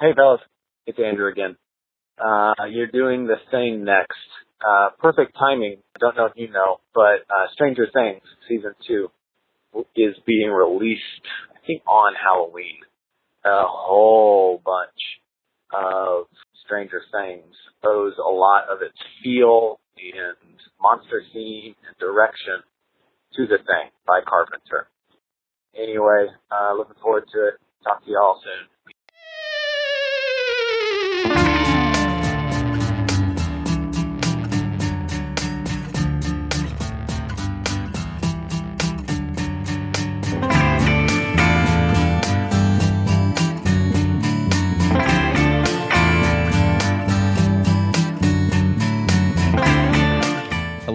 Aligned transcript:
Hey, 0.00 0.14
fellas. 0.14 0.40
It's 0.86 0.98
Andrew 1.04 1.26
again. 1.28 1.56
Uh, 2.24 2.54
you're 2.70 2.86
doing 2.86 3.26
the 3.26 3.34
thing 3.50 3.82
next. 3.82 4.14
Uh, 4.64 4.90
perfect 5.00 5.36
timing. 5.36 5.78
I 5.96 5.98
don't 5.98 6.16
know 6.16 6.26
if 6.26 6.34
you 6.36 6.52
know, 6.52 6.78
but 6.94 7.26
uh, 7.28 7.50
Stranger 7.54 7.88
Things 7.92 8.22
season 8.48 8.74
two 8.86 9.08
is 9.96 10.14
being 10.24 10.50
released. 10.50 11.02
I 11.50 11.66
think 11.66 11.82
on 11.84 12.14
Halloween. 12.14 12.78
A 13.44 13.64
whole 13.66 14.62
bunch 14.64 15.02
of 15.74 16.26
Stranger 16.64 17.02
Things 17.10 17.52
owes 17.84 18.14
a 18.24 18.30
lot 18.30 18.68
of 18.70 18.82
its 18.82 18.98
feel 19.24 19.80
and 19.96 20.58
monster 20.80 21.22
theme 21.32 21.74
and 21.88 21.98
direction 21.98 22.62
to 23.34 23.48
the 23.48 23.58
thing 23.58 23.90
by 24.06 24.20
Carpenter. 24.24 24.86
Anyway, 25.74 26.26
uh, 26.52 26.72
looking 26.78 26.94
forward 27.02 27.24
to 27.34 27.48
it. 27.48 27.54
Talk 27.82 28.04
to 28.04 28.10
you 28.10 28.18
all 28.22 28.40
soon. 28.44 28.77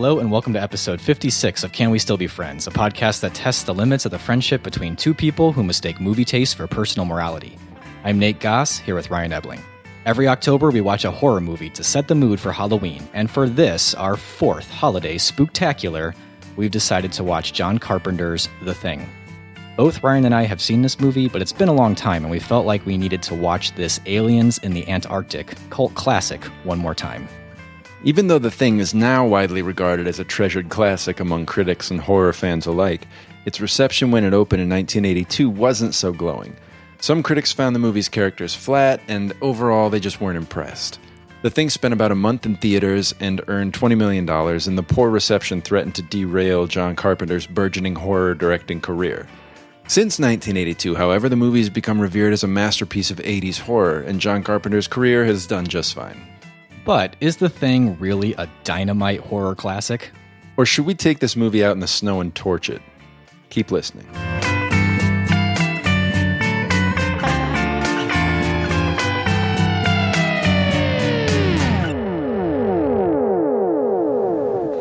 Hello, 0.03 0.20
and 0.20 0.30
welcome 0.30 0.52
to 0.52 0.62
episode 0.62 0.99
56 0.99 1.63
of 1.63 1.71
Can 1.71 1.89
We 1.89 1.98
Still 1.98 2.17
Be 2.17 2.27
Friends, 2.27 2.67
a 2.67 2.71
podcast 2.71 3.21
that 3.21 3.34
tests 3.34 3.63
the 3.63 3.73
limits 3.73 4.03
of 4.03 4.12
the 4.12 4.20
friendship 4.20 4.62
between 4.62 4.98
two 4.98 5.13
people 5.13 5.53
who 5.53 5.63
mistake 5.63 6.02
movie 6.02 6.26
taste 6.26 6.57
for 6.57 6.67
personal 6.67 7.05
morality. 7.05 7.57
I'm 8.03 8.20
Nate 8.20 8.41
Goss, 8.41 8.77
here 8.77 8.95
with 8.95 9.09
Ryan 9.09 9.31
Ebling. 9.31 9.62
Every 10.05 10.27
October, 10.27 10.71
we 10.71 10.81
watch 10.81 11.05
a 11.05 11.09
horror 11.09 11.39
movie 11.39 11.70
to 11.70 11.85
set 11.85 12.10
the 12.10 12.15
mood 12.15 12.41
for 12.41 12.51
Halloween, 12.51 13.07
and 13.13 13.32
for 13.32 13.48
this, 13.48 13.93
our 13.93 14.18
fourth 14.18 14.70
holiday 14.70 15.15
spooktacular, 15.15 16.13
we've 16.57 16.70
decided 16.70 17.13
to 17.13 17.23
watch 17.23 17.54
John 17.54 17.77
Carpenter's 17.77 18.49
The 18.63 18.73
Thing. 18.73 19.10
Both 19.77 20.04
Ryan 20.04 20.26
and 20.26 20.35
I 20.35 20.43
have 20.43 20.62
seen 20.62 20.82
this 20.82 20.99
movie, 20.99 21.29
but 21.29 21.41
it's 21.41 21.54
been 21.54 21.70
a 21.70 21.73
long 21.73 21.95
time, 21.95 22.26
and 22.26 22.29
we 22.29 22.40
felt 22.40 22.65
like 22.65 22.85
we 22.85 22.98
needed 22.98 23.23
to 23.23 23.35
watch 23.35 23.73
this 23.76 24.01
Aliens 24.05 24.57
in 24.57 24.73
the 24.73 24.85
Antarctic 24.90 25.55
cult 25.70 25.95
classic 25.95 26.43
one 26.65 26.79
more 26.79 26.93
time. 26.93 27.26
Even 28.05 28.27
though 28.27 28.40
The 28.40 28.51
Thing 28.51 28.79
is 28.79 28.93
now 28.93 29.26
widely 29.26 29.62
regarded 29.62 30.07
as 30.07 30.20
a 30.20 30.26
treasured 30.26 30.68
classic 30.68 31.21
among 31.21 31.46
critics 31.46 31.90
and 31.90 32.01
horror 32.01 32.34
fans 32.34 32.65
alike, 32.65 33.07
its 33.45 33.62
reception 33.62 34.12
when 34.12 34.26
it 34.26 34.34
opened 34.34 34.62
in 34.62 34.70
1982 34.70 35.49
wasn't 35.49 35.95
so 35.95 36.12
glowing. 36.12 36.54
Some 36.99 37.23
critics 37.23 37.54
found 37.54 37.73
the 37.73 37.79
movie's 37.79 38.10
characters 38.10 38.54
flat, 38.54 38.99
and 39.07 39.32
overall, 39.41 39.90
they 39.90 40.01
just 40.01 40.20
weren't 40.20 40.37
impressed. 40.37 40.99
The 41.43 41.49
Thing 41.49 41.70
spent 41.70 41.93
about 41.93 42.12
a 42.12 42.15
month 42.15 42.45
in 42.45 42.57
theaters 42.57 43.15
and 43.21 43.40
earned 43.48 43.71
$20 43.71 43.98
million, 43.98 44.29
and 44.29 44.77
the 44.77 44.84
poor 44.84 45.10
reception 45.10 45.62
threatened 45.62 45.95
to 45.95 46.01
derail 46.01 46.67
John 46.67 46.98
Carpenter's 46.98 47.48
burgeoning 47.48 47.95
horror 47.95 48.34
directing 48.34 48.82
career. 48.82 49.27
Since 49.88 50.20
1982, 50.20 50.95
however, 50.95 51.29
the 51.29 51.38
movie 51.38 51.60
has 51.60 51.70
become 51.70 52.01
revered 52.01 52.34
as 52.34 52.43
a 52.43 52.48
masterpiece 52.48 53.12
of 53.12 53.17
80s 53.20 53.60
horror, 53.60 54.01
and 54.01 54.20
John 54.20 54.43
Carpenter's 54.43 54.90
career 54.90 55.23
has 55.23 55.48
done 55.48 55.67
just 55.67 55.93
fine. 55.93 56.32
But 56.85 57.15
is 57.21 57.37
The 57.37 57.48
Thing 57.48 57.98
really 57.98 58.34
a 58.34 58.49
dynamite 58.65 59.21
horror 59.21 59.55
classic? 59.55 60.12
Or 60.57 60.65
should 60.65 60.85
we 60.85 60.93
take 60.93 61.20
this 61.20 61.35
movie 61.35 61.63
out 61.63 61.71
in 61.71 61.79
the 61.79 61.87
snow 61.87 62.20
and 62.20 62.35
torch 62.35 62.70
it? 62.70 62.81
Keep 63.49 63.71
listening. 63.71 64.06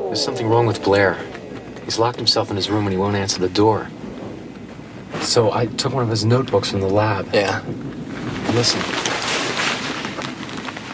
There's 0.07 0.23
something 0.23 0.49
wrong 0.49 0.67
with 0.67 0.83
Blair. 0.83 1.17
He's 1.85 1.99
locked 2.01 2.17
himself 2.17 2.51
in 2.51 2.57
his 2.57 2.69
room 2.69 2.85
and 2.85 2.93
he 2.93 2.99
won't 2.99 3.17
answer 3.17 3.39
the 3.39 3.49
door. 3.49 3.89
So 5.21 5.53
I 5.53 5.67
took 5.67 5.95
one 5.95 6.03
of 6.03 6.11
his 6.11 6.25
notebooks 6.25 6.73
from 6.73 6.81
the 6.81 6.89
lab. 6.89 7.33
Yeah. 7.33 7.63
Listen. 8.55 9.12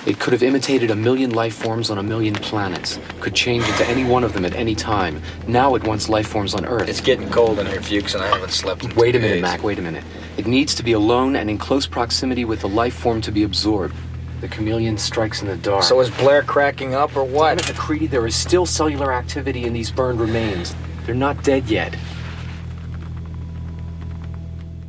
It 0.09 0.19
could 0.19 0.33
have 0.33 0.43
imitated 0.43 0.91
a 0.91 0.97
million 0.97 1.33
life 1.33 1.55
forms 1.55 1.91
on 1.91 1.99
a 1.99 2.03
million 2.03 2.33
planets. 2.33 2.99
Could 3.21 3.35
change 3.35 3.69
into 3.69 3.87
any 3.89 4.05
one 4.05 4.25
of 4.25 4.33
them 4.33 4.47
at 4.47 4.55
any 4.55 4.75
time. 4.75 5.21
Now 5.47 5.75
it 5.75 5.85
wants 5.85 6.09
life 6.09 6.27
forms 6.27 6.55
on 6.55 6.65
Earth. 6.65 6.89
It's 6.89 7.03
getting 7.03 7.29
cold 7.29 7.59
in 7.59 7.67
here, 7.67 7.83
Fuchs, 7.83 8.15
and 8.15 8.25
I 8.25 8.29
haven't 8.29 8.53
slept 8.53 8.85
in 8.85 8.95
Wait 8.95 9.15
a 9.17 9.19
minute, 9.19 9.35
days. 9.35 9.43
Mac. 9.43 9.63
Wait 9.63 9.79
a 9.79 9.83
minute. 9.83 10.03
It 10.39 10.47
needs 10.47 10.75
to 10.77 10.83
be 10.83 10.93
alone 10.93 11.37
and 11.37 11.51
in 11.51 11.59
close 11.59 11.87
proximity 11.87 12.47
with 12.47 12.63
the 12.63 12.71
life 12.71 12.95
form 12.95 13.21
to 13.21 13.31
be 13.31 13.43
absorbed. 13.43 13.95
The 14.41 14.49
chameleon 14.49 14.97
strikes 14.97 15.43
in 15.43 15.49
the 15.49 15.59
dark. 15.59 15.83
So 15.83 16.01
is 16.01 16.09
Blair 16.09 16.43
cracking 16.43 16.95
up 16.95 17.15
or 17.15 17.27
Damn 17.27 17.35
what? 17.35 17.61
it, 17.61 17.69
MacReady, 17.69 18.07
there 18.07 18.27
is 18.27 18.35
still 18.35 18.65
cellular 18.65 19.13
activity 19.13 19.65
in 19.65 19.75
these 19.75 19.91
burned 19.91 20.23
remains. 20.23 20.75
They're 21.05 21.15
not 21.15 21.45
dead 21.45 21.69
yet. 21.69 21.95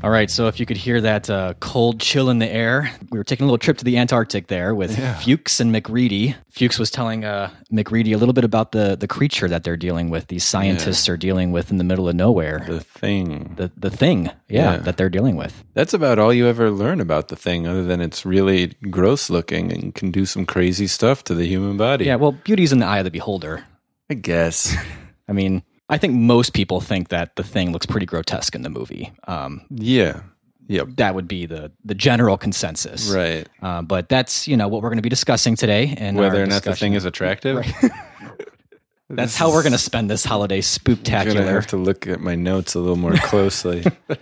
All 0.01 0.09
right, 0.09 0.31
so 0.31 0.47
if 0.47 0.61
you 0.61 0.65
could 0.65 0.77
hear 0.77 1.01
that 1.01 1.29
uh, 1.29 1.55
cold 1.59 1.99
chill 1.99 2.29
in 2.29 2.39
the 2.39 2.47
air, 2.49 2.89
we 3.11 3.17
were 3.17 3.23
taking 3.25 3.43
a 3.43 3.47
little 3.47 3.57
trip 3.57 3.77
to 3.79 3.83
the 3.83 3.97
Antarctic 3.97 4.47
there 4.47 4.73
with 4.73 4.97
Fuchs 5.21 5.59
and 5.59 5.73
MacReady. 5.73 6.35
Fuchs 6.49 6.79
was 6.79 6.89
telling 6.89 7.25
uh, 7.25 7.51
MacReady 7.69 8.13
a 8.13 8.17
little 8.17 8.31
bit 8.33 8.45
about 8.45 8.71
the 8.71 8.95
the 8.95 9.07
creature 9.09 9.49
that 9.49 9.65
they're 9.65 9.75
dealing 9.75 10.09
with. 10.09 10.27
These 10.27 10.45
scientists 10.45 11.09
are 11.09 11.17
dealing 11.17 11.51
with 11.51 11.69
in 11.69 11.77
the 11.77 11.83
middle 11.83 12.07
of 12.07 12.15
nowhere. 12.15 12.63
The 12.65 12.79
Thing. 12.79 13.55
The 13.57 13.71
the 13.75 13.89
thing, 13.89 14.27
yeah, 14.47 14.73
Yeah. 14.73 14.77
that 14.77 14.95
they're 14.95 15.09
dealing 15.09 15.35
with. 15.35 15.65
That's 15.73 15.93
about 15.93 16.17
all 16.17 16.33
you 16.33 16.47
ever 16.47 16.71
learn 16.71 17.01
about 17.01 17.27
The 17.27 17.35
Thing, 17.35 17.67
other 17.67 17.83
than 17.83 17.99
it's 17.99 18.25
really 18.25 18.67
gross 18.89 19.29
looking 19.29 19.69
and 19.71 19.93
can 19.93 20.11
do 20.11 20.25
some 20.25 20.45
crazy 20.45 20.87
stuff 20.87 21.25
to 21.25 21.35
the 21.35 21.45
human 21.45 21.75
body. 21.75 22.05
Yeah, 22.05 22.15
well, 22.15 22.31
beauty's 22.31 22.71
in 22.71 22.79
the 22.79 22.85
eye 22.85 22.99
of 22.99 23.03
the 23.05 23.11
beholder. 23.11 23.65
I 24.09 24.13
guess. 24.13 24.73
I 25.27 25.33
mean, 25.33 25.61
I 25.89 25.97
think 25.97 26.13
most 26.13 26.53
people 26.53 26.81
think 26.81 27.09
that 27.09 27.35
the 27.35 27.43
thing 27.43 27.71
looks 27.71 27.85
pretty 27.85 28.05
grotesque 28.05 28.55
in 28.55 28.61
the 28.61 28.69
movie. 28.69 29.11
Um, 29.27 29.65
yeah. 29.69 30.21
Yep. 30.67 30.89
that 30.97 31.15
would 31.15 31.27
be 31.27 31.47
the 31.47 31.71
the 31.83 31.95
general 31.95 32.37
consensus, 32.37 33.09
Right. 33.09 33.49
Uh, 33.59 33.81
but 33.81 34.07
that's 34.07 34.47
you 34.47 34.55
know 34.55 34.67
what 34.67 34.83
we're 34.83 34.89
going 34.89 34.99
to 34.99 35.03
be 35.03 35.09
discussing 35.09 35.55
today, 35.55 35.95
and 35.97 36.15
Whether 36.15 36.43
or 36.43 36.45
not 36.45 36.61
the 36.61 36.75
thing 36.75 36.93
is 36.93 37.05
attractive. 37.05 37.65
That's 39.11 39.35
how 39.35 39.51
we're 39.51 39.63
going 39.63 39.71
to 39.73 39.79
spend 39.79 40.07
this 40.07 40.23
holiday 40.23 40.61
spooktacular. 40.61 41.29
I'm 41.31 41.33
gonna 41.37 41.51
have 41.53 41.65
to 41.67 41.77
look 41.77 42.05
at 42.05 42.19
my 42.19 42.35
notes 42.35 42.75
a 42.75 42.79
little 42.79 42.95
more 42.95 43.15
closely. 43.15 43.83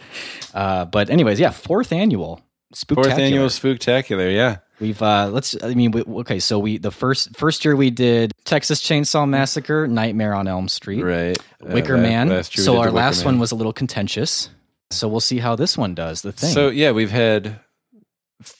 Uh, 0.53 0.85
but 0.85 1.11
anyways, 1.11 1.39
yeah, 1.39 1.51
fourth 1.51 1.91
annual 1.91 2.41
spooktacular. 2.73 3.03
Fourth 3.03 3.19
annual 3.19 3.47
spooktacular, 3.47 4.33
yeah. 4.33 4.57
We've 4.79 5.01
uh, 5.01 5.29
let's. 5.31 5.55
I 5.63 5.73
mean, 5.73 5.91
we, 5.91 6.03
okay. 6.03 6.39
So 6.39 6.59
we 6.59 6.77
the 6.77 6.91
first 6.91 7.35
first 7.35 7.65
year 7.65 7.75
we 7.75 7.89
did 7.89 8.31
Texas 8.45 8.81
Chainsaw 8.81 9.27
Massacre, 9.27 9.87
Nightmare 9.87 10.33
on 10.35 10.47
Elm 10.47 10.67
Street, 10.67 11.01
Right. 11.03 11.37
Wicker 11.61 11.95
Uh, 11.95 11.97
la- 11.97 12.03
Man. 12.03 12.43
so 12.43 12.77
our 12.79 12.91
last 12.91 13.19
Man. 13.19 13.33
one 13.33 13.39
was 13.39 13.51
a 13.51 13.55
little 13.55 13.73
contentious. 13.73 14.49
So 14.91 15.07
we'll 15.07 15.19
see 15.19 15.39
how 15.39 15.55
this 15.55 15.77
one 15.77 15.95
does. 15.95 16.21
The 16.21 16.31
thing. 16.31 16.51
So 16.53 16.69
yeah, 16.69 16.91
we've 16.91 17.11
had 17.11 17.59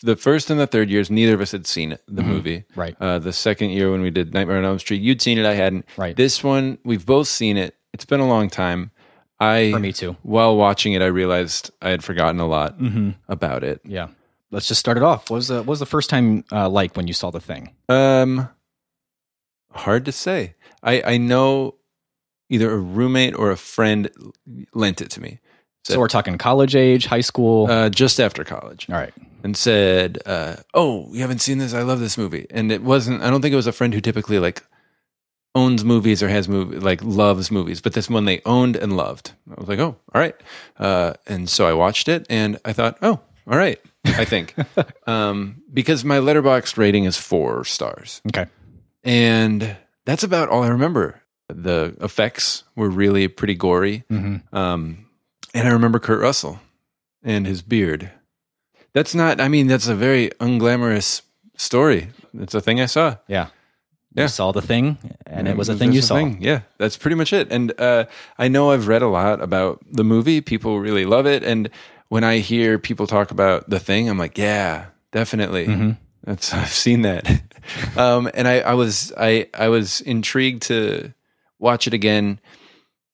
the 0.02 0.16
first 0.16 0.50
and 0.50 0.60
the 0.60 0.66
third 0.68 0.90
years. 0.90 1.10
Neither 1.12 1.36
of 1.36 1.42
us 1.42 1.52
had 1.52 1.68
seen 1.68 1.92
it, 1.92 2.02
the 2.08 2.24
movie. 2.24 2.62
Mm-hmm. 2.62 2.80
Right. 2.80 2.96
Uh, 3.00 3.20
the 3.20 3.32
second 3.32 3.70
year 3.70 3.92
when 3.92 4.02
we 4.02 4.10
did 4.10 4.34
Nightmare 4.34 4.58
on 4.58 4.66
Elm 4.66 4.80
Street, 4.80 5.02
you'd 5.02 5.22
seen 5.22 5.38
it. 5.38 5.46
I 5.46 5.54
hadn't. 5.54 5.86
Right. 5.98 6.16
This 6.16 6.44
one, 6.44 6.80
we've 6.84 7.06
both 7.06 7.28
seen 7.28 7.58
it. 7.58 7.76
It's 7.94 8.06
been 8.06 8.20
a 8.20 8.28
long 8.28 8.50
time. 8.50 8.92
I 9.40 9.70
For 9.72 9.80
me 9.80 9.94
too. 9.94 10.16
While 10.24 10.58
watching 10.58 10.94
it, 10.94 11.04
I 11.04 11.06
realized 11.06 11.70
I 11.80 11.90
had 11.92 12.04
forgotten 12.04 12.40
a 12.40 12.48
lot 12.48 12.80
Mm-hmm. 12.80 13.12
about 13.30 13.64
it. 13.64 13.82
yeah. 13.86 14.08
Let's 14.52 14.68
just 14.68 14.80
start 14.80 14.98
it 14.98 15.04
off. 15.04 15.30
What 15.30 15.36
was 15.38 15.48
the 15.50 15.58
what 15.58 15.68
was 15.68 15.80
the 15.80 15.86
first 15.86 16.10
time 16.10 16.44
uh, 16.52 16.70
like 16.70 16.96
when 16.96 17.08
you 17.08 17.14
saw 17.14 17.32
the 17.32 17.40
thing? 17.42 17.74
Um, 17.90 18.48
hard 19.72 20.06
to 20.06 20.12
say. 20.12 20.56
I 20.84 21.02
I 21.14 21.18
know 21.18 21.76
either 22.50 22.72
a 22.72 22.78
roommate 22.78 23.36
or 23.36 23.52
a 23.52 23.58
friend 23.58 24.10
lent 24.74 25.02
it 25.02 25.10
to 25.12 25.22
me. 25.22 25.40
So 25.84 26.00
we're 26.00 26.08
talking 26.10 26.38
college 26.38 26.76
age, 26.76 27.06
high 27.06 27.22
school. 27.22 27.70
Uh, 27.70 27.90
just 27.90 28.20
after 28.20 28.44
college. 28.44 28.88
All 28.90 28.96
right. 28.96 29.14
and 29.44 29.56
said, 29.56 30.20
uh, 30.26 30.58
"Oh, 30.74 31.08
you 31.14 31.22
haven't 31.22 31.40
seen 31.40 31.60
this? 31.60 31.74
I 31.74 31.82
love 31.82 32.00
this 32.00 32.18
movie." 32.18 32.46
And 32.50 32.72
it 32.72 32.84
wasn't. 32.84 33.22
I 33.22 33.30
don't 33.30 33.42
think 33.42 33.54
it 33.54 33.58
was 33.58 33.68
a 33.68 33.72
friend 33.72 33.94
who 33.94 34.02
typically 34.02 34.40
like 34.40 34.64
owns 35.56 35.84
movies 35.86 36.22
or 36.22 36.28
has 36.30 36.48
movie 36.50 36.80
like 36.80 37.02
loves 37.04 37.52
movies, 37.52 37.82
but 37.82 37.94
this 37.94 38.10
one 38.10 38.26
they 38.26 38.42
owned 38.46 38.76
and 38.76 38.96
loved. 38.98 39.32
I 39.50 39.60
was 39.60 39.70
like, 39.70 39.80
"Oh, 39.80 39.96
all 40.14 40.22
right." 40.22 40.36
Uh, 40.78 41.14
and 41.26 41.50
so 41.50 41.66
I 41.68 41.74
watched 41.74 42.08
it, 42.10 42.26
and 42.30 42.60
I 42.66 42.74
thought, 42.74 42.98
"Oh, 43.02 43.20
all 43.50 43.58
right." 43.58 43.80
I 44.08 44.26
think 44.26 44.56
um, 45.08 45.62
because 45.74 46.04
my 46.06 46.18
Letterboxd 46.18 46.78
rating 46.78 47.06
is 47.06 47.18
four 47.18 47.64
stars, 47.64 48.22
Okay. 48.30 48.46
and 49.04 49.76
that's 50.06 50.24
about 50.24 50.50
all 50.50 50.64
I 50.64 50.70
remember. 50.70 51.22
The 51.50 51.96
effects 52.02 52.64
were 52.76 52.90
really 52.90 53.28
pretty 53.28 53.56
gory. 53.56 54.04
Mm-hmm. 54.12 54.56
Um, 54.56 55.06
and 55.54 55.68
I 55.68 55.72
remember 55.72 55.98
Kurt 56.00 56.22
Russell 56.22 56.60
and 57.24 57.48
his 57.48 57.62
beard. 57.62 58.12
That's 58.94 59.16
not, 59.16 59.40
I 59.40 59.48
mean, 59.48 59.68
that's 59.68 59.88
a 59.88 59.96
very 59.96 60.30
unglamorous 60.42 61.22
story. 61.56 62.10
It's 62.38 62.54
a 62.54 62.60
thing 62.62 62.82
I 62.82 62.86
saw. 62.86 63.16
Yeah. 63.28 63.48
Yeah. 64.14 64.24
You 64.24 64.28
saw 64.30 64.52
the 64.52 64.62
thing, 64.62 64.98
and 65.28 65.48
it 65.48 65.56
was 65.56 65.70
a 65.70 65.76
thing 65.76 65.94
you 65.94 66.00
a 66.00 66.02
saw. 66.02 66.16
thing. 66.16 66.42
Yeah, 66.42 66.62
that's 66.80 66.98
pretty 66.98 67.16
much 67.16 67.32
it. 67.34 67.52
And 67.52 67.72
uh, 67.80 68.06
I 68.40 68.48
know 68.48 68.72
I've 68.72 68.88
read 68.88 69.04
a 69.04 69.08
lot 69.08 69.42
about 69.42 69.80
the 69.92 70.04
movie. 70.04 70.42
People 70.42 70.80
really 70.80 71.06
love 71.06 71.28
it. 71.28 71.44
And 71.44 71.70
when 72.10 72.24
I 72.24 72.40
hear 72.40 72.80
people 72.80 73.08
talk 73.08 73.32
about 73.32 73.70
the 73.70 73.80
thing, 73.80 74.10
I'm 74.10 74.18
like, 74.18 74.38
yeah, 74.38 74.86
definitely. 75.12 75.68
Mm-hmm. 75.68 75.92
That's 76.24 76.54
I've 76.54 76.70
seen 76.70 77.04
that, 77.04 77.42
um, 77.98 78.30
and 78.34 78.48
I, 78.48 78.60
I 78.60 78.74
was 78.74 79.14
I 79.18 79.50
I 79.54 79.70
was 79.70 80.02
intrigued 80.02 80.64
to 80.64 81.14
watch 81.60 81.88
it 81.88 81.94
again, 81.94 82.40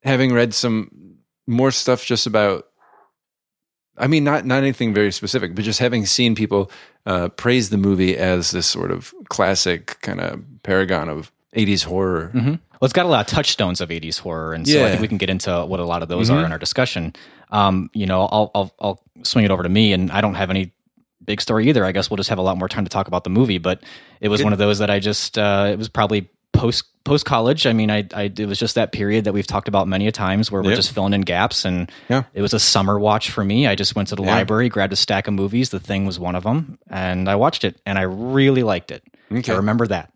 having 0.03 0.33
read 0.33 0.53
some 0.53 1.17
more 1.47 1.71
stuff 1.71 2.05
just 2.05 2.27
about. 2.27 2.67
I 3.95 4.07
mean, 4.07 4.23
not 4.23 4.45
not 4.45 4.57
anything 4.57 4.93
very 4.93 5.11
specific, 5.11 5.53
but 5.53 5.63
just 5.63 5.79
having 5.79 6.07
seen 6.07 6.33
people 6.33 6.71
uh, 7.05 7.29
praise 7.29 7.69
the 7.69 7.77
movie 7.77 8.17
as 8.17 8.49
this 8.49 8.65
sort 8.65 8.89
of 8.89 9.13
classic 9.29 9.99
kind 10.01 10.19
of 10.19 10.41
paragon 10.63 11.09
of 11.09 11.31
'80s 11.55 11.83
horror. 11.83 12.31
Mm-hmm. 12.33 12.49
Well, 12.49 12.87
it's 12.87 12.93
got 12.93 13.05
a 13.05 13.09
lot 13.09 13.21
of 13.21 13.27
touchstones 13.27 13.81
of 13.81 13.89
'80s 13.89 14.19
horror, 14.19 14.53
and 14.53 14.67
so 14.67 14.83
I 14.83 14.89
think 14.89 15.01
we 15.01 15.07
can 15.07 15.19
get 15.19 15.29
into 15.29 15.63
what 15.65 15.79
a 15.79 15.85
lot 15.85 16.01
of 16.01 16.09
those 16.09 16.31
are 16.31 16.43
in 16.43 16.51
our 16.51 16.57
discussion. 16.57 17.13
Um, 17.53 17.89
you 17.93 18.05
know, 18.05 18.25
I'll, 18.25 18.51
I'll 18.53 18.71
I'll 18.79 19.03
swing 19.23 19.45
it 19.45 19.51
over 19.51 19.63
to 19.63 19.69
me, 19.69 19.93
and 19.93 20.11
I 20.11 20.19
don't 20.21 20.33
have 20.35 20.49
any 20.49 20.73
big 21.23 21.39
story 21.39 21.69
either. 21.69 21.85
I 21.85 21.91
guess 21.93 22.09
we'll 22.09 22.17
just 22.17 22.29
have 22.29 22.39
a 22.39 22.41
lot 22.41 22.57
more 22.57 22.67
time 22.67 22.83
to 22.83 22.89
talk 22.89 23.07
about 23.07 23.23
the 23.23 23.29
movie. 23.29 23.59
But 23.59 23.83
it 24.19 24.27
was 24.29 24.43
one 24.43 24.51
of 24.53 24.59
those 24.59 24.79
that 24.79 24.89
I 24.89 24.99
just 24.99 25.37
uh, 25.37 25.69
it 25.71 25.77
was 25.77 25.87
probably 25.87 26.29
post 26.51 26.85
post 27.03 27.25
college. 27.25 27.65
I 27.67 27.73
mean, 27.73 27.91
I, 27.91 28.07
I 28.13 28.23
it 28.23 28.45
was 28.47 28.57
just 28.59 28.75
that 28.75 28.91
period 28.91 29.25
that 29.25 29.33
we've 29.33 29.45
talked 29.47 29.67
about 29.67 29.87
many 29.87 30.07
a 30.07 30.11
times 30.11 30.51
where 30.51 30.61
we're 30.63 30.69
Yep. 30.69 30.77
just 30.77 30.91
filling 30.93 31.13
in 31.13 31.21
gaps, 31.21 31.65
and 31.65 31.91
Yeah. 32.09 32.23
it 32.33 32.41
was 32.41 32.53
a 32.53 32.59
summer 32.59 32.97
watch 32.99 33.29
for 33.31 33.43
me. 33.43 33.67
I 33.67 33.75
just 33.75 33.95
went 33.95 34.07
to 34.09 34.15
the 34.15 34.23
Yeah. 34.23 34.35
library, 34.35 34.69
grabbed 34.69 34.93
a 34.93 34.95
stack 34.95 35.27
of 35.27 35.33
movies. 35.33 35.69
The 35.69 35.79
Thing 35.79 36.05
was 36.05 36.19
one 36.19 36.35
of 36.35 36.43
them, 36.43 36.79
and 36.89 37.29
I 37.29 37.35
watched 37.35 37.63
it, 37.65 37.79
and 37.85 37.99
I 37.99 38.03
really 38.03 38.63
liked 38.63 38.91
it. 38.91 39.03
Okay. 39.31 39.51
I 39.51 39.57
remember 39.57 39.87
that. 39.87 40.11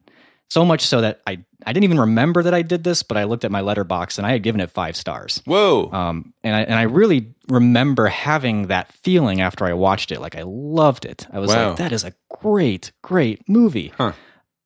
So 0.50 0.64
much 0.64 0.82
so 0.86 1.02
that 1.02 1.20
I, 1.28 1.40
I 1.66 1.74
didn't 1.74 1.84
even 1.84 2.00
remember 2.00 2.42
that 2.44 2.54
I 2.54 2.62
did 2.62 2.84
this, 2.84 3.04
but 3.04 3.18
I 3.18 3.26
looked 3.26 3.44
at 3.44 3.52
my 3.52 3.62
Letterboxd 3.62 4.18
and 4.18 4.26
I 4.26 4.32
had 4.32 4.44
given 4.44 4.62
it 4.62 4.72
five 4.72 4.96
stars. 4.96 5.42
Whoa! 5.46 5.92
Um, 5.92 6.34
and 6.44 6.56
I 6.56 6.62
and 6.62 6.76
I 6.76 6.84
really 6.84 7.34
remember 7.50 8.08
having 8.08 8.68
that 8.68 8.92
feeling 8.94 9.42
after 9.42 9.66
I 9.66 9.74
watched 9.74 10.12
it. 10.12 10.22
Like 10.22 10.36
I 10.38 10.44
loved 10.46 11.04
it. 11.06 11.28
I 11.34 11.40
was 11.40 11.50
Wow. 11.54 11.70
like, 11.70 11.78
that 11.80 11.92
is 11.92 12.04
a 12.06 12.14
great, 12.42 12.92
great 13.02 13.48
movie. 13.50 13.92
Huh. 13.98 14.14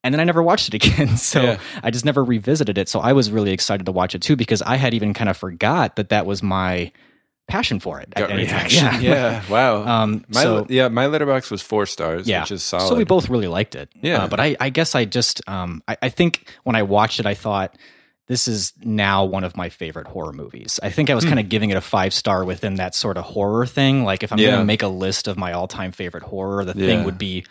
And 0.04 0.14
then 0.14 0.20
I 0.20 0.24
never 0.24 0.42
watched 0.44 0.74
it 0.74 0.74
again. 0.84 1.18
So 1.18 1.42
Yeah. 1.42 1.60
I 1.84 1.90
just 1.92 2.06
never 2.06 2.24
revisited 2.24 2.78
it. 2.78 2.88
So 2.90 3.00
I 3.00 3.14
was 3.14 3.32
really 3.32 3.52
excited 3.52 3.86
to 3.88 3.92
watch 3.92 4.14
it 4.16 4.22
too 4.22 4.36
because 4.36 4.62
I 4.62 4.76
had 4.76 4.94
even 4.94 5.14
kind 5.16 5.30
of 5.30 5.38
forgot 5.38 5.96
that 5.96 6.10
that 6.10 6.26
was 6.28 6.42
my 6.44 6.92
passion 7.52 7.80
for 7.82 8.00
it. 8.00 8.08
reaction. 8.18 9.02
Yeah. 9.02 9.44
Wow. 9.50 9.84
Um, 9.86 10.24
my 10.30 10.44
so 10.44 10.66
yeah, 10.70 10.88
my 10.88 11.06
Letterboxd 11.06 11.52
was 11.52 11.62
four 11.62 11.86
stars, 11.86 12.28
yeah. 12.28 12.42
which 12.42 12.52
is 12.52 12.64
solid. 12.64 12.88
So 12.88 12.96
we 12.96 13.04
both 13.04 13.30
really 13.30 13.48
liked 13.48 13.76
it. 13.76 13.90
Yeah. 14.02 14.24
Uh, 14.24 14.28
but 14.28 14.40
I, 14.40 14.56
I 14.60 14.70
guess 14.70 14.96
I 14.96 15.04
just, 15.06 15.42
um, 15.50 15.84
I, 15.88 15.98
I 16.04 16.10
think 16.10 16.48
when 16.64 16.76
I 16.76 16.84
watched 16.84 17.20
it, 17.20 17.26
I 17.26 17.34
thought 17.34 17.76
this 18.28 18.48
is 18.48 18.72
now 18.82 19.26
one 19.26 19.44
of 19.44 19.58
my 19.58 19.68
favorite 19.68 20.08
horror 20.08 20.32
movies. 20.32 20.80
I 20.82 20.90
think 20.90 21.10
I 21.10 21.16
was 21.16 21.26
kind 21.26 21.40
of 21.40 21.50
giving 21.50 21.70
it 21.70 21.76
a 21.76 21.82
five 21.82 22.14
star 22.14 22.46
within 22.46 22.76
that 22.76 22.96
sort 22.96 23.18
of 23.18 23.26
horror 23.26 23.66
thing. 23.66 24.06
Like 24.06 24.24
if 24.24 24.32
I'm 24.32 24.40
Yeah. 24.40 24.52
going 24.52 24.60
to 24.62 24.66
make 24.66 24.84
a 24.84 24.88
list 24.88 25.28
of 25.28 25.38
my 25.38 25.52
all 25.52 25.68
time 25.68 25.92
favorite 25.92 26.24
horror, 26.24 26.64
the 26.64 26.74
Yeah. 26.78 26.86
thing 26.88 27.04
would 27.04 27.18
be 27.18 27.46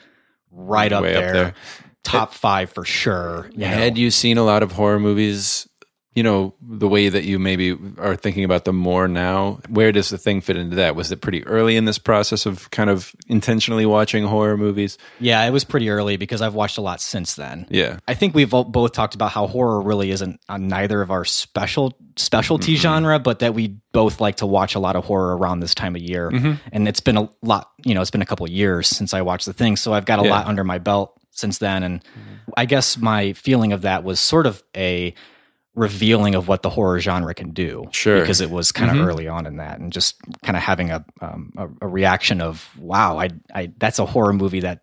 right 0.50 0.92
up 0.92 1.02
Way 1.02 1.14
up 1.14 1.20
there, 1.22 1.32
there. 1.32 1.54
top 2.02 2.32
five 2.32 2.70
for 2.72 2.84
sure. 2.86 3.50
You 3.52 3.58
know? 3.60 3.66
Had 3.68 3.98
you 3.98 4.10
seen 4.10 4.38
a 4.38 4.44
lot 4.44 4.62
of 4.62 4.72
horror 4.72 4.98
movies? 4.98 5.68
You 6.14 6.24
know 6.24 6.54
the 6.60 6.88
way 6.88 7.08
that 7.08 7.22
you 7.22 7.38
maybe 7.38 7.76
are 7.98 8.16
thinking 8.16 8.42
about 8.42 8.64
them 8.64 8.74
more 8.74 9.06
now. 9.06 9.60
Where 9.68 9.92
does 9.92 10.10
the 10.10 10.18
thing 10.18 10.40
fit 10.40 10.56
into 10.56 10.74
that? 10.76 10.96
Was 10.96 11.12
it 11.12 11.20
pretty 11.20 11.46
early 11.46 11.76
in 11.76 11.84
this 11.84 11.98
process 11.98 12.46
of 12.46 12.68
kind 12.72 12.90
of 12.90 13.14
intentionally 13.28 13.86
watching 13.86 14.24
horror 14.24 14.56
movies? 14.56 14.98
yeah, 15.20 15.44
it 15.44 15.50
was 15.50 15.62
pretty 15.62 15.88
early 15.88 16.16
because 16.16 16.42
I've 16.42 16.54
watched 16.54 16.78
a 16.78 16.80
lot 16.80 17.00
since 17.00 17.36
then. 17.36 17.66
Yeah, 17.70 17.98
I 18.08 18.14
think 18.14 18.34
we've 18.34 18.50
both 18.50 18.92
talked 18.92 19.14
about 19.14 19.30
how 19.30 19.46
horror 19.46 19.80
really 19.80 20.10
isn't 20.10 20.40
on 20.48 20.66
neither 20.66 21.00
of 21.00 21.12
our 21.12 21.24
special 21.24 21.96
specialty 22.16 22.74
mm-hmm. 22.74 22.82
genre, 22.82 23.18
but 23.20 23.38
that 23.38 23.54
we 23.54 23.68
both 23.92 24.20
like 24.20 24.36
to 24.36 24.46
watch 24.46 24.74
a 24.74 24.80
lot 24.80 24.96
of 24.96 25.04
horror 25.04 25.36
around 25.36 25.60
this 25.60 25.74
time 25.74 25.94
of 25.94 26.02
year. 26.02 26.30
Mm-hmm. 26.30 26.52
And 26.72 26.88
it's 26.88 27.00
been 27.00 27.16
a 27.16 27.28
lot, 27.42 27.70
you 27.84 27.94
know, 27.94 28.00
it's 28.00 28.10
been 28.10 28.20
a 28.22 28.26
couple 28.26 28.44
of 28.44 28.52
years 28.52 28.88
since 28.88 29.14
I 29.14 29.22
watched 29.22 29.46
the 29.46 29.52
thing, 29.52 29.76
so 29.76 29.92
I've 29.92 30.06
got 30.06 30.18
a 30.18 30.24
Yeah. 30.24 30.30
lot 30.30 30.46
under 30.46 30.64
my 30.64 30.78
belt 30.78 31.18
since 31.30 31.58
then. 31.58 31.82
And 31.82 32.04
I 32.56 32.66
guess 32.66 32.98
my 32.98 33.32
feeling 33.32 33.72
of 33.72 33.82
that 33.82 34.04
was 34.04 34.20
sort 34.20 34.46
of 34.46 34.62
a 34.76 35.14
revealing 35.74 36.34
of 36.34 36.48
what 36.48 36.62
the 36.62 36.70
horror 36.70 36.98
genre 37.00 37.32
can 37.34 37.50
do. 37.50 37.84
Sure. 37.92 38.20
because 38.20 38.40
it 38.40 38.50
was 38.50 38.72
kind 38.72 38.90
of 38.98 39.06
early 39.06 39.28
on 39.28 39.46
in 39.46 39.56
that, 39.56 39.78
and 39.78 39.92
just 39.92 40.16
kind 40.42 40.56
of 40.56 40.62
having 40.62 40.90
a, 40.90 41.04
um, 41.20 41.52
a 41.56 41.68
a 41.82 41.88
reaction 41.88 42.40
of 42.40 42.68
wow, 42.78 43.18
I 43.18 43.30
I 43.54 43.72
that's 43.78 43.98
a 43.98 44.06
horror 44.06 44.32
movie 44.32 44.60
that 44.60 44.80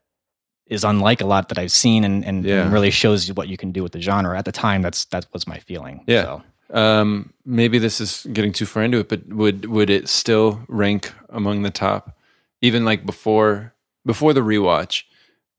is 0.67 0.83
unlike 0.83 1.21
a 1.21 1.25
lot 1.25 1.47
that 1.49 1.57
I've 1.57 1.71
seen 1.71 2.03
and, 2.03 2.25
and, 2.25 2.43
Yeah. 2.43 2.63
and 2.63 2.73
really 2.73 2.91
shows 2.91 3.27
you 3.27 3.33
what 3.33 3.47
you 3.47 3.55
can 3.55 3.71
do 3.71 3.83
with 3.83 3.93
the 3.93 4.01
genre. 4.01 4.37
At 4.37 4.43
the 4.45 4.51
time, 4.51 4.81
that's 4.81 5.05
that 5.05 5.25
was 5.33 5.47
my 5.47 5.59
feeling. 5.59 6.03
Yeah. 6.07 6.23
So, 6.23 6.43
Um, 6.73 7.31
maybe 7.45 7.79
this 7.79 8.01
is 8.01 8.27
getting 8.33 8.51
too 8.51 8.65
far 8.65 8.83
into 8.83 8.97
it, 8.99 9.07
but 9.09 9.25
would 9.27 9.65
would 9.65 9.89
it 9.89 10.09
still 10.09 10.59
rank 10.67 11.13
among 11.29 11.63
the 11.63 11.71
top, 11.71 12.17
even 12.61 12.83
like 12.85 13.05
before 13.05 13.73
before 14.05 14.33
the 14.33 14.41
rewatch? 14.41 15.03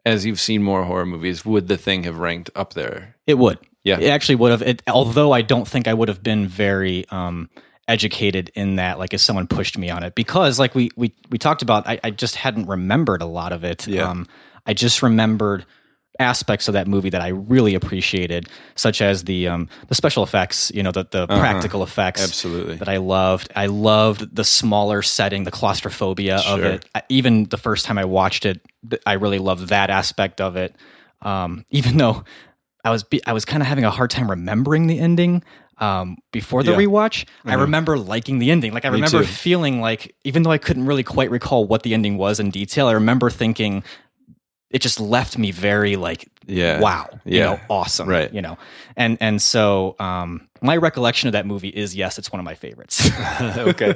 As 0.07 0.25
you've 0.25 0.41
seen 0.41 0.63
more 0.63 0.85
horror 0.85 1.05
movies, 1.07 1.45
would 1.45 1.69
the 1.69 1.77
thing 1.77 2.05
have 2.05 2.19
ranked 2.19 2.51
up 2.55 2.73
there? 2.75 3.17
it 3.27 3.37
would. 3.39 3.59
Yeah. 3.89 3.99
It 4.01 4.09
actually 4.11 4.37
would 4.37 4.51
have. 4.53 4.63
It, 4.63 4.83
although 4.87 5.33
I 5.33 5.43
don't 5.43 5.67
think 5.67 5.89
I 5.89 5.95
would 5.95 6.09
have 6.09 6.23
been 6.23 6.47
very 6.47 7.05
um, 7.11 7.49
educated 7.87 8.51
in 8.55 8.77
that, 8.77 8.99
like 8.99 9.15
if 9.15 9.21
someone 9.21 9.47
pushed 9.47 9.79
me 9.79 9.91
on 9.91 10.03
it, 10.03 10.15
because 10.15 10.59
like 10.59 10.75
we 10.75 10.91
we 10.97 11.13
we 11.31 11.39
talked 11.39 11.63
about, 11.63 11.87
I, 11.89 11.99
I 12.05 12.11
just 12.11 12.37
hadn't 12.37 12.67
remembered 12.67 13.23
a 13.23 13.27
lot 13.27 13.53
of 13.53 13.65
it. 13.65 13.87
Yeah. 13.87 14.09
Um, 14.09 14.27
I 14.67 14.75
just 14.75 15.03
remembered 15.03 15.65
aspects 16.21 16.67
of 16.67 16.75
that 16.75 16.89
movie 16.89 17.11
that 17.11 17.21
I 17.23 17.29
really 17.29 17.77
appreciated, 17.77 18.49
such 18.75 19.01
as 19.01 19.23
the 19.25 19.47
um, 19.49 19.69
the 19.87 19.95
special 19.95 20.23
effects, 20.25 20.71
you 20.75 20.83
know, 20.83 20.91
the 20.93 21.07
the 21.11 21.27
practical 21.27 21.83
effects. 21.85 22.21
Uh-huh. 22.21 22.29
Absolutely. 22.29 22.77
that 22.77 22.89
I 22.89 22.97
loved. 22.99 23.53
I 23.57 23.67
loved 23.67 24.35
the 24.35 24.45
smaller 24.45 25.01
setting, 25.03 25.45
the 25.45 25.51
claustrophobia 25.53 26.41
of 26.47 26.61
it. 26.65 26.85
I- 26.95 27.03
Even 27.09 27.45
the 27.45 27.57
first 27.57 27.87
time 27.87 27.99
I 27.99 28.05
watched 28.05 28.45
it, 28.47 28.61
I 29.07 29.13
really 29.15 29.39
loved 29.39 29.69
that 29.69 29.91
aspect 29.91 30.41
of 30.41 30.57
it. 30.57 30.75
Um, 31.23 31.65
even 31.71 31.97
though 31.97 32.25
I 32.85 32.91
was 32.91 33.03
be- 33.05 33.25
I 33.27 33.33
was 33.33 33.45
kind 33.45 33.63
of 33.63 33.67
having 33.67 33.85
a 33.85 33.91
hard 33.91 34.11
time 34.11 34.31
remembering 34.31 34.87
the 34.87 34.99
ending 34.99 35.43
um, 35.79 36.17
before 36.33 36.63
the 36.63 36.73
Yeah. 36.73 36.79
rewatch. 36.79 37.25
I 37.45 37.55
remember 37.55 37.99
liking 37.99 38.39
the 38.41 38.51
ending. 38.51 38.73
Like 38.73 38.85
I 38.85 38.91
Me 38.91 38.95
remember 38.97 39.21
too. 39.21 39.27
feeling 39.27 39.81
like, 39.81 40.15
even 40.25 40.43
though 40.43 40.51
I 40.51 40.59
couldn't 40.59 40.87
really 40.87 41.05
quite 41.05 41.31
recall 41.31 41.67
what 41.67 41.83
the 41.83 41.95
ending 41.95 42.17
was 42.19 42.41
in 42.41 42.51
detail, 42.51 42.87
I 42.89 42.93
remember 42.93 43.31
thinking 43.31 43.83
it 44.71 44.81
just 44.83 45.01
left 45.01 45.39
me 45.39 45.51
very 45.51 45.97
like 45.97 46.29
Yeah. 46.47 46.79
wow 46.81 47.09
you 47.25 47.41
know 47.41 47.59
awesome 47.71 48.07
Right. 48.07 48.31
you 48.35 48.43
know 48.43 48.59
and 48.99 49.17
and 49.19 49.41
so 49.41 49.97
um 49.99 50.47
my 50.61 50.77
recollection 50.77 51.27
of 51.27 51.33
that 51.33 51.47
movie 51.47 51.69
is 51.71 51.97
yes 51.97 52.19
it's 52.19 52.31
one 52.31 52.39
of 52.39 52.45
my 52.45 52.55
favorites 52.55 53.09
okay. 53.41 53.95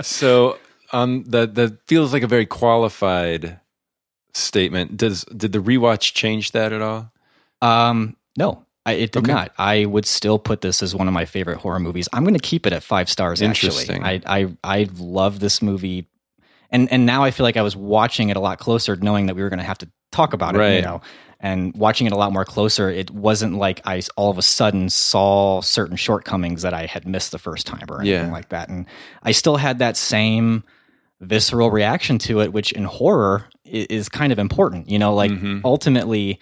so 0.00 0.56
um 0.92 1.24
that 1.24 1.54
that 1.56 1.86
feels 1.86 2.14
like 2.14 2.22
a 2.22 2.26
very 2.26 2.46
qualified 2.46 3.60
statement. 4.32 4.96
Does 4.96 5.24
did 5.24 5.52
the 5.52 5.58
rewatch 5.60 6.14
change 6.14 6.52
that 6.52 6.72
at 6.72 6.80
all? 6.82 7.12
Um 7.62 8.16
no 8.38 8.62
I, 8.84 8.92
it 8.92 9.10
did 9.10 9.24
Okay. 9.24 9.32
not. 9.32 9.52
I 9.58 9.84
would 9.84 10.06
still 10.06 10.38
put 10.38 10.60
this 10.60 10.80
as 10.80 10.94
one 10.94 11.08
of 11.08 11.12
my 11.14 11.24
favorite 11.24 11.56
horror 11.58 11.80
movies. 11.80 12.08
I'm 12.12 12.22
going 12.22 12.34
to 12.36 12.40
keep 12.40 12.68
it 12.68 12.72
at 12.72 12.84
five 12.84 13.10
stars 13.10 13.42
actually. 13.42 13.90
I 13.90 14.20
i 14.26 14.46
i 14.62 14.88
love 14.96 15.40
this 15.40 15.60
movie. 15.60 16.06
And 16.70 16.90
and 16.92 17.04
now 17.04 17.24
i 17.24 17.30
feel 17.32 17.42
like 17.44 17.56
i 17.56 17.62
was 17.62 17.74
watching 17.76 18.28
it 18.28 18.36
a 18.36 18.40
lot 18.40 18.58
closer 18.60 18.94
knowing 18.96 19.26
that 19.26 19.34
we 19.34 19.42
were 19.42 19.48
going 19.48 19.58
to 19.58 19.64
have 19.64 19.78
to 19.78 19.88
talk 20.12 20.32
about 20.34 20.54
it 20.54 20.76
you 20.76 20.82
know? 20.82 21.00
And 21.40 21.74
watching 21.76 22.06
it 22.06 22.12
a 22.12 22.16
lot 22.16 22.32
more 22.32 22.44
closer 22.44 22.88
it 22.88 23.10
wasn't 23.10 23.54
like 23.56 23.80
I 23.86 24.02
all 24.16 24.30
of 24.30 24.38
a 24.38 24.42
sudden 24.42 24.88
saw 24.88 25.60
certain 25.62 25.96
shortcomings 25.96 26.62
that 26.62 26.72
i 26.74 26.86
had 26.86 27.06
missed 27.08 27.32
the 27.32 27.38
first 27.38 27.66
time 27.66 27.84
or 27.90 28.00
anything 28.02 28.26
Yeah. 28.28 28.32
like 28.32 28.50
that. 28.50 28.68
And 28.68 28.86
i 29.24 29.32
still 29.32 29.56
had 29.56 29.78
that 29.80 29.96
same 29.96 30.62
visceral 31.20 31.70
reaction 31.72 32.18
to 32.18 32.40
it 32.40 32.52
which 32.52 32.70
in 32.72 32.84
horror 32.84 33.46
i- 33.66 33.86
is 33.90 34.08
kind 34.08 34.32
of 34.32 34.38
important 34.38 34.88
you 34.88 34.98
know? 34.98 35.12
Like 35.14 35.32
Mhm. 35.32 35.62
ultimately 35.64 36.38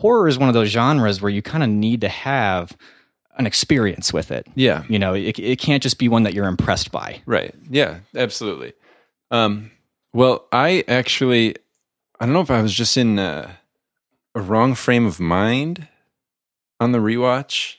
horror 0.00 0.26
is 0.28 0.38
one 0.38 0.48
of 0.48 0.54
those 0.54 0.68
genres 0.68 1.20
where 1.22 1.30
you 1.30 1.42
kind 1.42 1.62
of 1.62 1.68
need 1.70 2.00
to 2.00 2.08
have 2.08 2.76
an 3.38 3.46
experience 3.46 4.12
with 4.12 4.30
it 4.30 4.46
Yeah. 4.54 4.82
you 4.88 4.98
know 4.98 5.14
it, 5.14 5.38
it 5.38 5.58
can't 5.58 5.82
just 5.82 5.98
be 5.98 6.08
one 6.08 6.24
that 6.24 6.34
you're 6.34 6.46
impressed 6.48 6.90
by 6.90 7.22
Right. 7.26 7.54
Yeah, 7.70 8.00
absolutely. 8.14 8.72
Um, 9.30 9.70
well, 10.12 10.46
I 10.52 10.84
actually, 10.88 11.54
I 12.18 12.26
don't 12.26 12.32
know 12.34 12.40
if 12.40 12.50
I 12.50 12.60
was 12.60 12.74
just 12.74 12.96
in 12.96 13.18
a, 13.18 13.58
a 14.34 14.40
wrong 14.40 14.74
frame 14.74 15.06
of 15.06 15.20
mind 15.20 15.86
on 16.80 16.90
the 16.92 16.98
rewatch, 16.98 17.76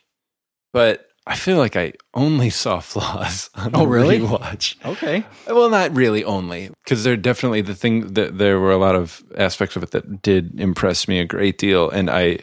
but 0.72 1.08
I 1.28 1.36
feel 1.36 1.58
like 1.58 1.76
I 1.76 1.94
only 2.16 2.50
saw 2.50 2.80
flaws 2.80 3.50
on 3.56 3.72
Oh, 3.76 3.86
really? 3.86 4.20
rewatch. 4.20 4.76
okay 4.86 5.24
Well, 5.48 5.70
not 5.70 5.96
really 5.96 6.24
only, 6.24 6.70
because 6.84 7.04
there 7.04 7.16
definitely 7.16 7.62
the 7.62 7.76
thing 7.76 8.14
that 8.14 8.38
there 8.38 8.60
were 8.60 8.72
a 8.72 8.78
lot 8.78 8.96
of 8.96 9.24
aspects 9.38 9.76
of 9.76 9.84
it 9.84 9.92
that 9.92 10.22
did 10.22 10.60
impress 10.60 11.08
me 11.08 11.20
a 11.20 11.26
great 11.26 11.58
deal, 11.58 11.90
and 11.90 12.10
I 12.10 12.40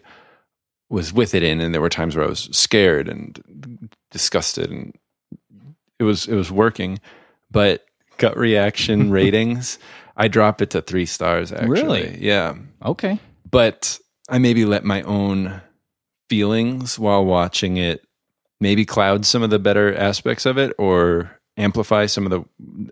was 0.91 1.13
with 1.13 1.35
it 1.35 1.43
in, 1.43 1.61
and 1.61 1.75
there 1.75 1.81
were 1.83 1.89
times 1.91 2.15
where 2.17 2.25
I 2.25 2.29
was 2.29 2.49
scared 2.53 3.09
and 3.09 3.91
disgusted, 4.11 4.71
and 4.71 4.95
it 5.99 6.05
was 6.05 6.27
it 6.29 6.35
was 6.35 6.51
working, 6.53 7.01
but 7.51 7.85
gut 8.17 8.37
reaction 8.39 9.11
ratings, 9.19 9.79
I 10.17 10.29
drop 10.29 10.63
it 10.63 10.71
to 10.71 10.81
three 10.83 11.05
stars. 11.07 11.53
Actually, 11.53 11.69
Really? 11.71 12.19
yeah, 12.25 12.55
okay 12.85 13.19
but 13.51 13.99
I 14.29 14.39
maybe 14.39 14.65
let 14.67 14.85
my 14.85 15.03
own 15.03 15.63
feelings 16.29 16.99
while 16.99 17.25
watching 17.25 17.77
it 17.79 18.05
maybe 18.61 18.85
cloud 18.85 19.25
some 19.27 19.43
of 19.43 19.51
the 19.51 19.59
better 19.59 19.95
aspects 19.95 20.47
of 20.47 20.59
it 20.59 20.73
or 20.79 21.31
amplify 21.57 22.07
some 22.07 22.27
of 22.27 22.31
the 22.31 22.45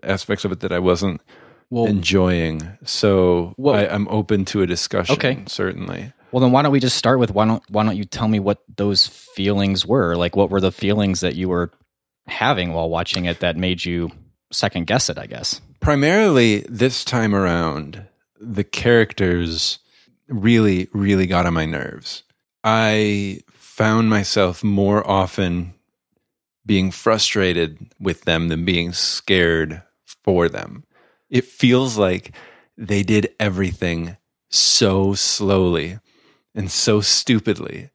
aspects 0.03 0.45
of 0.45 0.51
it 0.51 0.59
that 0.61 0.71
I 0.71 0.79
wasn't 0.79 1.21
Well- 1.69 1.85
enjoying. 1.85 2.67
So 2.85 3.53
Well- 3.57 3.75
I, 3.75 3.85
I'm 3.87 4.07
open 4.09 4.45
to 4.45 4.61
a 4.61 4.67
discussion. 4.67 5.13
Okay. 5.15 5.43
certainly. 5.47 6.11
Well, 6.31 6.41
then 6.41 6.51
why 6.51 6.61
don't 6.61 6.73
we 6.73 6.81
just 6.81 6.97
start 6.97 7.19
with 7.19 7.31
why 7.31 7.45
don't 7.45 7.63
why 7.69 7.83
don't 7.83 7.95
you 7.95 8.03
tell 8.03 8.27
me 8.27 8.39
what 8.41 8.59
those 8.75 9.07
feelings 9.07 9.85
were? 9.85 10.15
Like, 10.17 10.35
what 10.35 10.49
were 10.49 10.59
the 10.59 10.73
feelings 10.73 11.21
that 11.21 11.35
you 11.35 11.47
were 11.47 11.71
having 12.27 12.73
while 12.73 12.89
watching 12.89 13.23
it 13.25 13.39
that 13.39 13.55
made 13.55 13.85
you 13.85 14.11
second 14.51 14.87
guess 14.87 15.09
it? 15.09 15.17
I 15.17 15.25
guess. 15.25 15.61
Primarily 15.79 16.65
this 16.67 17.05
time 17.05 17.33
around, 17.33 18.05
the 18.41 18.65
characters 18.65 19.79
really, 20.27 20.89
really 20.91 21.27
got 21.27 21.45
on 21.45 21.53
my 21.53 21.65
nerves. 21.65 22.23
I 22.65 23.39
found 23.77 24.09
myself 24.09 24.63
more 24.63 25.07
often 25.07 25.75
being 26.65 26.89
frustrated 26.89 27.77
with 27.99 28.23
them 28.23 28.47
than 28.47 28.65
being 28.65 28.91
scared 28.91 29.83
for 30.23 30.49
them. 30.49 30.83
It 31.29 31.45
feels 31.45 31.95
like 31.95 32.35
they 32.75 33.03
did 33.03 33.29
everything 33.39 34.17
so 34.49 35.13
slowly 35.13 35.99
and 36.55 36.71
so 36.71 37.01
stupidly. 37.01 37.91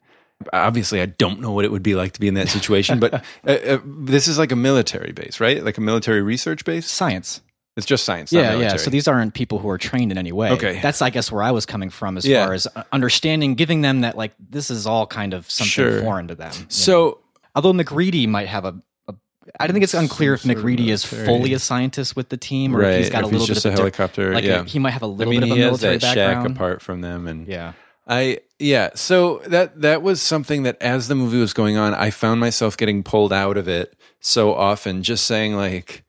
Obviously, 0.52 1.00
I 1.00 1.06
don't 1.06 1.40
know 1.40 1.50
what 1.50 1.64
it 1.64 1.72
would 1.72 1.82
be 1.82 1.96
like 1.96 2.12
to 2.12 2.20
be 2.20 2.28
in 2.28 2.34
that 2.34 2.48
situation, 2.48 3.00
but 3.00 3.14
uh, 3.46 3.50
uh, 3.50 3.78
this 3.84 4.28
is 4.28 4.38
like 4.38 4.52
a 4.52 4.56
military 4.56 5.10
base, 5.10 5.40
right? 5.40 5.64
Like 5.64 5.78
a 5.78 5.82
military 5.82 6.22
research 6.22 6.64
base. 6.64 6.88
Science. 6.88 7.40
It's 7.76 7.86
just 7.86 8.04
science. 8.04 8.32
not 8.32 8.40
Yeah, 8.40 8.54
yeah. 8.56 8.76
So 8.76 8.90
these 8.90 9.08
aren't 9.08 9.32
people 9.34 9.58
who 9.58 9.68
are 9.70 9.78
trained 9.78 10.12
in 10.12 10.18
any 10.18 10.30
way. 10.32 10.50
Okay. 10.50 10.78
That's, 10.82 11.00
I 11.00 11.08
guess, 11.10 11.32
where 11.32 11.42
I 11.42 11.52
was 11.52 11.64
coming 11.64 11.88
from 11.88 12.18
as 12.18 12.26
Yeah. 12.26 12.44
far 12.44 12.52
as 12.54 12.66
uh, 12.76 12.82
understanding, 12.92 13.54
giving 13.54 13.80
them 13.80 14.02
that, 14.02 14.16
like, 14.16 14.32
this 14.50 14.70
is 14.70 14.86
all 14.86 15.06
kind 15.06 15.32
of 15.32 15.50
something 15.50 15.70
Sure. 15.70 16.00
foreign 16.02 16.28
to 16.28 16.34
them. 16.34 16.52
you 16.54 16.60
know? 16.60 16.66
So 16.68 17.18
although 17.54 17.72
MacReady 17.72 18.26
might 18.26 18.48
have 18.48 18.66
a, 18.66 18.74
a 19.08 19.14
I 19.58 19.66
don't 19.66 19.72
think 19.72 19.84
it's 19.84 19.94
unclear 19.94 20.34
if 20.34 20.44
MacReady 20.44 20.90
is 20.90 21.02
fully 21.04 21.54
a 21.54 21.58
scientist 21.58 22.14
with 22.14 22.28
the 22.28 22.36
team, 22.36 22.76
or 22.76 22.82
if 22.82 22.98
he's 22.98 23.10
got 23.10 23.20
if 23.20 23.24
a 23.24 23.26
little 23.28 23.40
he's 23.40 23.48
just 23.48 23.62
bit 23.64 23.70
a 23.70 23.72
of 23.72 23.76
di- 23.76 23.80
helicopter. 23.82 24.34
like 24.34 24.44
yeah, 24.44 24.64
he 24.64 24.78
might 24.78 24.90
have 24.90 25.02
a 25.02 25.06
little 25.06 25.30
mean, 25.30 25.40
bit 25.40 25.50
of 25.50 25.56
a 25.56 25.58
military 25.60 25.96
background. 25.98 26.42
shack 26.46 26.50
apart 26.54 26.82
from 26.82 27.00
them, 27.00 27.26
and 27.26 27.48
Yeah. 27.48 27.72
I 28.06 28.38
yeah. 28.58 28.90
So 28.96 29.40
that 29.46 29.80
that 29.80 30.02
was 30.02 30.20
something 30.20 30.64
that 30.64 30.76
as 30.82 31.08
the 31.08 31.14
movie 31.14 31.38
was 31.38 31.52
going 31.54 31.76
on, 31.78 31.94
I 31.94 32.10
found 32.10 32.38
myself 32.40 32.76
getting 32.76 33.02
pulled 33.02 33.32
out 33.32 33.56
of 33.56 33.66
it 33.68 33.94
so 34.20 34.52
often, 34.54 35.02
just 35.02 35.24
saying 35.24 35.54
like, 35.56 36.04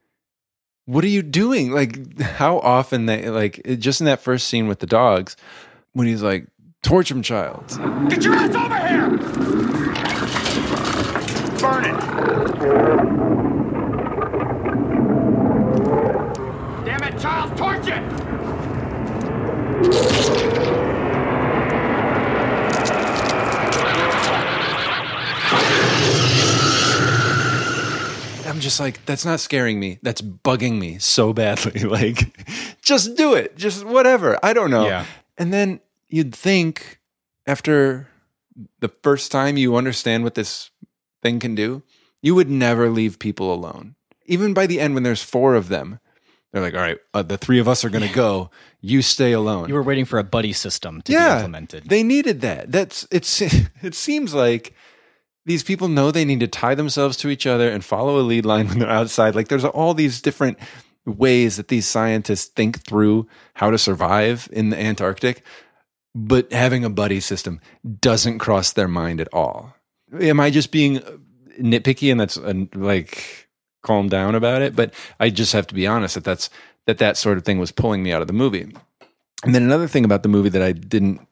"What 0.85 1.03
are 1.03 1.07
you 1.07 1.23
doing?" 1.23 1.71
Like, 1.71 2.21
how 2.21 2.59
often 2.59 3.05
they 3.05 3.29
like 3.29 3.61
just 3.79 4.01
in 4.01 4.05
that 4.05 4.21
first 4.21 4.47
scene 4.47 4.67
with 4.67 4.79
the 4.79 4.85
dogs 4.85 5.35
when 5.93 6.07
he's 6.07 6.21
like, 6.21 6.47
"Torch 6.81 7.09
him, 7.09 7.21
child." 7.21 7.65
Get 8.09 8.23
your 8.23 8.35
ass 8.35 8.53
over 8.55 8.87
here! 8.87 9.09
Burn 11.59 11.85
it! 11.85 11.97
Damn 16.85 17.03
it, 17.03 17.19
Charles, 17.19 17.51
torch 17.57 17.87
it! 17.87 18.03
Just 28.63 28.79
like, 28.79 29.05
that's 29.05 29.25
not 29.25 29.39
scaring 29.39 29.79
me. 29.79 29.99
That's 30.01 30.21
bugging 30.21 30.79
me 30.79 30.97
so 30.99 31.33
badly. 31.33 31.83
Like, 31.93 32.35
just 32.81 33.15
do 33.15 33.35
it. 33.35 33.55
Just 33.55 33.85
whatever. 33.85 34.39
I 34.41 34.53
don't 34.53 34.71
know. 34.71 34.87
Yeah. 34.87 35.05
And 35.37 35.53
then 35.53 35.79
you'd 36.09 36.33
think 36.33 36.99
after 37.45 38.07
the 38.79 38.87
first 38.87 39.31
time 39.31 39.57
you 39.57 39.75
understand 39.75 40.23
what 40.23 40.35
this 40.35 40.71
thing 41.21 41.39
can 41.39 41.55
do, 41.55 41.83
you 42.21 42.33
would 42.35 42.49
never 42.49 42.89
leave 42.89 43.19
people 43.19 43.53
alone. 43.53 43.95
Even 44.25 44.53
by 44.53 44.65
the 44.65 44.79
end, 44.79 44.93
when 44.93 45.03
there's 45.03 45.21
four 45.21 45.55
of 45.55 45.67
them, 45.67 45.99
they're 46.51 46.61
like, 46.61 46.75
all 46.75 46.81
right, 46.81 46.99
uh, 47.13 47.23
the 47.23 47.37
three 47.37 47.59
of 47.59 47.67
us 47.67 47.83
are 47.83 47.89
going 47.89 48.07
to 48.07 48.13
go. 48.13 48.51
You 48.79 49.01
stay 49.01 49.31
alone. 49.31 49.69
You 49.69 49.75
were 49.75 49.83
waiting 49.83 50.05
for 50.05 50.19
a 50.19 50.23
buddy 50.23 50.53
system 50.53 51.01
to 51.01 51.11
be 51.11 51.15
yeah, 51.15 51.37
implemented. 51.37 51.89
They 51.89 52.03
needed 52.03 52.41
that. 52.41 52.71
That's 52.71 53.07
it's. 53.11 53.41
It 53.81 53.95
seems 53.95 54.33
like 54.33 54.73
these 55.45 55.63
people 55.63 55.87
know 55.87 56.11
they 56.11 56.25
need 56.25 56.39
to 56.39 56.47
tie 56.47 56.75
themselves 56.75 57.17
to 57.17 57.29
each 57.29 57.45
other 57.45 57.69
and 57.69 57.83
follow 57.83 58.19
a 58.19 58.21
lead 58.21 58.45
line 58.45 58.67
when 58.67 58.79
they're 58.79 58.89
outside. 58.89 59.35
Like 59.35 59.47
there's 59.49 59.65
all 59.65 59.93
these 59.93 60.21
different 60.21 60.57
ways 61.05 61.57
that 61.57 61.67
these 61.67 61.87
scientists 61.87 62.45
think 62.45 62.81
through 62.85 63.27
how 63.55 63.69
to 63.69 63.77
survive 63.77 64.47
in 64.51 64.69
the 64.69 64.79
Antarctic, 64.79 65.43
but 66.15 66.51
having 66.51 66.85
a 66.85 66.89
buddy 66.89 67.19
system 67.19 67.59
doesn't 67.99 68.39
cross 68.39 68.71
their 68.71 68.87
mind 68.87 69.19
at 69.19 69.33
all. 69.33 69.75
Am 70.19 70.39
I 70.39 70.49
just 70.49 70.71
being 70.71 70.99
nitpicky 71.59 72.11
and 72.11 72.19
that's 72.19 72.37
like 72.75 73.49
calm 73.81 74.07
down 74.07 74.35
about 74.35 74.61
it? 74.61 74.75
But 74.75 74.93
I 75.19 75.29
just 75.29 75.53
have 75.53 75.67
to 75.67 75.75
be 75.75 75.87
honest 75.87 76.15
that 76.15 76.23
that's 76.23 76.49
that 76.85 76.99
that 76.99 77.17
sort 77.17 77.37
of 77.37 77.45
thing 77.45 77.59
was 77.59 77.71
pulling 77.71 78.03
me 78.03 78.11
out 78.11 78.21
of 78.21 78.27
the 78.27 78.33
movie. 78.33 78.71
And 79.43 79.53
then 79.53 79.63
another 79.63 79.87
thing 79.87 80.05
about 80.05 80.23
the 80.23 80.29
movie 80.29 80.49
that 80.49 80.61
I 80.61 80.71
didn't 80.71 81.27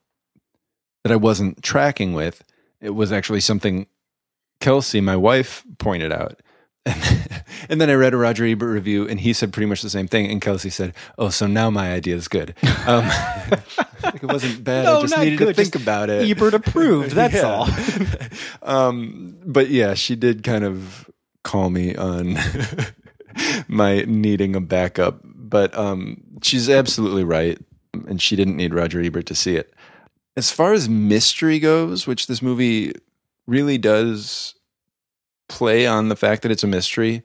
that 1.03 1.11
I 1.11 1.15
wasn't 1.15 1.63
tracking 1.63 2.13
with, 2.13 2.43
it 2.79 2.91
was 2.91 3.11
actually 3.11 3.39
something 3.39 3.87
Kelsey, 4.61 5.01
my 5.01 5.15
wife, 5.15 5.63
pointed 5.77 6.13
out. 6.13 6.39
And, 7.69 7.79
then 7.79 7.89
I 7.89 7.93
read 7.93 8.13
a 8.13 8.17
Roger 8.17 8.45
Ebert 8.45 8.69
review, 8.69 9.07
and 9.07 9.19
he 9.19 9.33
said 9.33 9.53
pretty 9.53 9.67
much 9.67 9.81
the 9.81 9.89
same 9.89 10.07
thing. 10.07 10.29
And 10.29 10.41
Kelsey 10.41 10.69
said, 10.69 10.93
"Oh, 11.17 11.29
so 11.29 11.47
now 11.47 11.69
my 11.69 11.93
idea 11.93 12.15
is 12.15 12.27
good." 12.27 12.55
Um, 12.87 13.05
like 14.03 14.15
it 14.15 14.23
wasn't 14.23 14.63
bad. 14.63 14.87
I 14.87 15.01
just 15.01 15.17
needed 15.17 15.39
to 15.39 15.45
think 15.53 15.73
just 15.73 15.75
about 15.75 16.09
it. 16.09 16.29
Ebert 16.29 16.53
approved. 16.53 17.11
That's 17.15 17.43
all. 17.43 17.67
um, 18.63 19.37
but 19.45 19.69
yeah, 19.69 19.93
she 19.93 20.15
did 20.15 20.43
kind 20.43 20.63
of 20.63 21.09
call 21.43 21.69
me 21.69 21.95
on 21.95 22.37
my 23.67 24.03
needing 24.07 24.55
a 24.55 24.61
backup. 24.61 25.21
But 25.23 25.77
um, 25.77 26.21
she's 26.41 26.69
absolutely 26.69 27.23
right, 27.23 27.59
and 27.93 28.21
she 28.21 28.35
didn't 28.35 28.57
need 28.57 28.73
Roger 28.73 29.01
Ebert 29.01 29.27
to 29.27 29.35
see 29.35 29.55
it. 29.55 29.73
As 30.35 30.51
far 30.51 30.73
as 30.73 30.89
mystery 30.89 31.59
goes, 31.59 32.07
which 32.07 32.27
this 32.27 32.41
movie 32.41 32.93
really 33.51 33.77
does 33.77 34.55
play 35.49 35.85
on 35.85 36.07
the 36.09 36.15
fact 36.15 36.41
that 36.41 36.51
it's 36.51 36.63
a 36.63 36.67
mystery, 36.67 37.21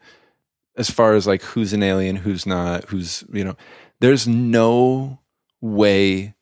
as 0.77 0.91
far 0.91 1.15
as 1.15 1.27
like 1.27 1.43
who's 1.43 1.73
an 1.73 1.83
alien, 1.83 2.17
who's 2.17 2.45
not, 2.45 2.85
who's 2.91 3.25
you 3.33 3.45
know, 3.45 3.57
there's 4.01 4.27
no 4.27 5.21
way 5.61 6.35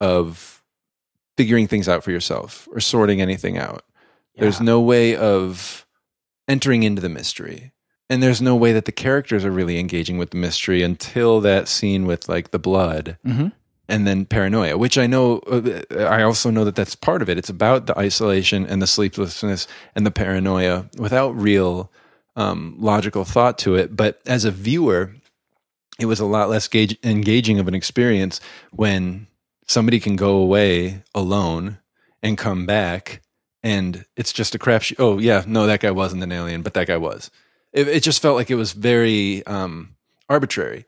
of 0.00 0.62
figuring 1.36 1.66
things 1.66 1.88
out 1.88 2.04
for 2.04 2.10
yourself 2.10 2.68
or 2.72 2.80
sorting 2.80 3.20
anything 3.20 3.56
out. 3.58 3.82
There's 4.36 4.60
no 4.60 4.80
way 4.80 5.16
of 5.16 5.86
entering 6.48 6.82
into 6.82 7.02
the 7.02 7.08
mystery. 7.08 7.72
And 8.08 8.22
there's 8.22 8.42
no 8.42 8.56
way 8.56 8.72
that 8.72 8.84
the 8.86 8.92
characters 8.92 9.44
are 9.44 9.50
really 9.50 9.78
engaging 9.78 10.18
with 10.18 10.30
the 10.30 10.36
mystery 10.36 10.82
until 10.82 11.40
that 11.42 11.68
scene 11.68 12.06
with 12.06 12.28
like 12.28 12.50
the 12.50 12.58
blood 12.58 13.18
Mhm. 13.26 13.52
And 13.90 14.06
then 14.06 14.24
paranoia, 14.24 14.78
which 14.78 14.96
I 14.96 15.06
know, 15.06 15.38
uh, 15.40 15.82
I 16.04 16.22
also 16.22 16.50
know 16.50 16.64
that 16.64 16.76
that's 16.76 16.94
part 16.94 17.22
of 17.22 17.28
it. 17.28 17.38
It's 17.38 17.50
about 17.50 17.86
the 17.86 17.98
isolation 17.98 18.66
and 18.66 18.80
the 18.80 18.86
sleeplessness 18.86 19.66
and 19.94 20.06
the 20.06 20.10
paranoia 20.10 20.88
without 20.96 21.36
real 21.36 21.90
um, 22.36 22.76
logical 22.78 23.24
thought 23.24 23.58
to 23.58 23.74
it. 23.74 23.96
But 23.96 24.20
as 24.26 24.44
a 24.44 24.50
viewer, 24.50 25.12
it 25.98 26.06
was 26.06 26.20
a 26.20 26.24
lot 26.24 26.48
less 26.48 26.68
gauge- 26.68 26.98
engaging 27.04 27.58
of 27.58 27.68
an 27.68 27.74
experience 27.74 28.40
when 28.70 29.26
somebody 29.66 30.00
can 30.00 30.16
go 30.16 30.36
away 30.36 31.02
alone 31.14 31.78
and 32.22 32.38
come 32.38 32.66
back 32.66 33.22
and 33.62 34.06
it's 34.16 34.32
just 34.32 34.54
a 34.54 34.58
crapshoot. 34.58 34.96
Oh 34.98 35.18
yeah, 35.18 35.44
no, 35.46 35.66
that 35.66 35.80
guy 35.80 35.90
wasn't 35.90 36.22
an 36.22 36.32
alien, 36.32 36.62
but 36.62 36.74
that 36.74 36.86
guy 36.86 36.96
was. 36.96 37.30
It, 37.72 37.88
it 37.88 38.02
just 38.02 38.22
felt 38.22 38.36
like 38.36 38.50
it 38.50 38.56
was 38.56 38.72
very 38.72 39.44
um, 39.46 39.96
arbitrary, 40.28 40.86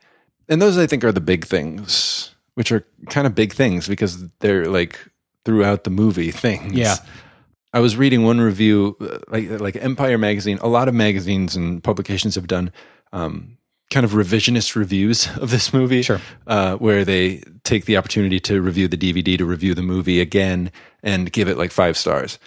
and 0.48 0.60
those 0.60 0.78
I 0.78 0.86
think 0.86 1.04
are 1.04 1.12
the 1.12 1.20
big 1.20 1.44
things, 1.44 2.31
which 2.54 2.72
are 2.72 2.84
kind 3.08 3.26
of 3.26 3.34
big 3.34 3.52
things 3.52 3.88
because 3.88 4.28
they're 4.40 4.66
like 4.66 4.98
throughout 5.44 5.84
the 5.84 5.90
movie 5.90 6.30
things. 6.30 6.72
Yeah. 6.74 6.96
I 7.74 7.80
was 7.80 7.96
reading 7.96 8.22
one 8.22 8.40
review, 8.40 8.96
uh, 9.00 9.18
like 9.28 9.48
like 9.60 9.76
Empire 9.76 10.18
magazine. 10.18 10.58
A 10.60 10.68
lot 10.68 10.88
of 10.88 10.94
magazines 10.94 11.56
and 11.56 11.82
publications 11.82 12.34
have 12.34 12.46
done 12.46 12.70
um, 13.14 13.56
kind 13.90 14.04
of 14.04 14.12
revisionist 14.12 14.76
reviews 14.76 15.26
of 15.40 15.50
this 15.50 15.72
movie, 15.72 16.02
Sure. 16.02 16.20
uh, 16.46 16.76
where 16.76 17.04
they 17.04 17.42
take 17.64 17.86
the 17.86 17.96
opportunity 17.96 18.38
to 18.40 18.60
review 18.60 18.88
the 18.88 18.96
DVD 18.98 19.38
to 19.38 19.46
review 19.46 19.74
the 19.74 19.82
movie 19.82 20.20
again 20.20 20.70
and 21.02 21.32
give 21.32 21.48
it 21.48 21.56
like 21.56 21.70
five 21.70 21.96
stars. 21.96 22.38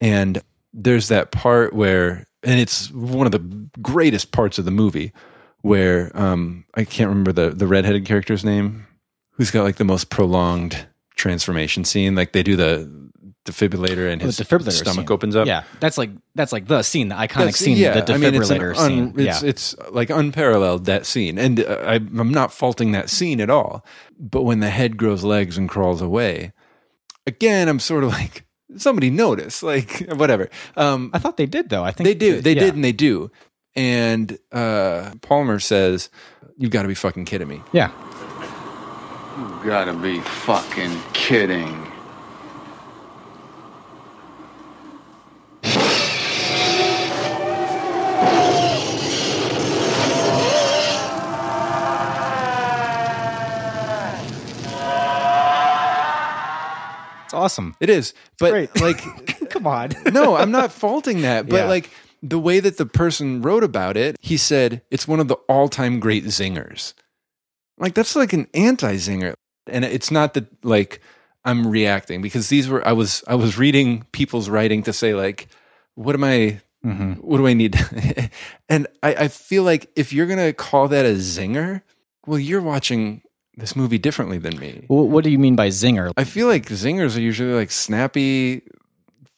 And 0.00 0.42
there's 0.72 1.08
that 1.08 1.30
part 1.30 1.72
where, 1.74 2.26
and 2.42 2.58
it's 2.58 2.90
one 2.90 3.26
of 3.26 3.32
the 3.32 3.68
greatest 3.80 4.32
parts 4.32 4.58
of 4.58 4.64
the 4.64 4.70
movie, 4.72 5.12
where 5.60 6.10
um, 6.14 6.64
I 6.74 6.82
can't 6.82 7.08
remember 7.08 7.30
the 7.32 7.50
the 7.50 7.68
redheaded 7.68 8.04
character's 8.04 8.44
name, 8.44 8.84
who's 9.32 9.50
got 9.50 9.62
like 9.64 9.76
the 9.76 9.84
most 9.84 10.10
prolonged 10.10 10.86
transformation 11.16 11.84
scene. 11.84 12.14
Like 12.14 12.32
they 12.32 12.42
do 12.42 12.56
the 12.56 13.02
defibrillator 13.44 14.10
and 14.10 14.22
Oh, 14.22 14.26
his 14.26 14.38
defibrillator 14.38 14.72
stomach 14.72 15.08
scene. 15.08 15.12
opens 15.12 15.36
up. 15.36 15.46
Yeah, 15.46 15.64
that's 15.80 15.98
like 15.98 16.10
that's 16.34 16.52
like 16.52 16.66
the 16.68 16.82
scene, 16.82 17.08
the 17.08 17.14
iconic 17.16 17.28
That's- 17.36 17.56
scene, 17.58 17.76
the 17.78 17.88
I 17.90 18.16
mean, 18.16 18.34
it's 18.34 18.50
defibrillator 18.50 18.76
un- 18.76 18.88
scene. 18.88 19.14
It's, 19.16 19.42
yeah, 19.42 19.48
it's 19.48 19.74
like 19.90 20.10
unparalleled 20.10 20.84
that 20.86 21.06
scene, 21.06 21.38
and 21.38 21.60
uh, 21.60 21.78
I, 21.84 21.94
I'm 21.94 22.30
not 22.30 22.52
faulting 22.52 22.92
that 22.92 23.10
scene 23.10 23.40
at 23.40 23.50
all. 23.50 23.84
But 24.18 24.42
when 24.42 24.60
the 24.60 24.70
head 24.70 24.96
grows 24.96 25.24
legs 25.24 25.58
and 25.58 25.68
crawls 25.68 26.00
away, 26.00 26.52
again, 27.26 27.68
I'm 27.68 27.80
sort 27.80 28.04
of 28.04 28.10
like 28.10 28.44
somebody 28.76 29.10
notice, 29.10 29.62
like 29.62 30.06
whatever. 30.14 30.48
Um, 30.76 31.10
I 31.12 31.18
thought 31.18 31.36
they 31.36 31.46
did 31.46 31.68
though. 31.68 31.82
I 31.84 31.90
think 31.90 32.06
they 32.06 32.14
do, 32.14 32.40
they 32.40 32.54
yeah. 32.54 32.60
did, 32.60 32.74
and 32.74 32.84
they 32.84 32.92
do. 32.92 33.30
And 33.74 34.38
uh, 34.52 35.12
Palmer 35.22 35.58
says, 35.58 36.10
You've 36.58 36.70
got 36.70 36.82
to 36.82 36.88
be 36.88 36.94
fucking 36.94 37.24
kidding 37.24 37.48
me. 37.48 37.62
Yeah. 37.72 37.90
You 39.38 39.60
gotta 39.64 39.92
be 39.94 40.20
fucking 40.20 40.96
kidding. 41.12 41.86
It's 57.24 57.34
awesome. 57.34 57.74
It 57.80 57.88
is, 57.88 58.12
but 58.38 58.50
great. 58.50 58.80
like, 58.80 59.48
Come 59.50 59.66
on. 59.66 59.90
no, 60.12 60.36
I'm 60.36 60.50
not 60.50 60.70
faulting 60.70 61.22
that. 61.22 61.48
But 61.48 61.56
Yeah. 61.56 61.64
like 61.68 61.90
the 62.22 62.38
way 62.38 62.60
that 62.60 62.76
the 62.76 62.84
person 62.86 63.40
wrote 63.40 63.64
about 63.64 63.96
it, 63.96 64.16
he 64.20 64.36
said 64.36 64.82
it's 64.90 65.08
one 65.08 65.18
of 65.18 65.28
the 65.28 65.36
all-time 65.48 65.98
great 65.98 66.24
zingers. 66.26 66.92
Like 67.78 67.94
that's 67.94 68.14
like 68.16 68.32
an 68.32 68.46
anti-zinger, 68.54 69.34
and 69.66 69.84
it's 69.84 70.10
not 70.10 70.34
that 70.34 70.46
like 70.64 71.00
I'm 71.44 71.66
reacting 71.66 72.22
because 72.22 72.48
these 72.48 72.68
were 72.68 72.86
I 72.86 72.92
was 72.92 73.24
I 73.26 73.34
was 73.34 73.58
reading 73.58 74.04
people's 74.12 74.48
writing 74.48 74.82
to 74.84 74.92
say 74.92 75.14
like, 75.14 75.48
what 75.94 76.14
am 76.14 76.24
I? 76.24 76.60
Mhm. 76.84 77.18
What 77.22 77.36
do 77.38 77.46
I 77.46 77.54
need? 77.54 77.76
and 78.68 78.86
I, 79.02 79.14
I 79.14 79.28
feel 79.28 79.62
like 79.62 79.90
if 79.96 80.12
you're 80.12 80.26
gonna 80.26 80.52
call 80.52 80.88
that 80.88 81.04
a 81.06 81.14
zinger, 81.14 81.82
well, 82.26 82.38
you're 82.38 82.60
watching 82.62 83.22
this 83.56 83.76
movie 83.76 83.98
differently 83.98 84.38
than 84.38 84.58
me. 84.58 84.84
Wh- 84.88 85.08
What 85.10 85.24
do 85.24 85.30
you 85.30 85.38
mean 85.38 85.56
by 85.56 85.68
zinger? 85.68 86.10
I 86.16 86.24
feel 86.24 86.46
like 86.48 86.66
zingers 86.66 87.16
are 87.16 87.20
usually 87.20 87.52
like 87.54 87.70
snappy, 87.70 88.62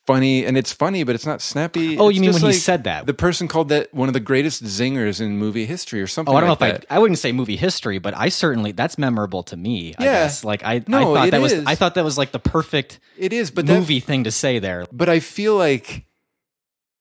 funny, 0.06 0.44
and 0.44 0.56
it's 0.56 0.72
funny, 0.72 1.02
but 1.04 1.14
it's 1.14 1.26
not 1.26 1.40
snappy. 1.40 1.98
Oh, 1.98 2.08
It's 2.08 2.16
you 2.16 2.20
mean 2.20 2.32
just 2.32 2.42
when 2.42 2.52
he 2.52 2.58
said 2.58 2.84
that? 2.84 3.06
The 3.06 3.14
person 3.14 3.48
called 3.48 3.68
that 3.70 3.92
one 3.94 4.08
of 4.08 4.12
the 4.14 4.20
greatest 4.20 4.62
zingers 4.64 5.20
in 5.20 5.38
movie 5.38 5.66
history 5.66 6.00
or 6.02 6.06
something. 6.06 6.32
Oh, 6.34 6.36
I 6.36 6.40
don't 6.40 6.50
like 6.50 6.60
know 6.60 6.66
if 6.66 6.80
that. 6.80 6.86
I 6.92 6.96
I 6.96 6.98
wouldn't 6.98 7.18
say 7.18 7.32
movie 7.32 7.56
history, 7.56 7.98
but 7.98 8.16
I 8.16 8.28
certainly 8.28 8.72
that's 8.72 8.98
memorable 8.98 9.42
to 9.44 9.56
me. 9.56 9.94
I 9.98 10.04
guess. 10.04 10.44
Like 10.44 10.62
I, 10.64 10.74
I 10.74 10.84
No, 10.86 11.14
thought 11.14 11.28
it 11.28 11.30
that 11.32 11.40
was. 11.40 11.52
I 11.66 11.74
thought 11.74 11.94
that 11.96 12.04
was 12.04 12.16
like 12.18 12.32
the 12.32 12.38
perfect 12.38 13.00
It 13.18 13.32
is, 13.32 13.50
but 13.50 13.66
that- 13.66 13.72
movie 13.78 14.00
thing 14.00 14.24
to 14.24 14.30
say 14.30 14.58
there. 14.58 14.86
but 14.92 15.08
I 15.08 15.20
feel 15.20 15.56
like 15.56 16.04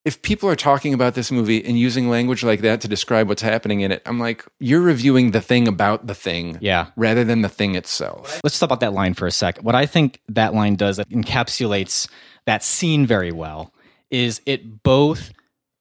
if 0.05 0.21
people 0.21 0.49
are 0.49 0.55
talking 0.57 0.93
about 0.93 1.13
this 1.15 1.31
movie 1.31 1.63
and 1.63 1.79
using 1.79 2.09
language 2.09 2.43
like 2.43 2.59
that 2.59 2.81
to 2.81 2.89
describe 2.89 3.29
what's 3.29 3.41
happening 3.41 3.79
in 3.79 3.89
it, 3.89 4.01
I'm 4.05 4.19
like, 4.19 4.43
you're 4.59 4.81
reviewing 4.81 5.31
the 5.31 5.39
thing 5.39 5.65
about 5.65 6.07
the 6.07 6.13
thing, 6.13 6.57
Yeah. 6.59 6.87
rather 6.97 7.23
than 7.23 7.41
the 7.41 7.47
thing 7.47 7.75
itself. 7.75 8.41
Let's 8.43 8.59
talk 8.59 8.67
about 8.67 8.81
that 8.81 8.91
line 8.91 9.13
for 9.13 9.27
a 9.27 9.31
sec. 9.31 9.59
What 9.59 9.75
I 9.75 9.85
think 9.85 10.19
that 10.27 10.53
line 10.53 10.75
does 10.75 10.97
that 10.97 11.07
encapsulates 11.09 12.09
that 12.45 12.63
scene 12.63 13.05
very 13.05 13.31
well 13.31 13.71
is 14.11 14.41
it 14.45 14.83
both 14.83 15.31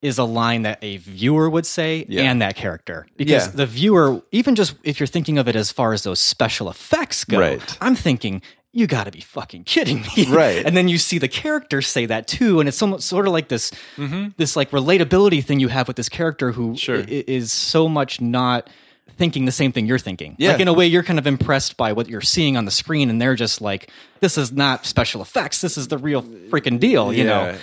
is 0.01 0.19
a 0.19 0.25
line 0.25 0.63
that 0.63 0.79
a 0.83 0.97
viewer 0.97 1.49
would 1.49 1.65
say 1.67 2.05
Yeah. 2.09 2.23
and 2.31 2.43
that 2.43 2.57
character. 2.57 3.07
Because 3.17 3.47
Yeah. 3.47 3.53
the 3.55 3.67
viewer, 3.67 4.21
even 4.33 4.55
just 4.57 4.75
if 4.83 4.99
you're 4.99 5.07
thinking 5.07 5.39
of 5.39 5.47
it 5.49 5.55
as 5.55 5.71
far 5.71 5.93
as 5.93 6.03
those 6.03 6.19
special 6.21 6.69
effects 6.69 7.25
go, 7.25 7.39
Right. 7.39 7.79
I'm 7.81 7.95
thinking, 7.95 8.43
you 8.73 8.87
got 8.87 9.05
to 9.05 9.11
be 9.13 9.21
fucking 9.21 9.65
kidding 9.65 10.01
me. 10.17 10.25
Right. 10.29 10.65
And 10.65 10.77
then 10.77 10.89
you 10.89 10.99
see 10.99 11.19
the 11.19 11.29
character 11.29 11.83
say 11.83 12.07
that 12.07 12.27
too. 12.27 12.59
And 12.59 12.69
it's 12.69 12.79
somewhat, 12.79 13.03
sort 13.03 13.27
of 13.27 13.33
like 13.33 13.49
this, 13.49 13.71
this 14.39 14.57
like 14.57 14.71
relatability 14.71 15.45
thing 15.45 15.61
you 15.61 15.69
have 15.69 15.87
with 15.87 15.97
this 15.97 16.09
character 16.09 16.51
who 16.53 16.69
Mm-hmm. 16.71 16.75
Sure. 16.77 17.05
is 17.07 17.53
so 17.53 17.87
much 17.89 18.21
not 18.21 18.69
thinking 19.17 19.45
the 19.45 19.53
same 19.53 19.73
thing 19.73 19.87
you're 19.87 19.99
thinking. 19.99 20.37
Yeah. 20.39 20.53
Like 20.53 20.61
in 20.61 20.69
a 20.69 20.73
way, 20.73 20.87
you're 20.87 21.03
kind 21.03 21.19
of 21.19 21.27
impressed 21.27 21.77
by 21.77 21.93
what 21.93 22.09
you're 22.09 22.21
seeing 22.21 22.57
on 22.57 22.65
the 22.65 22.71
screen, 22.71 23.11
and 23.11 23.21
they're 23.21 23.35
just 23.35 23.61
like, 23.61 23.91
"This 24.21 24.37
is 24.37 24.53
not 24.53 24.87
special 24.87 25.23
effects. 25.23 25.61
This 25.61 25.79
is 25.79 25.89
the 25.89 25.99
real 25.99 26.23
freaking 26.23 26.81
deal." 26.81 27.13
You 27.13 27.25
know. 27.25 27.57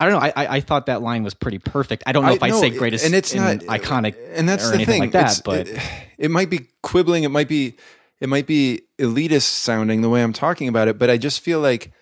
I 0.00 0.06
don't 0.06 0.14
know. 0.14 0.20
I, 0.20 0.32
I 0.34 0.56
I 0.56 0.60
thought 0.60 0.86
that 0.86 1.02
line 1.02 1.22
was 1.22 1.34
pretty 1.34 1.58
perfect. 1.58 2.02
I 2.06 2.12
don't 2.12 2.24
know 2.24 2.32
if 2.32 2.42
I 2.42 2.48
no, 2.48 2.60
say 2.60 2.70
greatest 2.70 3.04
and 3.06 3.14
it's 3.14 3.32
not 3.34 3.58
iconic, 3.58 4.16
and 4.34 4.48
that's 4.48 4.64
or 4.64 4.68
the 4.68 4.74
anything 4.74 4.92
thing 4.92 5.00
like 5.02 5.12
that. 5.12 5.38
It's- 5.38 5.40
but 5.40 5.68
it, 5.68 5.80
it 6.18 6.30
might 6.30 6.50
be 6.50 6.68
quibbling 6.82 7.24
it 7.24 7.28
might 7.28 7.48
be 7.48 7.76
it 8.20 8.28
might 8.28 8.46
be 8.46 8.82
elitist 8.98 9.42
sounding 9.42 10.00
the 10.02 10.08
way 10.08 10.22
i'm 10.22 10.32
talking 10.32 10.68
about 10.68 10.88
it 10.88 10.98
but 10.98 11.10
i 11.10 11.16
just 11.16 11.40
feel 11.40 11.60
like 11.60 11.92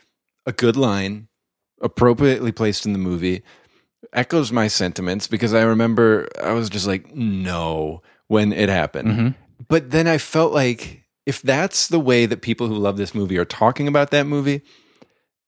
a 0.47 0.53
good 0.53 0.77
line 0.77 1.29
appropriately 1.81 2.53
placed 2.53 2.87
in 2.87 2.93
the 2.93 2.99
movie 2.99 3.43
echoes 4.13 4.53
my 4.53 4.69
sentiments 4.69 5.27
because 5.27 5.55
i 5.55 5.63
remember 5.63 6.29
i 6.43 6.53
was 6.53 6.69
just 6.69 6.87
like 6.87 7.15
no 7.15 8.03
when 8.33 8.53
it 8.53 8.69
happened 8.69 9.09
Mm-hmm. 9.09 9.29
but 9.69 9.91
then 9.91 10.07
i 10.09 10.19
felt 10.19 10.53
like 10.53 11.05
if 11.27 11.41
that's 11.43 11.89
the 11.89 12.01
way 12.01 12.27
that 12.27 12.41
people 12.43 12.67
who 12.67 12.75
love 12.87 12.97
this 12.97 13.15
movie 13.15 13.39
are 13.39 13.45
talking 13.63 13.87
about 13.89 14.11
that 14.11 14.27
movie 14.27 14.61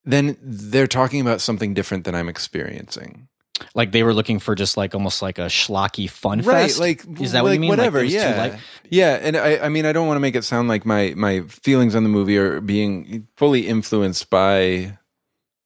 then 0.04 0.36
they're 0.42 0.86
talking 0.86 1.20
about 1.20 1.40
something 1.40 1.74
different 1.74 2.04
than 2.04 2.14
i'm 2.14 2.28
experiencing 2.28 3.26
like 3.74 3.92
they 3.92 4.02
were 4.02 4.12
looking 4.12 4.38
for 4.40 4.54
just 4.54 4.76
like 4.76 4.94
almost 4.94 5.22
like 5.22 5.38
a 5.38 5.46
schlocky 5.46 6.10
fun 6.10 6.40
right 6.42 6.62
fest. 6.68 6.80
like 6.80 7.04
is 7.20 7.32
that 7.32 7.42
what 7.44 7.52
you 7.54 7.60
mean? 7.60 7.70
Whatever 7.70 8.00
too 8.00 8.08
yeah 8.12 8.58
yeah 8.90 9.18
and 9.22 9.36
i 9.36 9.50
i 9.66 9.68
mean 9.68 9.86
i 9.86 9.92
don't 9.92 10.06
want 10.08 10.16
to 10.16 10.20
make 10.26 10.34
it 10.36 10.44
sound 10.44 10.68
like 10.68 10.84
my 10.84 11.14
my 11.16 11.40
feelings 11.48 11.94
on 11.94 12.02
the 12.02 12.08
movie 12.18 12.36
are 12.36 12.60
being 12.60 13.26
fully 13.36 13.66
influenced 13.66 14.28
by 14.28 14.98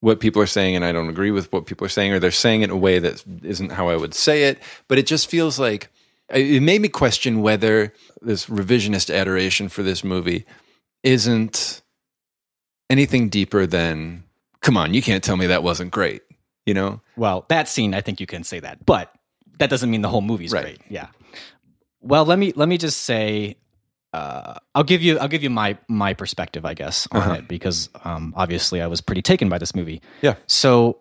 what 0.01 0.21
people 0.21 0.41
are 0.41 0.47
saying 0.59 0.77
and 0.77 0.85
i 0.85 0.93
don't 0.93 1.09
agree 1.09 1.31
with 1.33 1.51
what 1.53 1.67
people 1.67 1.85
are 1.85 1.95
saying 1.99 2.13
or 2.13 2.19
they're 2.21 2.31
saying 2.31 2.61
it 2.61 2.65
in 2.65 2.71
a 2.71 2.77
way 2.77 2.99
that 3.01 3.25
isn't 3.43 3.73
how 3.73 3.89
i 3.89 3.97
would 3.97 4.15
say 4.15 4.45
it 4.45 4.59
but 4.87 4.99
it 4.99 5.07
just 5.07 5.27
feels 5.29 5.59
like 5.59 5.91
it 6.31 6.63
made 6.63 6.81
me 6.83 6.89
question 6.89 7.41
whether 7.43 7.93
this 8.21 8.47
revisionist 8.47 9.15
adoration 9.15 9.69
for 9.69 9.83
this 9.83 10.03
movie 10.05 10.45
isn't 11.03 11.83
anything 12.91 13.29
deeper 13.29 13.67
than 13.67 14.25
come 14.61 14.77
on 14.77 14.95
you 14.95 15.03
can't 15.03 15.23
tell 15.25 15.37
me 15.37 15.47
that 15.47 15.63
wasn't 15.63 15.91
great 15.91 16.23
you 16.67 16.75
know 16.75 17.01
Well, 17.17 17.45
that 17.49 17.69
scene, 17.69 17.95
I 17.95 18.01
think 18.03 18.21
you 18.21 18.27
can 18.27 18.45
say 18.45 18.61
that, 18.61 18.85
but 18.85 19.13
that 19.59 19.71
doesn't 19.71 19.91
mean 19.91 20.03
the 20.03 20.09
whole 20.09 20.21
movie's 20.21 20.53
Right. 20.53 20.65
great. 20.65 20.81
Yeah. 20.91 21.09
Well, 22.01 22.25
let 22.27 22.39
me 22.39 22.53
let 22.55 22.69
me 22.69 22.77
just 22.79 23.03
say, 23.05 23.57
uh, 24.13 24.55
I'll 24.75 24.85
give 24.85 25.03
you 25.03 25.19
I'll 25.19 25.29
give 25.29 25.43
you 25.43 25.51
my 25.51 25.79
my 25.89 26.13
perspective, 26.15 26.65
I 26.65 26.75
guess, 26.75 27.09
on 27.11 27.21
Uh-huh. 27.23 27.33
it 27.35 27.49
because 27.49 27.89
um, 28.05 28.33
obviously 28.37 28.81
I 28.83 28.87
was 28.87 29.01
pretty 29.01 29.23
taken 29.23 29.49
by 29.49 29.59
this 29.59 29.75
movie. 29.75 30.01
Yeah. 30.23 30.35
So 30.47 31.01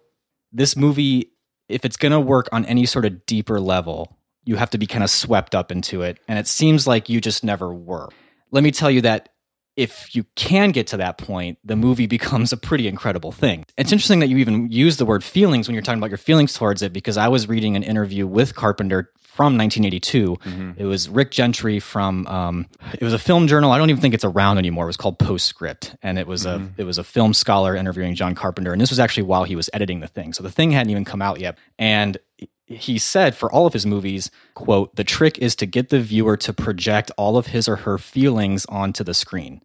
this 0.52 0.76
movie, 0.76 1.34
if 1.70 1.86
it's 1.86 1.98
going 1.98 2.14
to 2.14 2.20
work 2.20 2.48
on 2.52 2.66
any 2.66 2.86
sort 2.88 3.06
of 3.06 3.26
deeper 3.28 3.60
level, 3.60 4.17
you 4.48 4.56
have 4.56 4.70
to 4.72 4.78
be 4.78 4.88
kind 4.88 5.04
of 5.04 5.10
swept 5.10 5.54
up 5.54 5.72
into 5.72 6.02
it, 6.02 6.20
and 6.28 6.40
it 6.40 6.48
seems 6.48 6.88
like 6.88 7.10
you 7.10 7.20
just 7.20 7.44
never 7.44 7.74
were. 7.74 8.10
Let 8.52 8.64
me 8.64 8.72
tell 8.72 8.90
you 8.90 9.02
that 9.02 9.30
if 9.76 10.16
you 10.16 10.26
can 10.36 10.72
get 10.72 10.88
to 10.88 10.98
that 10.98 11.18
point, 11.18 11.60
the 11.64 11.76
movie 11.76 12.08
becomes 12.18 12.52
a 12.52 12.58
pretty 12.58 12.88
incredible 12.88 13.32
thing. 13.32 13.66
It's 13.78 13.92
interesting 13.92 14.20
that 14.20 14.30
you 14.30 14.38
even 14.38 14.72
use 14.72 14.98
the 14.98 15.06
word 15.06 15.24
feelings 15.24 15.68
when 15.68 15.76
you're 15.76 15.84
talking 15.84 16.00
about 16.00 16.10
your 16.10 16.18
feelings 16.18 16.54
towards 16.54 16.82
it, 16.82 16.94
because 16.94 17.18
I 17.18 17.28
was 17.28 17.48
reading 17.48 17.76
an 17.76 17.84
interview 17.84 18.26
with 18.26 18.56
Carpenter 18.56 19.12
from 19.38 19.56
1982. 19.56 20.74
It 20.78 20.86
was 20.86 21.08
Rick 21.10 21.30
Gentry 21.32 21.80
from. 21.80 22.26
Um, 22.26 22.66
it 22.94 23.04
was 23.04 23.14
a 23.14 23.20
film 23.20 23.48
journal. 23.48 23.72
I 23.72 23.78
don't 23.78 23.92
even 23.92 24.02
think 24.02 24.16
it's 24.16 24.26
around 24.26 24.58
anymore. 24.58 24.86
It 24.86 24.88
was 24.88 24.98
called 24.98 25.20
Postscript, 25.20 25.96
and 26.02 26.18
it 26.18 26.26
was 26.26 26.46
a 26.48 26.68
it 26.78 26.84
was 26.86 26.98
a 26.98 27.04
film 27.04 27.34
scholar 27.36 27.76
interviewing 27.76 28.16
John 28.16 28.34
Carpenter, 28.34 28.74
and 28.74 28.82
this 28.82 28.90
was 28.90 29.00
actually 29.00 29.24
while 29.24 29.44
he 29.44 29.56
was 29.56 29.70
editing 29.74 30.00
the 30.00 30.08
thing. 30.08 30.34
So 30.34 30.42
the 30.42 30.50
thing 30.52 30.72
hadn't 30.72 30.90
even 30.90 31.06
come 31.06 31.22
out 31.22 31.40
yet, 31.40 31.58
and 31.78 32.18
he 32.66 32.98
said 32.98 33.34
for 33.36 33.50
all 33.52 33.66
of 33.66 33.72
his 33.72 33.86
movies 33.86 34.30
quote 34.54 34.94
the 34.96 35.04
trick 35.04 35.38
is 35.40 35.56
to 35.56 35.66
get 35.66 35.88
the 35.88 36.02
viewer 36.02 36.36
to 36.36 36.52
project 36.52 37.10
all 37.18 37.38
of 37.38 37.48
his 37.48 37.68
or 37.70 37.78
her 37.78 37.98
feelings 37.98 38.66
onto 38.66 39.06
the 39.06 39.14
screen 39.14 39.62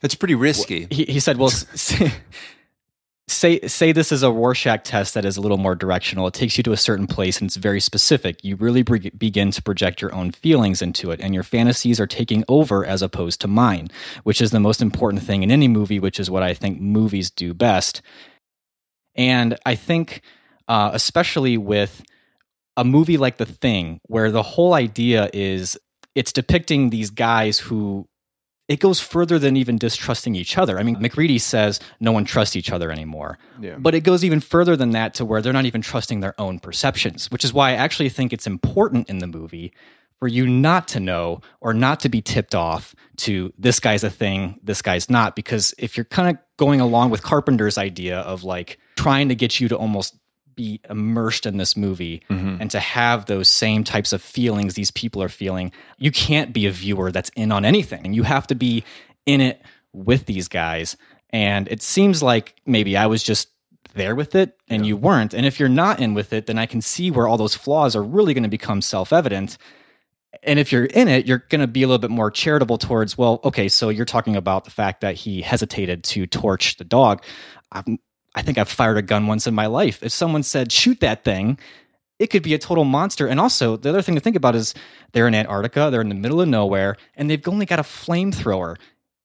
That's 0.00 0.14
pretty 0.14 0.36
risky 0.36 0.86
he, 0.88 1.04
he 1.04 1.18
said 1.18 1.36
well 1.36 1.50
say 3.26 3.60
say 3.66 3.92
this 3.92 4.12
is 4.12 4.22
a 4.22 4.30
rorschach 4.30 4.84
test 4.84 5.14
that 5.14 5.24
is 5.24 5.36
a 5.36 5.40
little 5.40 5.56
more 5.56 5.74
directional. 5.74 6.26
It 6.26 6.34
takes 6.34 6.56
you 6.56 6.62
to 6.64 6.72
a 6.72 6.76
certain 6.76 7.06
place 7.06 7.38
and 7.38 7.48
it's 7.48 7.56
very 7.56 7.80
specific. 7.80 8.44
You 8.44 8.56
really 8.56 8.82
be- 8.82 9.10
begin 9.10 9.50
to 9.52 9.62
project 9.62 10.02
your 10.02 10.14
own 10.14 10.30
feelings 10.30 10.82
into 10.82 11.10
it 11.10 11.20
and 11.20 11.34
your 11.34 11.42
fantasies 11.42 11.98
are 12.00 12.06
taking 12.06 12.44
over 12.48 12.84
as 12.84 13.02
opposed 13.02 13.40
to 13.40 13.48
mine 13.48 13.88
which 14.24 14.40
is 14.40 14.50
the 14.50 14.60
most 14.60 14.82
important 14.82 15.22
thing 15.22 15.42
in 15.42 15.50
any 15.50 15.68
movie 15.68 16.00
which 16.00 16.20
is 16.20 16.30
what 16.30 16.42
i 16.42 16.54
think 16.54 16.80
movies 16.80 17.30
do 17.30 17.54
best. 17.54 18.02
And 19.14 19.56
i 19.64 19.74
think 19.74 20.22
uh, 20.68 20.90
especially 20.92 21.58
with 21.58 22.02
a 22.76 22.84
movie 22.84 23.16
like 23.16 23.36
The 23.36 23.46
Thing, 23.46 24.00
where 24.04 24.30
the 24.30 24.42
whole 24.42 24.74
idea 24.74 25.30
is 25.32 25.78
it's 26.14 26.32
depicting 26.32 26.90
these 26.90 27.10
guys 27.10 27.58
who 27.58 28.08
it 28.68 28.80
goes 28.80 28.98
further 28.98 29.38
than 29.38 29.56
even 29.56 29.76
distrusting 29.76 30.34
each 30.34 30.56
other. 30.56 30.78
I 30.78 30.82
mean, 30.82 30.96
MacReady 31.00 31.38
says 31.38 31.80
no 32.00 32.12
one 32.12 32.24
trusts 32.24 32.56
each 32.56 32.72
other 32.72 32.90
anymore. 32.90 33.38
Yeah. 33.60 33.76
But 33.78 33.94
it 33.94 34.00
goes 34.00 34.24
even 34.24 34.40
further 34.40 34.76
than 34.76 34.90
that 34.90 35.14
to 35.14 35.24
where 35.24 35.42
they're 35.42 35.52
not 35.52 35.66
even 35.66 35.82
trusting 35.82 36.20
their 36.20 36.38
own 36.40 36.58
perceptions, 36.58 37.30
which 37.30 37.44
is 37.44 37.52
why 37.52 37.70
I 37.70 37.74
actually 37.74 38.08
think 38.08 38.32
it's 38.32 38.46
important 38.46 39.10
in 39.10 39.18
the 39.18 39.26
movie 39.26 39.72
for 40.18 40.28
you 40.28 40.46
not 40.46 40.88
to 40.88 41.00
know 41.00 41.42
or 41.60 41.74
not 41.74 42.00
to 42.00 42.08
be 42.08 42.22
tipped 42.22 42.54
off 42.54 42.94
to 43.18 43.52
this 43.58 43.80
guy's 43.80 44.04
a 44.04 44.10
thing, 44.10 44.58
this 44.62 44.80
guy's 44.80 45.10
not. 45.10 45.36
Because 45.36 45.74
if 45.76 45.96
you're 45.96 46.04
kind 46.04 46.30
of 46.30 46.42
going 46.56 46.80
along 46.80 47.10
with 47.10 47.22
Carpenter's 47.22 47.76
idea 47.76 48.20
of 48.20 48.44
like 48.44 48.78
trying 48.96 49.28
to 49.28 49.34
get 49.34 49.60
you 49.60 49.68
to 49.68 49.76
almost 49.76 50.16
be 50.54 50.80
immersed 50.88 51.46
in 51.46 51.56
this 51.56 51.76
movie 51.76 52.22
mm-hmm. 52.30 52.56
and 52.60 52.70
to 52.70 52.80
have 52.80 53.26
those 53.26 53.48
same 53.48 53.84
types 53.84 54.12
of 54.12 54.22
feelings 54.22 54.74
these 54.74 54.90
people 54.90 55.22
are 55.22 55.28
feeling, 55.28 55.72
you 55.98 56.10
can't 56.10 56.52
be 56.52 56.66
a 56.66 56.70
viewer 56.70 57.10
that's 57.10 57.30
in 57.30 57.52
on 57.52 57.64
anything. 57.64 58.02
And 58.04 58.14
you 58.14 58.22
have 58.22 58.46
to 58.48 58.54
be 58.54 58.84
in 59.26 59.40
it 59.40 59.60
with 59.92 60.26
these 60.26 60.48
guys. 60.48 60.96
And 61.30 61.68
it 61.68 61.82
seems 61.82 62.22
like 62.22 62.54
maybe 62.66 62.96
I 62.96 63.06
was 63.06 63.22
just 63.22 63.48
there 63.94 64.14
with 64.14 64.34
it 64.34 64.56
and 64.68 64.86
you 64.86 64.96
weren't. 64.96 65.34
And 65.34 65.46
if 65.46 65.58
you're 65.58 65.68
not 65.68 66.00
in 66.00 66.14
with 66.14 66.32
it, 66.32 66.46
then 66.46 66.58
I 66.58 66.66
can 66.66 66.80
see 66.80 67.10
where 67.10 67.26
all 67.26 67.36
those 67.36 67.54
flaws 67.54 67.96
are 67.96 68.02
really 68.02 68.34
going 68.34 68.42
to 68.42 68.48
become 68.48 68.82
self 68.82 69.12
evident. 69.12 69.56
and 70.42 70.58
if 70.58 70.72
you're 70.72 70.84
in 70.84 71.08
it, 71.08 71.26
you're 71.26 71.44
going 71.48 71.60
to 71.60 71.66
be 71.66 71.82
a 71.82 71.86
little 71.86 72.00
bit 72.00 72.10
more 72.10 72.30
charitable 72.30 72.78
towards, 72.78 73.16
well, 73.16 73.40
okay, 73.44 73.68
so 73.68 73.88
you're 73.88 74.04
talking 74.04 74.36
about 74.36 74.64
the 74.64 74.70
fact 74.70 75.00
that 75.00 75.14
he 75.14 75.40
hesitated 75.42 76.02
to 76.04 76.26
torch 76.26 76.76
the 76.76 76.84
dog. 76.84 77.24
I've, 77.70 77.84
I 78.34 78.42
think 78.42 78.58
I've 78.58 78.68
fired 78.68 78.96
a 78.98 79.02
gun 79.02 79.26
once 79.26 79.46
in 79.46 79.54
my 79.54 79.66
life. 79.66 80.02
If 80.02 80.12
someone 80.12 80.42
said, 80.42 80.72
shoot 80.72 81.00
that 81.00 81.24
thing, 81.24 81.58
it 82.18 82.28
could 82.28 82.42
be 82.42 82.54
a 82.54 82.58
total 82.58 82.84
monster. 82.84 83.26
And 83.26 83.38
also, 83.40 83.76
the 83.76 83.88
other 83.90 84.02
thing 84.02 84.14
to 84.14 84.20
think 84.20 84.36
about 84.36 84.54
is 84.54 84.74
they're 85.12 85.28
in 85.28 85.34
Antarctica, 85.34 85.88
they're 85.90 86.00
in 86.00 86.08
the 86.08 86.14
middle 86.14 86.40
of 86.40 86.48
nowhere, 86.48 86.96
and 87.16 87.30
they've 87.30 87.46
only 87.48 87.66
got 87.66 87.78
a 87.78 87.82
flamethrower. 87.82 88.76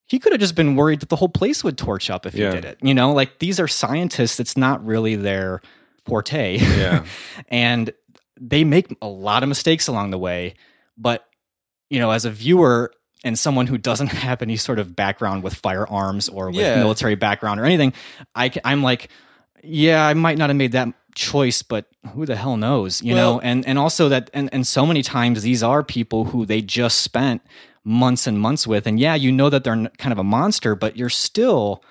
He 0.08 0.18
could 0.20 0.32
have 0.32 0.42
just 0.42 0.56
been 0.56 0.76
worried 0.76 1.02
that 1.02 1.10
the 1.10 1.16
whole 1.16 1.30
place 1.30 1.64
would 1.64 1.78
torch 1.78 2.10
up 2.10 2.26
if 2.26 2.34
Yeah. 2.36 2.50
he 2.50 2.56
did 2.56 2.66
it. 2.66 2.78
You 2.82 2.94
know, 2.94 3.12
like 3.14 3.40
these 3.40 3.60
are 3.60 3.68
scientists, 3.68 4.40
it's 4.40 4.58
not 4.58 4.84
really 4.86 5.16
their 5.16 5.62
forte. 6.06 6.58
Yeah. 6.58 7.06
and 7.50 7.92
they 8.40 8.64
make 8.64 8.96
a 9.02 9.08
lot 9.08 9.44
of 9.44 9.50
mistakes 9.50 9.88
along 9.88 10.12
the 10.12 10.18
way. 10.18 10.56
But, 10.98 11.26
you 11.90 12.00
know, 12.00 12.12
as 12.12 12.26
a 12.26 12.32
viewer 12.32 12.92
and 13.24 13.38
someone 13.38 13.68
who 13.68 13.78
doesn't 13.78 14.08
have 14.28 14.42
any 14.42 14.56
sort 14.58 14.80
of 14.80 14.96
background 14.96 15.44
with 15.44 15.54
firearms 15.54 16.30
or 16.30 16.48
with 16.48 16.56
Yeah. 16.58 16.76
military 16.78 17.16
background 17.16 17.60
or 17.60 17.66
anything, 17.66 17.94
I, 18.36 18.52
I'm 18.64 18.82
like, 18.84 19.10
yeah, 19.64 20.06
I 20.06 20.14
might 20.14 20.38
not 20.38 20.50
have 20.50 20.56
made 20.58 20.72
that 20.74 20.88
choice, 21.16 21.62
but 21.64 21.86
who 22.14 22.26
the 22.26 22.36
hell 22.36 22.56
knows, 22.58 23.02
you 23.02 23.14
Well- 23.16 23.34
know? 23.36 23.40
And 23.42 23.66
and 23.68 23.78
also 23.78 24.10
that, 24.10 24.30
and 24.34 24.50
and 24.54 24.66
so 24.66 24.86
many 24.86 25.02
times 25.04 25.42
these 25.42 25.62
are 25.64 25.84
people 25.84 26.26
who 26.26 26.46
they 26.46 26.62
just 26.62 27.00
spent 27.02 27.42
months 27.84 28.28
and 28.28 28.40
months 28.40 28.66
with, 28.68 28.88
and 28.88 29.00
yeah, 29.00 29.16
you 29.16 29.32
know 29.32 29.50
that 29.50 29.64
they're 29.64 29.90
kind 29.98 30.12
of 30.14 30.18
a 30.20 30.24
monster, 30.24 30.76
but 30.76 30.96
you're 30.96 31.10
still 31.10 31.84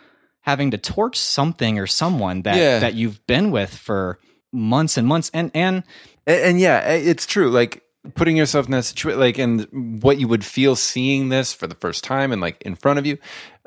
having 0.42 0.70
to 0.70 0.78
torch 0.78 1.18
something 1.18 1.78
or 1.78 1.86
someone 1.86 2.42
that 2.42 2.56
Yeah. 2.56 2.78
that 2.78 2.94
you've 2.94 3.26
been 3.26 3.50
with 3.50 3.74
for 3.74 4.18
months 4.52 4.96
and 4.96 5.06
months, 5.06 5.30
and 5.34 5.50
and 5.52 5.82
And, 6.26 6.40
and 6.44 6.60
yeah, 6.60 6.88
it's 6.90 7.26
true. 7.26 7.50
Like 7.50 7.82
putting 8.14 8.36
yourself 8.36 8.66
in 8.66 8.72
that 8.72 8.84
situation, 8.84 9.20
like, 9.20 9.38
and 9.38 10.02
what 10.02 10.18
you 10.18 10.28
would 10.28 10.44
feel 10.44 10.76
seeing 10.76 11.28
this 11.28 11.52
for 11.52 11.66
the 11.66 11.74
first 11.74 12.04
time 12.04 12.32
and 12.32 12.40
like 12.40 12.60
in 12.62 12.74
front 12.74 12.98
of 12.98 13.06
you. 13.06 13.18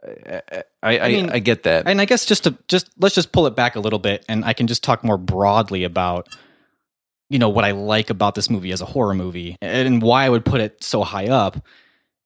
I, 0.04 0.42
I, 0.82 1.00
I, 1.00 1.08
mean, 1.10 1.30
I 1.30 1.40
get 1.40 1.64
that. 1.64 1.88
and 1.88 2.02
I 2.02 2.06
guess 2.06 2.26
just 2.26 2.46
to 2.46 2.58
just 2.68 2.90
let's 3.00 3.14
just 3.14 3.32
pull 3.32 3.46
it 3.46 3.56
back 3.56 3.76
a 3.76 3.80
little 3.80 4.00
bit, 4.00 4.26
and 4.28 4.44
I 4.44 4.54
can 4.54 4.66
just 4.68 4.84
talk 4.84 5.04
more 5.04 5.18
broadly 5.18 5.84
about 5.84 6.28
you 7.30 7.38
know 7.40 7.50
what 7.50 7.64
I 7.66 7.72
like 7.72 8.10
about 8.10 8.36
this 8.36 8.50
movie 8.50 8.72
as 8.72 8.82
a 8.82 8.86
horror 8.86 9.14
movie, 9.14 9.58
and 9.62 10.02
why 10.02 10.26
I 10.26 10.30
would 10.30 10.44
put 10.44 10.60
it 10.60 10.84
so 10.84 11.04
high 11.04 11.28
up 11.28 11.64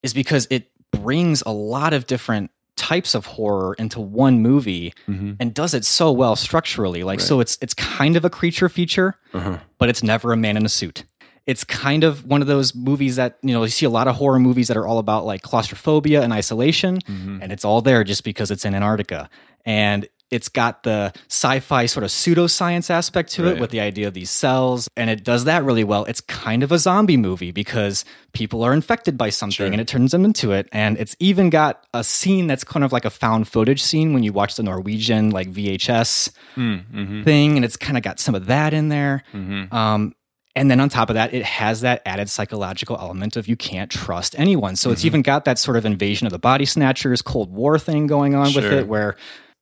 is 0.04 0.14
because 0.14 0.48
it 0.50 0.72
brings 0.92 1.44
a 1.46 1.52
lot 1.52 1.94
of 1.94 2.08
different 2.08 2.50
types 2.78 3.14
of 3.16 3.26
horror 3.26 3.74
into 3.76 4.00
one 4.02 4.42
movie 4.42 4.94
Mhm. 5.08 5.38
and 5.40 5.54
does 5.54 5.74
it 5.74 5.86
so 5.86 6.12
well 6.12 6.36
structurally 6.36 7.04
like 7.04 7.20
Right. 7.20 7.28
so 7.28 7.40
it's 7.40 7.58
it's 7.62 7.74
kind 7.74 8.18
of 8.18 8.26
a 8.26 8.30
creature 8.30 8.68
feature 8.68 9.16
Uh-huh. 9.34 9.58
but 9.80 9.88
it's 9.90 10.04
never 10.04 10.34
a 10.34 10.38
man 10.38 10.58
in 10.58 10.66
a 10.66 10.70
suit 10.70 11.06
it's 11.48 11.64
kind 11.64 12.04
of 12.04 12.26
one 12.26 12.42
of 12.42 12.48
those 12.48 12.74
movies 12.74 13.18
that 13.18 13.38
you 13.44 13.54
know 13.54 13.64
you 13.64 13.70
see 13.70 13.86
a 13.86 13.90
lot 13.90 14.08
of 14.08 14.16
horror 14.16 14.40
movies 14.40 14.68
that 14.68 14.78
are 14.78 14.88
all 14.88 14.98
about 15.00 15.26
like 15.26 15.42
claustrophobia 15.42 16.22
and 16.22 16.34
isolation 16.34 16.98
Mhm. 17.08 17.40
and 17.42 17.52
it's 17.52 17.64
all 17.66 17.82
there 17.82 18.04
just 18.04 18.24
because 18.24 18.52
it's 18.52 18.66
in 18.66 18.74
Antarctica. 18.76 19.30
And 19.66 20.08
it's 20.32 20.50
got 20.50 20.82
the 20.82 21.14
sci-fi 21.30 21.86
sort 21.86 22.04
of 22.04 22.10
pseudoscience 22.10 22.90
aspect 22.90 23.32
to 23.34 23.44
Right. 23.44 23.54
it 23.54 23.60
with 23.60 23.70
the 23.70 23.80
idea 23.80 24.08
of 24.08 24.16
these 24.16 24.32
cells, 24.32 24.90
and 24.98 25.08
it 25.10 25.24
does 25.24 25.44
that 25.46 25.64
really 25.64 25.84
well. 25.84 26.04
It's 26.06 26.20
kind 26.20 26.64
of 26.64 26.72
a 26.72 26.80
zombie 26.80 27.16
movie 27.16 27.52
because 27.52 28.04
people 28.34 28.64
are 28.64 28.74
infected 28.74 29.20
by 29.20 29.30
something 29.30 29.54
Sure. 29.56 29.68
and 29.68 29.80
it 29.80 29.88
turns 29.88 30.12
them 30.12 30.26
into 30.26 30.52
it. 30.52 30.68
And 30.72 30.98
it's 30.98 31.16
even 31.20 31.52
got 31.52 31.84
a 31.94 32.04
scene 32.04 32.48
that's 32.48 32.64
kind 32.64 32.84
of 32.84 32.92
like 32.92 33.06
a 33.06 33.12
found 33.12 33.48
footage 33.48 33.82
scene 33.84 34.14
when 34.14 34.24
you 34.24 34.34
watch 34.34 34.56
the 34.56 34.64
Norwegian 34.64 35.30
like 35.30 35.48
VHS 35.52 36.32
Mm-hmm. 36.58 37.24
thing, 37.24 37.56
and 37.56 37.64
it's 37.64 37.78
kind 37.78 37.96
of 37.96 38.04
got 38.04 38.20
some 38.20 38.34
of 38.34 38.48
that 38.48 38.74
in 38.74 38.90
there. 38.90 39.24
Mm-hmm. 39.34 39.74
Um, 39.76 40.14
and 40.56 40.72
then 40.72 40.80
on 40.80 40.90
top 40.90 41.10
of 41.10 41.14
that, 41.16 41.34
it 41.34 41.44
has 41.44 41.82
that 41.82 42.02
added 42.06 42.30
psychological 42.30 42.98
element 43.00 43.36
of 43.36 43.48
you 43.48 43.56
can't 43.56 43.92
trust 43.92 44.38
anyone. 44.40 44.76
So 44.76 44.92
it's 44.92 45.02
Mm-hmm. 45.02 45.08
even 45.08 45.22
got 45.22 45.46
that 45.46 45.60
sort 45.60 45.78
of 45.78 45.86
invasion 45.86 46.26
of 46.28 46.32
the 46.32 46.40
body 46.40 46.66
snatchers, 46.66 47.22
Cold 47.22 47.52
War 47.52 47.78
thing 47.78 48.08
going 48.08 48.36
on 48.36 48.54
with 48.54 48.64
it, 48.66 48.88
where 48.88 49.16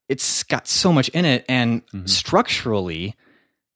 it's 0.09 0.43
got 0.43 0.67
so 0.67 0.91
much 0.93 1.09
in 1.09 1.25
it. 1.25 1.45
And 1.49 1.81
Mhm. 1.87 2.07
structurally, 2.09 3.15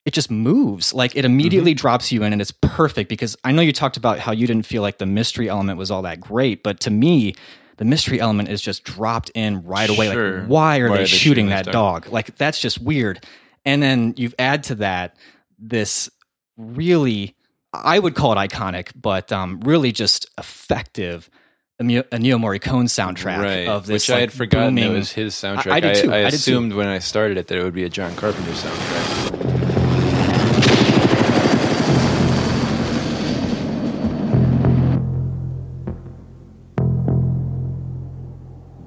it 0.06 0.14
just 0.14 0.30
moves. 0.32 0.94
Like 0.94 1.16
it 1.16 1.26
immediately 1.26 1.72
Mm-hmm. 1.72 1.78
drops 1.78 2.12
you 2.12 2.24
in, 2.24 2.32
and 2.34 2.42
it's 2.42 2.52
perfect 2.52 3.10
because 3.10 3.36
I 3.44 3.52
know 3.52 3.62
you 3.62 3.74
talked 3.74 3.98
about 3.98 4.20
how 4.20 4.32
you 4.32 4.48
didn't 4.48 4.66
feel 4.66 4.82
like 4.82 5.00
the 5.00 5.06
mystery 5.06 5.50
element 5.50 5.78
was 5.78 5.92
all 5.92 6.02
that 6.04 6.20
great, 6.20 6.64
but 6.64 6.80
to 6.82 6.90
me, 6.92 7.34
the 7.78 7.86
mystery 7.86 8.20
element 8.20 8.50
is 8.50 8.62
just 8.62 8.84
dropped 8.84 9.30
in 9.36 9.64
right 9.64 9.90
away. 9.90 10.10
Sure. 10.12 10.40
Like, 10.42 10.50
why 10.50 10.78
are 10.80 10.90
Why 10.90 10.96
they 10.98 11.02
are 11.02 11.04
they 11.04 11.06
shooting 11.08 11.20
shooting 11.20 11.50
that 11.50 11.66
this 11.66 11.74
dog? 11.74 12.08
Like, 12.08 12.36
that's 12.38 12.60
just 12.60 12.82
weird. 12.82 13.24
And 13.66 13.84
then 13.84 14.14
you 14.18 14.32
add 14.40 14.64
to 14.66 14.76
that 14.76 15.16
this 15.60 16.10
really, 16.58 17.36
I 17.74 18.00
would 18.00 18.16
call 18.16 18.34
it 18.34 18.36
iconic, 18.36 18.90
but 19.00 19.32
um, 19.32 19.60
really 19.62 19.92
just 19.92 20.30
effective 20.38 21.30
Ennio 21.82 22.04
Morricone 22.12 22.86
soundtrack 22.90 23.38
right. 23.38 23.68
of 23.68 23.86
this. 23.86 24.08
Which 24.08 24.16
I 24.16 24.20
had 24.22 24.34
forgotten 24.34 24.76
booming, 24.76 24.94
was 24.94 25.12
his 25.12 25.36
soundtrack. 25.36 25.72
I- 25.72 25.76
I 25.78 25.80
did 25.80 25.96
too. 26.04 26.12
I, 26.12 26.18
I 26.18 26.24
did 26.24 26.32
too. 26.32 26.36
assumed 26.38 26.74
when 26.74 26.88
I 26.88 27.00
started 27.00 27.38
it 27.38 27.48
that 27.48 27.58
it 27.58 27.64
would 27.64 27.74
be 27.76 27.84
a 27.84 27.90
John 27.90 28.16
Carpenter 28.16 28.52
soundtrack. 28.52 29.38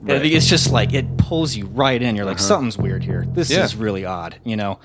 I 0.09 0.18
think 0.18 0.35
It's 0.35 0.46
just 0.48 0.72
like 0.72 0.92
it 0.92 1.16
pulls 1.18 1.54
you 1.54 1.66
right 1.66 2.00
in. 2.00 2.16
You're 2.16 2.24
like, 2.24 2.38
Uh-huh. 2.38 2.46
something's 2.48 2.76
weird 2.78 3.04
here. 3.04 3.26
This 3.33 3.50
Yeah. 3.50 3.62
is 3.64 3.76
really 3.76 4.04
odd, 4.04 4.37
you 4.44 4.56
know? 4.56 4.80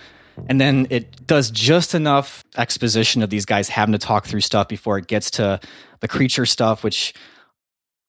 And 0.50 0.60
then 0.60 0.88
it 0.90 1.26
does 1.28 1.50
just 1.52 1.96
enough 1.96 2.44
exposition 2.58 3.24
of 3.24 3.30
these 3.30 3.46
guys 3.46 3.70
having 3.70 3.94
to 3.94 3.98
talk 4.00 4.26
through 4.26 4.42
stuff 4.42 4.68
before 4.68 4.98
it 4.98 5.08
gets 5.08 5.32
to 5.32 5.60
the 6.02 6.08
creature 6.08 6.46
stuff, 6.46 6.84
which 6.84 7.14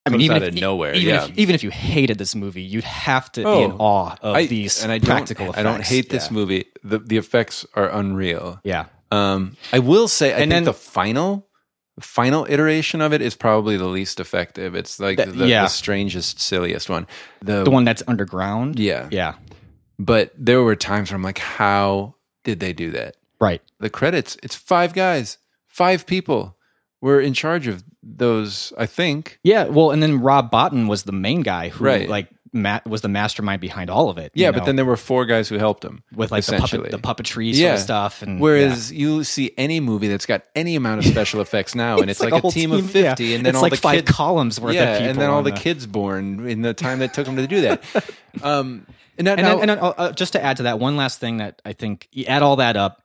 I 0.05 0.11
mean, 0.11 0.21
even 0.23 0.37
out 0.37 0.43
if, 0.43 0.49
of 0.51 0.55
nowhere, 0.61 0.95
even 0.95 1.15
yeah. 1.15 1.25
if 1.27 1.39
even 1.39 1.55
if 1.55 1.65
you 1.65 1.71
hated 1.71 2.19
this 2.19 2.35
movie, 2.35 2.63
you'd 2.63 2.85
have 2.85 3.31
to 3.33 3.41
be 3.41 3.47
Oh, 3.47 3.65
in 3.65 3.73
awe 3.73 4.17
of 4.23 4.37
I, 4.37 4.47
these 4.47 4.83
and 4.83 4.93
I 4.93 4.99
practical 5.01 5.47
effects. 5.47 5.59
I 5.59 5.63
don't 5.63 5.83
hate 5.85 6.11
this 6.11 6.27
Yeah. 6.29 6.33
movie. 6.35 6.65
The 6.85 6.99
the 6.99 7.17
effects 7.17 7.67
are 7.75 7.89
unreal. 7.89 8.61
Yeah, 8.65 8.87
Um, 9.11 9.57
I 9.73 9.79
will 9.81 10.09
say, 10.09 10.29
I 10.29 10.31
And 10.33 10.39
think 10.39 10.51
then- 10.51 10.65
the 10.65 10.73
final, 10.75 11.49
final 12.01 12.45
iteration 12.49 13.01
of 13.01 13.13
it 13.13 13.23
is 13.23 13.35
probably 13.37 13.77
the 13.77 13.87
least 13.87 14.21
effective. 14.21 14.75
It's 14.75 14.99
like 15.01 15.17
That- 15.19 15.33
the, 15.37 15.47
yeah. 15.49 15.63
the 15.63 15.69
strangest, 15.69 16.41
silliest 16.41 16.89
one. 16.91 17.07
The, 17.41 17.63
the 17.65 17.71
one 17.71 17.85
that's 17.85 18.03
underground. 18.07 18.79
yeah, 18.79 19.09
yeah, 19.11 19.35
But 19.99 20.33
there 20.37 20.63
were 20.63 20.77
times 20.77 21.11
where 21.11 21.17
I'm 21.17 21.23
like, 21.23 21.39
how 21.39 22.15
did 22.47 22.61
they 22.61 22.73
do 22.73 22.91
that? 22.93 23.17
right. 23.39 23.61
The 23.81 23.91
credits, 23.91 24.39
it's 24.43 24.55
five 24.57 24.95
guys, 24.95 25.37
five 25.67 26.07
people 26.07 26.57
were 27.03 27.21
in 27.21 27.35
charge 27.35 27.67
of 27.67 27.85
those. 28.03 28.73
I 28.79 28.87
think. 28.87 29.39
Yeah, 29.43 29.65
well, 29.65 29.91
and 29.91 30.03
then 30.03 30.21
Rob 30.21 30.51
Bottin 30.51 30.89
was 30.89 31.03
the 31.03 31.13
main 31.13 31.43
guy 31.43 31.69
who 31.69 31.85
Right. 31.85 32.09
like 32.09 32.29
Matt 32.55 32.87
was 32.87 33.03
the 33.03 33.09
mastermind 33.09 33.61
behind 33.61 33.91
all 33.91 34.09
of 34.09 34.17
it. 34.17 34.33
you 34.35 34.45
Yeah, 34.45 34.53
but 34.53 34.65
then 34.65 34.77
there 34.77 34.87
were 34.87 34.97
four 34.97 35.27
guys 35.27 35.51
who 35.51 35.59
helped 35.59 35.85
him 35.85 36.03
with 36.15 36.31
like 36.31 36.47
the 36.47 36.57
puppet, 36.57 36.91
the 36.91 36.99
puppetry 36.99 37.53
sort 37.53 37.57
Yeah. 37.63 37.75
of 37.75 37.81
stuff, 37.81 38.23
and 38.23 38.41
Whereas 38.41 38.91
you 38.91 39.25
see 39.25 39.53
any 39.59 39.81
movie 39.81 40.09
that's 40.09 40.25
got 40.25 40.45
any 40.55 40.75
amount 40.75 41.01
of 41.01 41.05
special 41.07 41.43
effects 41.43 41.75
now, 41.85 41.99
and 41.99 42.09
it's, 42.09 42.21
like, 42.21 42.33
a, 42.33 42.41
team, 42.51 42.73
of 42.73 42.87
yeah. 42.95 43.11
fifty, 43.11 43.35
and 43.35 43.45
then 43.45 43.51
it's 43.51 43.57
all 43.57 43.63
like 43.63 43.73
the 43.73 43.77
five 43.77 43.97
kids, 44.07 44.11
columns 44.13 44.59
worth 44.59 44.75
yeah, 44.75 44.85
of 44.85 44.99
people, 44.99 45.11
and 45.11 45.21
then 45.21 45.29
all 45.29 45.39
on 45.39 45.45
the 45.45 45.53
kids 45.53 45.87
born 45.87 46.49
in 46.49 46.63
the 46.63 46.73
time 46.73 47.01
that 47.01 47.13
took 47.13 47.27
them 47.27 47.37
to 47.37 47.47
do 47.47 47.61
that. 47.61 47.83
um, 48.43 48.87
and, 49.19 49.25
now, 49.25 49.33
And, 49.33 49.43
now- 49.43 49.57
then, 49.59 49.71
and 49.71 49.81
uh, 49.81 49.95
uh, 49.97 50.13
just 50.13 50.33
to 50.35 50.43
add 50.43 50.59
to 50.59 50.65
that, 50.65 50.79
one 50.79 50.97
last 50.97 51.21
thing 51.21 51.39
that 51.39 51.61
I 51.65 51.73
think 51.73 52.09
you 52.13 52.25
add 52.27 52.43
all 52.43 52.57
that 52.57 52.77
up, 52.77 53.03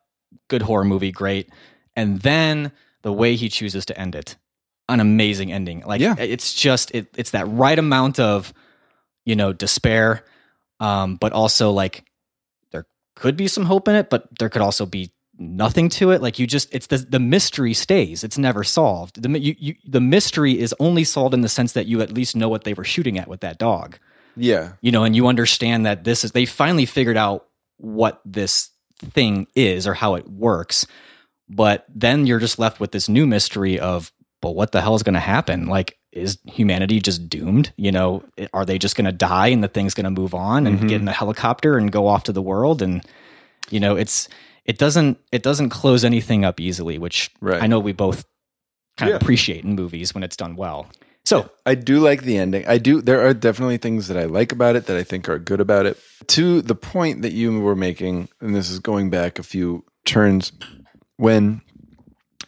good 0.48 0.62
horror 0.62 0.84
movie, 0.86 1.12
great, 1.12 1.50
and 1.96 2.20
then 2.22 2.72
the 3.02 3.12
way 3.14 3.36
he 3.36 3.50
chooses 3.50 3.86
to 3.88 4.00
end 4.00 4.16
it, 4.16 4.38
an 4.90 5.00
amazing 5.00 5.52
ending. 5.52 5.82
Like 5.86 6.02
Yeah. 6.02 6.16
it's 6.18 6.54
just 6.54 6.92
it, 6.94 7.08
it's 7.18 7.32
that 7.32 7.48
right 7.48 7.78
amount 7.78 8.20
of 8.20 8.54
you 9.26 9.36
know 9.36 9.54
despair, 9.54 10.24
um, 10.80 11.16
but 11.18 11.34
also 11.34 11.72
like 11.72 12.06
there 12.72 12.86
could 13.16 13.36
be 13.38 13.48
some 13.48 13.66
hope 13.66 13.88
in 13.88 13.96
it, 13.96 14.10
but 14.10 14.28
there 14.40 14.50
could 14.50 14.62
also 14.62 14.86
be 14.86 15.12
nothing 15.38 15.90
to 15.90 16.12
it. 16.12 16.22
Like 16.22 16.38
you 16.40 16.46
just 16.48 16.74
it's 16.74 16.88
the 16.88 16.98
the 16.98 17.20
mystery 17.20 17.74
stays; 17.74 18.24
it's 18.24 18.38
never 18.38 18.64
solved. 18.64 19.22
The 19.22 19.40
you, 19.40 19.56
you, 19.58 19.76
the 19.86 20.02
mystery 20.02 20.60
is 20.60 20.74
only 20.80 21.04
solved 21.04 21.34
in 21.34 21.42
the 21.42 21.50
sense 21.50 21.74
that 21.74 21.88
you 21.88 22.02
at 22.02 22.12
least 22.12 22.36
know 22.36 22.50
what 22.50 22.64
they 22.64 22.74
were 22.74 22.84
shooting 22.84 23.18
at 23.18 23.28
with 23.28 23.42
that 23.42 23.58
dog 23.58 23.98
yeah, 24.36 24.74
you 24.82 24.92
know, 24.92 25.04
and 25.04 25.16
you 25.16 25.28
understand 25.28 25.86
that 25.86 26.04
this 26.04 26.24
is 26.24 26.32
they 26.32 26.46
finally 26.46 26.86
figured 26.86 27.18
out 27.18 27.48
what 27.78 28.22
this 28.26 28.70
thing 28.98 29.48
is 29.56 29.88
or 29.88 29.94
how 29.94 30.16
it 30.16 30.28
works. 30.30 30.86
But 31.50 31.86
then 31.94 32.26
you're 32.28 32.40
just 32.40 32.60
left 32.60 32.80
with 32.80 32.92
this 32.92 33.10
new 33.10 33.26
mystery 33.28 33.80
of, 33.80 34.12
but 34.42 34.52
what 34.52 34.72
the 34.72 34.80
hell 34.82 34.96
is 34.96 35.04
going 35.04 35.16
to 35.16 35.20
happen? 35.20 35.68
Like, 35.68 35.98
is 36.12 36.38
humanity 36.46 37.00
just 37.00 37.28
doomed? 37.30 37.74
You 37.78 37.92
know, 37.92 38.24
are 38.54 38.66
they 38.66 38.78
just 38.78 38.96
going 38.96 39.06
to 39.06 39.12
die 39.12 39.48
and 39.48 39.64
the 39.64 39.68
thing's 39.68 39.94
going 39.94 40.04
to 40.06 40.10
move 40.22 40.34
on 40.34 40.66
and 40.68 40.80
Mhm. 40.80 40.88
get 40.88 41.02
in 41.02 41.08
a 41.08 41.12
helicopter 41.14 41.78
and 41.78 41.92
go 41.92 42.08
off 42.08 42.24
to 42.24 42.32
the 42.32 42.42
world? 42.42 42.82
And 42.82 43.02
you 43.70 43.80
know, 43.80 43.96
it's 43.96 44.28
it 44.66 44.78
doesn't 44.78 45.18
it 45.32 45.42
doesn't 45.44 45.70
close 45.70 46.04
anything 46.06 46.46
up 46.46 46.60
easily, 46.60 46.98
which 46.98 47.32
Right. 47.42 47.62
I 47.64 47.68
know 47.68 47.80
we 47.80 47.92
both 47.94 48.26
kind 48.98 49.10
Yeah. 49.10 49.16
of 49.16 49.22
appreciate 49.22 49.64
in 49.64 49.74
movies 49.76 50.14
when 50.14 50.24
it's 50.24 50.36
done 50.38 50.56
well. 50.56 50.88
So 51.32 51.50
I 51.66 51.76
do 51.76 52.02
like 52.02 52.24
the 52.24 52.38
ending. 52.38 52.68
I 52.68 52.78
do. 52.78 53.02
There 53.02 53.26
are 53.26 53.34
definitely 53.34 53.78
things 53.78 54.10
that 54.10 54.18
I 54.18 54.26
like 54.26 54.52
about 54.52 54.76
it 54.76 54.88
that 54.88 54.98
I 54.98 55.04
think 55.04 55.30
are 55.30 55.40
good 55.40 55.62
about 55.62 55.86
it. 55.86 55.98
To 56.28 56.62
the 56.62 56.76
point 56.76 57.22
that 57.22 57.32
you 57.32 57.58
were 57.62 57.74
making, 57.74 58.28
and 58.42 58.54
this 58.54 58.70
is 58.70 58.80
going 58.80 59.10
back 59.10 59.40
a 59.40 59.44
few 59.44 59.86
turns, 60.04 60.52
when 61.16 61.62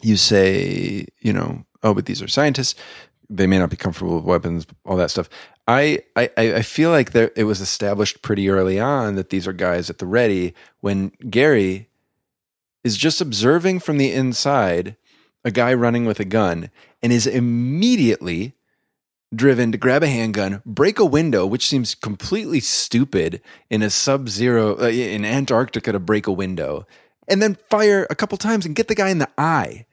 you 0.02 0.18
say, 0.18 1.08
you 1.22 1.32
know, 1.32 1.64
oh, 1.82 1.94
but 1.94 2.08
these 2.08 2.22
are 2.22 2.28
scientists. 2.28 2.78
They 3.30 3.48
may 3.48 3.58
not 3.58 3.70
be 3.70 3.78
comfortable 3.78 4.18
with 4.18 4.26
weapons, 4.26 4.68
all 4.84 4.98
that 4.98 5.12
stuff. 5.12 5.30
I 5.66 6.02
I, 6.18 6.30
I 6.36 6.62
feel 6.62 6.90
like 6.90 7.14
there, 7.14 7.32
it 7.38 7.46
was 7.46 7.62
established 7.62 8.22
pretty 8.22 8.50
early 8.50 8.82
on 8.82 9.16
that 9.16 9.30
these 9.30 9.48
are 9.48 9.54
guys 9.54 9.90
at 9.90 10.00
the 10.00 10.06
ready 10.06 10.54
when 10.82 11.14
Gary 11.30 11.88
is 12.84 12.98
just 12.98 13.22
observing 13.22 13.80
from 13.80 13.98
the 13.98 14.12
inside 14.12 14.98
a 15.46 15.52
guy 15.52 15.74
running 15.74 16.06
with 16.06 16.20
a 16.20 16.26
gun 16.26 16.70
and 17.02 17.14
is 17.14 17.26
immediately 17.26 18.56
driven 19.36 19.72
to 19.72 19.78
grab 19.78 20.04
a 20.04 20.08
handgun, 20.08 20.62
break 20.66 21.00
a 21.00 21.06
window, 21.06 21.46
which 21.46 21.68
seems 21.68 21.96
completely 21.96 22.60
stupid 22.60 23.42
in 23.70 23.82
a 23.82 23.90
sub 23.90 24.30
zero, 24.30 24.78
uh, 24.82 24.90
in 24.90 25.26
Antarctica 25.26 25.92
to 25.92 26.00
break 26.00 26.28
a 26.28 26.32
window, 26.32 26.86
and 27.28 27.42
then 27.42 27.58
fire 27.70 28.06
a 28.10 28.16
couple 28.16 28.38
times 28.38 28.66
and 28.66 28.76
get 28.76 28.88
the 28.88 28.96
guy 28.96 29.10
in 29.10 29.20
the 29.20 29.30
eye. 29.38 29.86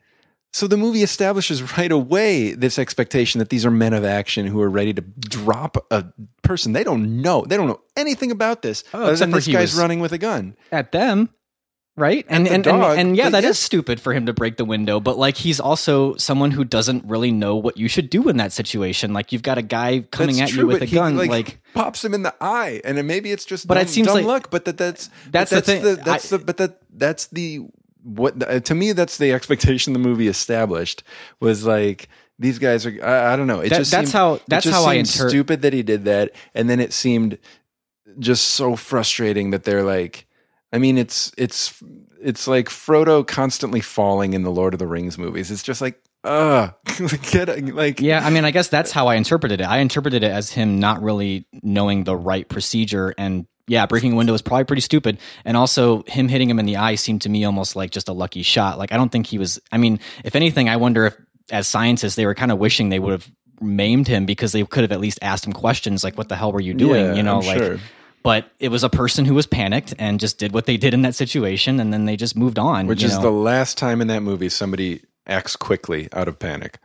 So 0.52 0.66
the 0.66 0.76
movie 0.76 1.04
establishes 1.04 1.76
right 1.78 1.92
away 1.92 2.54
this 2.54 2.76
expectation 2.76 3.38
that 3.38 3.50
these 3.50 3.64
are 3.64 3.70
men 3.70 3.92
of 3.92 4.04
action 4.04 4.46
who 4.46 4.60
are 4.60 4.68
ready 4.68 4.92
to 4.92 5.00
drop 5.00 5.76
a 5.92 6.06
person 6.42 6.72
they 6.72 6.82
don't 6.82 7.22
know. 7.22 7.44
They 7.46 7.56
don't 7.56 7.68
know 7.68 7.80
anything 7.96 8.32
about 8.32 8.62
this 8.62 8.82
Oh, 8.92 9.04
other 9.04 9.16
than 9.16 9.30
this 9.30 9.46
guy's 9.46 9.74
running 9.76 10.00
with 10.00 10.12
a 10.12 10.18
gun. 10.18 10.56
at 10.72 10.90
them 10.90 11.30
right 11.96 12.24
and 12.28 12.46
the 12.46 12.52
and, 12.52 12.64
dog, 12.64 12.92
and 12.98 13.08
and 13.08 13.16
yeah 13.16 13.24
but 13.24 13.30
that 13.30 13.38
is 13.44 13.60
yeah. 13.60 13.64
stupid 13.66 14.00
for 14.00 14.12
him 14.14 14.24
to 14.26 14.32
break 14.32 14.56
the 14.56 14.64
window 14.64 15.00
but 15.00 15.18
like 15.18 15.36
he's 15.36 15.58
also 15.60 16.14
someone 16.16 16.50
who 16.52 16.64
doesn't 16.64 17.04
really 17.04 17.30
know 17.32 17.56
what 17.56 17.76
you 17.76 17.88
should 17.88 18.08
do 18.08 18.28
in 18.28 18.36
that 18.38 18.52
situation 18.52 19.12
like 19.12 19.32
you've 19.32 19.42
got 19.42 19.58
a 19.58 19.62
guy 19.62 20.00
coming 20.10 20.36
That's 20.36 20.52
at 20.52 20.54
true, 20.54 20.62
you 20.62 20.66
with 20.68 20.82
a 20.82 20.86
he, 20.86 20.94
gun 20.94 21.16
like, 21.16 21.60
pops 21.74 22.04
him 22.04 22.14
in 22.14 22.22
the 22.22 22.34
eye, 22.40 22.80
and 22.84 23.04
maybe 23.06 23.32
it's 23.32 23.44
just 23.44 23.66
But 23.66 23.74
dumb, 23.74 23.82
it 23.84 23.88
seems 23.88 24.06
dumb 24.08 24.16
like- 24.18 24.24
luck. 24.26 24.50
But 24.50 24.64
that 24.66 24.76
that's 24.78 25.08
but 25.24 25.32
That's 25.32 25.50
the 25.50 25.60
thing. 25.62 25.82
that's 26.04 26.32
I- 26.32 26.36
the 26.38 26.44
but 26.44 26.56
that 26.58 26.78
that's 26.96 27.26
the 27.26 27.66
what 28.02 28.42
uh, 28.48 28.60
to 28.60 28.74
me 28.74 28.92
that's 28.92 29.18
the 29.18 29.32
expectation 29.38 29.92
the 29.92 29.98
movie 29.98 30.28
established 30.28 31.02
was 31.40 31.66
like 31.66 32.08
these 32.38 32.58
guys 32.58 32.86
are 32.86 33.04
I, 33.04 33.34
I 33.34 33.36
don't 33.36 33.46
know 33.46 33.60
it 33.60 33.68
That- 33.70 33.78
just 33.78 33.90
that's 33.90 34.10
seemed- 34.10 34.14
how- 34.14 34.40
that's 34.48 34.66
how 34.68 34.84
I 34.84 34.94
seemed 35.02 35.08
inter- 35.14 35.28
stupid 35.28 35.62
that 35.62 35.72
he 35.72 35.82
did 35.82 36.04
that, 36.06 36.30
and 36.54 36.70
then 36.70 36.80
it 36.80 36.92
seemed 36.92 37.36
just 38.18 38.46
so 38.48 38.76
frustrating 38.76 39.50
that 39.50 39.64
they're 39.64 39.82
like. 39.84 40.26
I 40.72 40.78
mean, 40.78 40.98
it's 40.98 41.32
it's 41.36 41.82
it's 42.20 42.46
like 42.46 42.68
Frodo 42.68 43.26
constantly 43.26 43.80
falling 43.80 44.34
in 44.34 44.42
the 44.42 44.50
Lord 44.50 44.74
of 44.74 44.78
the 44.78 44.86
Rings 44.86 45.18
movies. 45.18 45.50
It's 45.50 45.62
just 45.62 45.80
like, 45.80 46.00
ugh, 46.24 46.74
get 47.30 47.74
like 47.74 48.00
yeah 48.00 48.24
i 48.24 48.30
mean 48.30 48.44
i 48.44 48.50
guess 48.50 48.68
that's 48.68 48.92
how 48.92 49.06
i 49.06 49.14
interpreted 49.14 49.60
it. 49.60 49.64
I 49.64 49.78
interpreted 49.78 50.22
it 50.22 50.30
as 50.30 50.50
him 50.50 50.78
not 50.78 51.02
really 51.02 51.46
knowing 51.62 52.04
the 52.04 52.16
right 52.16 52.46
procedure 52.48 53.14
and 53.16 53.46
yeah 53.66 53.86
breaking 53.86 54.12
a 54.12 54.16
window 54.16 54.34
is 54.34 54.42
probably 54.42 54.64
pretty 54.64 54.82
stupid. 54.82 55.18
And 55.44 55.56
also 55.56 56.02
him 56.06 56.28
hitting 56.28 56.50
him 56.50 56.58
in 56.58 56.66
the 56.66 56.76
eye 56.76 56.96
seemed 56.96 57.22
to 57.22 57.28
me 57.28 57.44
almost 57.44 57.74
like 57.74 57.90
just 57.90 58.08
a 58.08 58.12
lucky 58.12 58.42
shot. 58.42 58.78
Like 58.78 58.92
i 58.92 58.96
don't 58.96 59.10
think 59.10 59.26
he 59.26 59.38
was 59.38 59.60
i 59.72 59.78
mean 59.78 59.98
if 60.24 60.36
anything 60.36 60.68
i 60.68 60.76
wonder 60.76 61.06
if 61.06 61.16
as 61.50 61.66
scientists 61.66 62.14
they 62.14 62.26
were 62.26 62.34
kind 62.34 62.52
of 62.52 62.58
wishing 62.58 62.90
they 62.90 62.98
would 62.98 63.12
have 63.12 63.30
maimed 63.60 64.08
him 64.08 64.26
because 64.26 64.52
they 64.52 64.64
could 64.64 64.82
have 64.82 64.92
at 64.92 65.00
least 65.00 65.18
asked 65.22 65.46
him 65.46 65.52
questions 65.52 66.04
like 66.04 66.16
what 66.16 66.28
the 66.28 66.36
hell 66.36 66.52
were 66.52 66.60
you 66.60 66.74
doing? 66.74 67.06
Yeah, 67.06 67.14
you 67.14 67.22
know 67.22 67.38
I'm 67.38 67.46
like 67.46 67.58
sure. 67.58 67.78
But 68.22 68.50
it 68.58 68.68
was 68.68 68.84
a 68.84 68.90
person 68.90 69.24
who 69.24 69.34
was 69.34 69.46
panicked 69.46 69.94
and 69.98 70.20
just 70.20 70.36
did 70.38 70.52
what 70.52 70.66
they 70.66 70.76
did 70.76 70.92
in 70.94 71.02
that 71.02 71.14
situation 71.14 71.80
and 71.80 71.92
then 71.92 72.04
they 72.04 72.16
just 72.16 72.36
moved 72.36 72.58
on 72.58 72.86
which 72.86 73.00
you 73.02 73.08
is 73.08 73.16
know? 73.16 73.22
the 73.22 73.30
last 73.30 73.78
time 73.78 74.00
in 74.02 74.08
that 74.08 74.20
movie 74.22 74.48
somebody 74.50 75.02
acts 75.26 75.56
quickly 75.56 76.08
out 76.12 76.28
of 76.28 76.38
panic. 76.38 76.78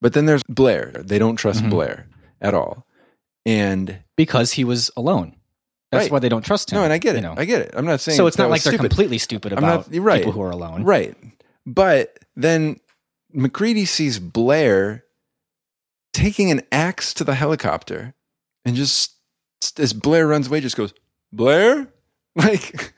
But 0.00 0.12
then 0.12 0.26
there's 0.26 0.42
Blair. 0.48 0.92
They 0.94 1.18
don't 1.18 1.36
trust 1.36 1.60
Mm-hmm. 1.60 1.70
Blair 1.70 2.06
at 2.40 2.54
all. 2.54 2.86
And 3.46 3.98
because 4.16 4.52
he 4.52 4.64
was 4.64 4.90
alone 4.96 5.34
that's 5.90 6.04
Right. 6.04 6.12
why 6.12 6.18
they 6.18 6.28
don't 6.28 6.44
trust 6.44 6.70
him 6.70 6.76
no, 6.78 6.84
and 6.84 6.92
I 6.92 6.98
get 6.98 7.12
you 7.14 7.18
it. 7.20 7.22
know? 7.22 7.34
I 7.36 7.46
get 7.46 7.62
it. 7.62 7.70
I'm 7.74 7.86
not 7.86 8.00
saying 8.00 8.16
so 8.16 8.26
it's 8.26 8.36
not 8.36 8.50
like 8.50 8.62
they're 8.62 8.72
stupid. 8.74 8.90
completely 8.90 9.16
stupid 9.18 9.52
about 9.54 9.90
not 9.90 9.96
right. 10.04 10.18
people 10.18 10.32
who 10.32 10.42
are 10.42 10.50
alone. 10.50 10.84
Right. 10.84 11.16
But 11.64 12.18
then 12.36 12.78
MacReady 13.32 13.86
sees 13.86 14.18
Blair 14.18 15.04
taking 16.12 16.50
an 16.50 16.60
axe 16.72 17.14
to 17.14 17.24
the 17.24 17.34
helicopter 17.34 18.14
and 18.64 18.76
just 18.76 19.14
as 19.78 19.92
Blair 19.92 20.26
runs 20.26 20.48
away 20.48 20.60
just 20.60 20.76
goes, 20.76 20.92
"Blair?" 21.32 21.92
Like 22.34 22.94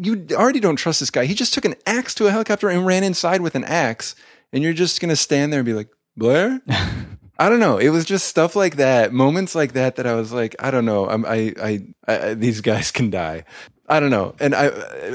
you 0.00 0.26
already 0.32 0.60
don't 0.60 0.76
trust 0.76 1.00
this 1.00 1.10
guy. 1.10 1.26
He 1.26 1.34
just 1.34 1.52
took 1.52 1.66
an 1.66 1.74
axe 1.84 2.14
to 2.14 2.26
a 2.26 2.30
helicopter 2.30 2.70
and 2.70 2.86
ran 2.86 3.04
inside 3.04 3.42
with 3.42 3.54
an 3.54 3.64
axe 3.64 4.14
and 4.52 4.62
you're 4.62 4.72
just 4.72 5.00
going 5.00 5.10
to 5.10 5.16
stand 5.16 5.52
there 5.52 5.60
and 5.60 5.66
be 5.66 5.74
like, 5.74 5.88
"Blair?" 6.16 6.60
I 7.40 7.48
don't 7.48 7.60
know. 7.60 7.78
It 7.78 7.90
was 7.90 8.04
just 8.04 8.26
stuff 8.26 8.56
like 8.56 8.76
that, 8.76 9.12
moments 9.12 9.54
like 9.54 9.72
that, 9.74 9.96
that 9.96 10.06
I 10.06 10.14
was 10.14 10.32
like, 10.32 10.56
I 10.58 10.72
don't 10.72 10.84
know. 10.84 11.08
I'm, 11.08 11.24
I, 11.24 11.54
I, 11.62 11.86
I, 12.08 12.34
these 12.34 12.60
guys 12.60 12.90
can 12.90 13.10
die. 13.10 13.44
I 13.88 14.00
don't 14.00 14.10
know. 14.10 14.34
And 14.40 14.54
I, 14.54 14.66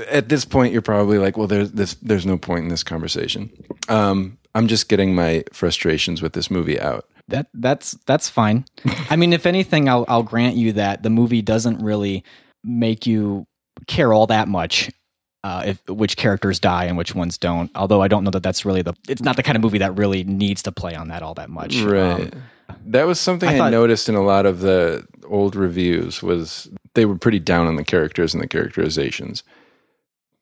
at 0.10 0.29
this 0.29 0.45
point, 0.45 0.71
you're 0.71 0.82
probably 0.82 1.17
like, 1.17 1.38
well, 1.38 1.47
there's 1.47 1.71
this, 1.71 1.95
there's 1.95 2.25
no 2.25 2.38
point 2.38 2.63
in 2.63 2.69
this 2.69 2.84
conversation. 2.84 3.51
Um, 3.89 4.38
I'm 4.56 4.67
just 4.67 4.88
getting 4.88 5.13
my 5.13 5.43
frustrations 5.51 6.21
with 6.21 6.34
this 6.34 6.49
movie 6.49 6.79
out. 6.79 7.08
That 7.29 7.47
that's 7.53 7.91
that's 8.05 8.29
fine. 8.29 8.65
I 9.09 9.15
mean, 9.15 9.33
if 9.33 9.45
anything, 9.45 9.88
I'll 9.89 10.05
I'll 10.07 10.23
grant 10.23 10.55
you 10.55 10.73
that 10.73 11.03
the 11.03 11.09
movie 11.09 11.41
doesn't 11.41 11.83
really 11.83 12.23
make 12.63 13.07
you 13.07 13.45
care 13.88 14.13
all 14.13 14.27
that 14.27 14.47
much. 14.47 14.91
Uh, 15.45 15.63
if 15.65 15.89
which 15.89 16.15
characters 16.15 16.57
die 16.57 16.86
and 16.86 16.97
which 16.97 17.13
ones 17.13 17.38
don't. 17.38 17.69
Although 17.75 18.01
I 18.01 18.07
don't 18.07 18.23
know 18.23 18.31
that 18.31 18.43
that's 18.43 18.63
really 18.63 18.81
the. 18.81 18.93
It's 19.09 19.21
not 19.21 19.36
the 19.36 19.43
kind 19.43 19.57
of 19.57 19.62
movie 19.62 19.79
that 19.79 19.97
really 19.97 20.23
needs 20.23 20.63
to 20.63 20.71
play 20.71 20.95
on 20.95 21.09
that 21.09 21.21
all 21.21 21.33
that 21.33 21.49
much. 21.49 21.81
Right. 21.81 22.33
Um, 22.33 22.43
that 22.86 23.05
was 23.05 23.19
something 23.19 23.49
I 23.49 23.55
I, 23.55 23.57
thought- 23.57 23.71
noticed 23.71 24.07
in 24.07 24.15
a 24.15 24.21
lot 24.23 24.45
of 24.45 24.62
the 24.62 25.05
old 25.25 25.55
reviews 25.55 26.23
was 26.23 26.69
they 26.95 27.05
were 27.05 27.17
pretty 27.17 27.39
down 27.39 27.67
on 27.67 27.75
the 27.75 27.83
characters 27.83 28.33
and 28.33 28.41
the 28.41 28.47
characterizations. 28.47 29.43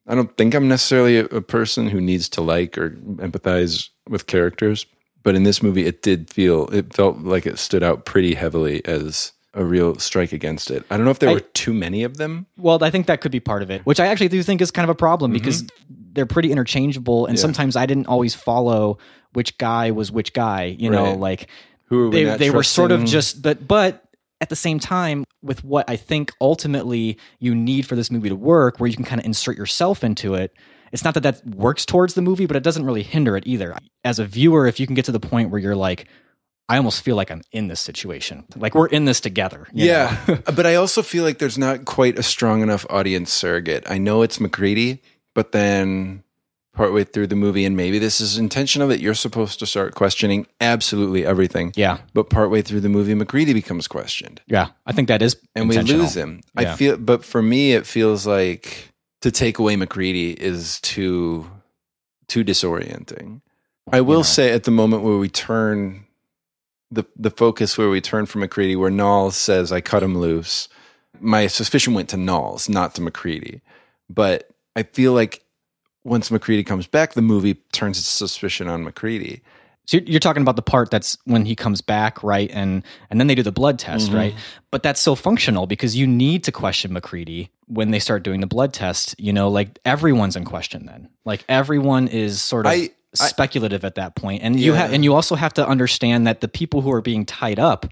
I 0.08 0.16
don't 0.16 0.36
think 0.38 0.54
I'm 0.54 0.68
necessarily 0.68 1.18
a, 1.18 1.26
a 1.26 1.42
person 1.42 1.88
who 1.90 2.02
needs 2.02 2.30
to 2.30 2.42
like 2.42 2.78
or 2.78 2.92
empathize 2.92 3.90
with 4.10 4.28
characters, 4.28 4.86
but 5.24 5.36
in 5.36 5.44
this 5.44 5.62
movie, 5.64 5.86
it 5.86 6.02
did 6.02 6.30
feel 6.30 6.68
it 6.74 6.94
felt 6.94 7.20
like 7.20 7.46
it 7.46 7.60
stood 7.60 7.84
out 7.84 8.06
pretty 8.06 8.34
heavily 8.36 8.84
as 8.86 9.32
a 9.54 9.66
real 9.66 9.98
strike 10.00 10.32
against 10.32 10.72
it. 10.72 10.86
I 10.90 10.96
don't 10.96 11.04
know 11.06 11.12
if 11.12 11.20
there 11.20 11.30
I- 11.30 11.34
were 11.34 11.40
too 11.42 11.74
many 11.74 12.04
of 12.04 12.18
them. 12.18 12.46
Well, 12.58 12.82
I 12.84 12.90
think 12.90 13.08
that 13.08 13.20
could 13.22 13.32
be 13.34 13.40
part 13.42 13.62
of 13.62 13.70
it, 13.70 13.82
which 13.86 14.00
I 14.00 14.08
actually 14.08 14.30
do 14.30 14.42
think 14.44 14.62
is 14.62 14.72
kind 14.72 14.84
of 14.84 14.90
a 14.90 14.96
problem 14.96 15.32
because 15.34 15.66
they're 16.14 16.26
pretty 16.26 16.52
interchangeable, 16.52 17.26
and 17.26 17.36
Mm-hmm. 17.36 17.38
Yeah. 17.38 17.42
sometimes 17.42 17.76
I 17.76 17.86
didn't 17.86 18.08
always 18.08 18.34
follow 18.34 18.98
which 19.34 19.58
guy 19.58 19.92
was 19.92 20.12
which 20.12 20.34
guy. 20.34 20.76
You 20.80 20.90
know, 20.90 21.14
like 21.16 21.48
Who 21.86 22.00
are 22.06 22.10
we 22.10 22.24
they 22.24 22.38
they 22.38 22.50
were 22.50 22.64
sort 22.64 22.92
of 22.92 23.04
just, 23.06 23.42
but 23.42 23.68
but 23.68 24.04
at 24.40 24.50
the 24.50 24.56
same 24.56 24.80
time, 24.80 25.24
with 25.44 25.64
what 25.64 25.90
I 25.90 25.98
think 25.98 26.32
ultimately 26.42 27.18
you 27.40 27.54
need 27.54 27.86
for 27.86 27.96
this 27.96 28.10
movie 28.10 28.30
to 28.30 28.36
work, 28.36 28.80
where 28.80 28.88
you 28.90 28.96
can 28.96 29.06
kind 29.06 29.20
of 29.20 29.26
insert 29.26 29.58
yourself 29.58 30.04
into 30.04 30.34
it. 30.36 30.54
It's 30.92 31.04
not 31.04 31.14
that 31.14 31.24
that 31.24 31.46
works 31.46 31.86
towards 31.86 32.14
the 32.14 32.22
movie, 32.22 32.46
but 32.46 32.56
it 32.56 32.64
doesn't 32.64 32.86
really 32.86 33.04
hinder 33.04 33.38
it 33.38 33.46
either. 33.48 33.78
As 34.04 34.20
a 34.20 34.26
viewer, 34.26 34.68
if 34.68 34.80
you 34.80 34.86
can 34.86 34.96
get 34.96 35.06
to 35.06 35.12
the 35.12 35.20
point 35.20 35.50
where 35.50 35.60
you're 35.60 35.76
like, 35.76 36.08
I 36.70 36.78
almost 36.78 37.04
feel 37.04 37.16
like 37.18 37.32
I'm 37.32 37.42
in 37.52 37.68
this 37.68 37.82
situation, 37.82 38.46
like 38.56 38.76
we're 38.76 38.88
in 38.88 39.04
this 39.04 39.20
together. 39.20 39.68
Yeah, 39.74 40.18
but 40.56 40.66
I 40.66 40.76
also 40.76 41.02
feel 41.02 41.24
like 41.24 41.38
there's 41.38 41.58
not 41.58 41.84
quite 41.84 42.18
a 42.18 42.24
strong 42.24 42.62
enough 42.62 42.86
audience 42.90 43.32
surrogate. 43.32 43.84
I 43.90 43.98
know 43.98 44.22
it's 44.22 44.40
MacReady, 44.40 45.02
but 45.36 45.52
then 45.52 46.24
partway 46.74 47.04
through 47.04 47.28
the 47.28 47.36
movie, 47.36 47.66
and 47.66 47.76
maybe 47.76 48.00
this 48.00 48.22
is 48.22 48.38
intentional 48.38 48.88
that 48.88 49.02
you're 49.02 49.14
supposed 49.14 49.60
to 49.60 49.66
start 49.66 49.96
questioning 49.96 50.48
absolutely 50.62 51.26
everything. 51.26 51.74
yeah, 51.76 51.98
But 52.14 52.30
partway 52.30 52.62
through 52.62 52.80
the 52.80 52.90
movie, 52.90 53.14
MacReady 53.16 53.54
becomes 53.54 53.88
questioned, 53.88 54.42
yeah. 54.48 54.70
I 54.86 54.94
think 54.94 55.10
that 55.10 55.22
is 55.22 55.36
and 55.56 55.68
we 55.68 55.78
lose 55.78 56.16
him. 56.16 56.42
I 56.56 56.76
feel, 56.76 56.98
but 56.98 57.26
for 57.26 57.42
me, 57.42 57.74
it 57.74 57.86
feels 57.86 58.26
like 58.26 58.91
to 59.22 59.32
take 59.32 59.60
away 59.60 59.76
MacReady 59.76 60.32
is 60.32 60.80
too 60.82 61.50
too 62.28 62.44
disorienting. 62.44 63.42
I 63.92 64.02
will 64.02 64.20
know. 64.20 64.24
say 64.24 64.52
at 64.52 64.64
the 64.64 64.72
moment 64.72 65.04
where 65.04 65.18
we 65.18 65.30
turn 65.30 66.06
the 66.92 67.06
the 67.16 67.32
focus 67.32 67.78
where 67.78 67.90
we 67.90 68.02
turn 68.02 68.26
from 68.26 68.42
MacReady, 68.42 68.76
where 68.76 68.92
Nauls 68.92 69.36
says, 69.36 69.72
"I 69.72 69.82
cut 69.82 70.04
him 70.04 70.18
loose," 70.18 70.68
my 71.20 71.48
suspicion 71.48 71.94
went 71.94 72.10
to 72.10 72.18
Nauls, 72.18 72.68
not 72.68 72.96
to 72.96 73.02
MacReady. 73.02 73.62
But 74.10 74.50
I 74.76 74.84
feel 74.84 75.14
like 75.14 75.44
once 76.04 76.32
MacReady 76.32 76.64
comes 76.64 76.88
back, 76.88 77.14
the 77.14 77.22
movie 77.22 77.56
turns 77.72 77.98
its 77.98 78.08
suspicion 78.08 78.68
on 78.68 78.84
MacReady. 78.84 79.42
So 79.88 79.98
you're- 79.98 80.12
you're 80.12 80.20
talking 80.20 80.42
about 80.42 80.56
the 80.56 80.62
part 80.62 80.90
that's 80.92 81.18
when 81.26 81.46
he 81.46 81.56
comes 81.56 81.82
back, 81.82 82.24
right? 82.24 82.50
And 82.54 82.84
and 83.10 83.20
then 83.20 83.28
they 83.28 83.36
do 83.36 83.44
the 83.44 83.52
blood 83.52 83.80
test, 83.80 84.08
Mm-hmm. 84.08 84.16
right? 84.16 84.36
But 84.70 84.84
that's 84.84 85.02
so 85.02 85.16
functional 85.16 85.68
because 85.68 85.96
you 85.96 86.08
need 86.08 86.44
to 86.46 86.52
question 86.52 86.94
MacReady 86.94 87.50
when 87.68 87.92
they 87.92 88.00
start 88.00 88.24
doing 88.24 88.40
the 88.42 88.48
blood 88.48 88.74
test. 88.74 89.16
You 89.20 89.34
know, 89.34 89.50
like 89.50 89.80
everyone's 89.84 90.36
in 90.36 90.46
question 90.46 90.86
then. 90.86 91.10
Like 91.26 91.44
everyone 91.50 92.08
is 92.08 92.42
sort 92.42 92.66
of 92.68 92.72
I- 92.72 92.90
I- 93.20 93.28
speculative 93.28 93.84
at 93.84 93.96
that 93.96 94.16
point, 94.16 94.44
and 94.44 94.58
you 94.60 94.72
Yeah. 94.74 94.78
have 94.80 94.94
and 94.94 95.04
you 95.04 95.14
also 95.14 95.36
have 95.36 95.54
to 95.56 95.68
understand 95.68 96.28
that 96.28 96.40
the 96.42 96.48
people 96.48 96.82
who 96.82 96.92
are 96.92 97.02
being 97.02 97.26
tied 97.26 97.60
up. 97.60 97.86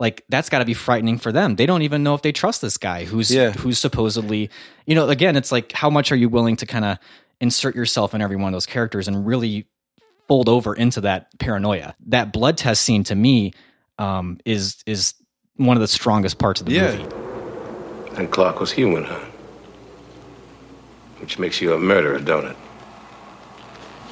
Like 0.00 0.24
that's 0.30 0.48
got 0.48 0.60
to 0.60 0.64
be 0.64 0.72
frightening 0.74 1.18
for 1.18 1.30
them. 1.30 1.56
They 1.56 1.66
don't 1.66 1.82
even 1.82 2.02
know 2.02 2.14
if 2.14 2.22
they 2.22 2.32
trust 2.32 2.62
this 2.62 2.78
guy 2.78 3.04
who's 3.04 3.30
Yeah. 3.30 3.50
who's 3.52 3.78
supposedly, 3.78 4.48
you 4.86 4.94
know. 4.94 5.06
Again, 5.10 5.36
it's 5.36 5.52
like 5.52 5.72
how 5.72 5.90
much 5.90 6.10
are 6.10 6.16
you 6.16 6.30
willing 6.30 6.56
to 6.56 6.66
kind 6.66 6.86
of 6.86 6.96
insert 7.40 7.76
yourself 7.76 8.14
in 8.14 8.22
every 8.22 8.36
one 8.36 8.46
of 8.48 8.52
those 8.52 8.64
characters 8.66 9.06
and 9.08 9.26
really 9.26 9.66
fold 10.30 10.48
over 10.48 10.74
into 10.74 11.00
that 11.00 11.36
paranoia. 11.40 11.92
That 12.06 12.32
blood 12.32 12.56
test 12.56 12.82
scene 12.82 13.02
to 13.04 13.16
me 13.16 13.52
um, 13.98 14.38
is 14.44 14.80
is 14.86 15.14
one 15.56 15.76
of 15.76 15.80
the 15.80 15.88
strongest 15.88 16.38
parts 16.38 16.60
of 16.60 16.68
the 16.68 16.74
yeah. 16.74 16.96
movie. 16.96 18.16
And 18.16 18.30
Clark 18.30 18.60
was 18.60 18.70
human, 18.70 19.02
huh? 19.02 19.18
Which 21.18 21.40
makes 21.40 21.60
you 21.60 21.74
a 21.74 21.80
murderer, 21.80 22.20
don't 22.20 22.46
it? 22.46 22.56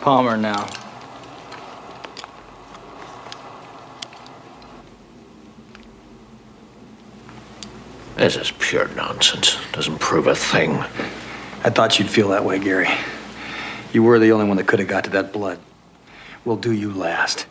Palmer 0.00 0.36
now. 0.36 0.66
This 8.16 8.34
is 8.34 8.50
pure 8.58 8.88
nonsense. 8.96 9.56
Doesn't 9.70 10.00
prove 10.00 10.26
a 10.26 10.34
thing. 10.34 10.72
I 11.62 11.70
thought 11.70 12.00
you'd 12.00 12.10
feel 12.10 12.30
that 12.30 12.44
way, 12.44 12.58
Gary. 12.58 12.90
You 13.92 14.02
were 14.02 14.18
the 14.18 14.32
only 14.32 14.46
one 14.46 14.56
that 14.56 14.66
could 14.66 14.80
have 14.80 14.88
got 14.88 15.04
to 15.04 15.10
that 15.10 15.32
blood. 15.32 15.60
We'll 16.48 16.56
do 16.56 16.72
you 16.72 16.90
last. 16.94 17.44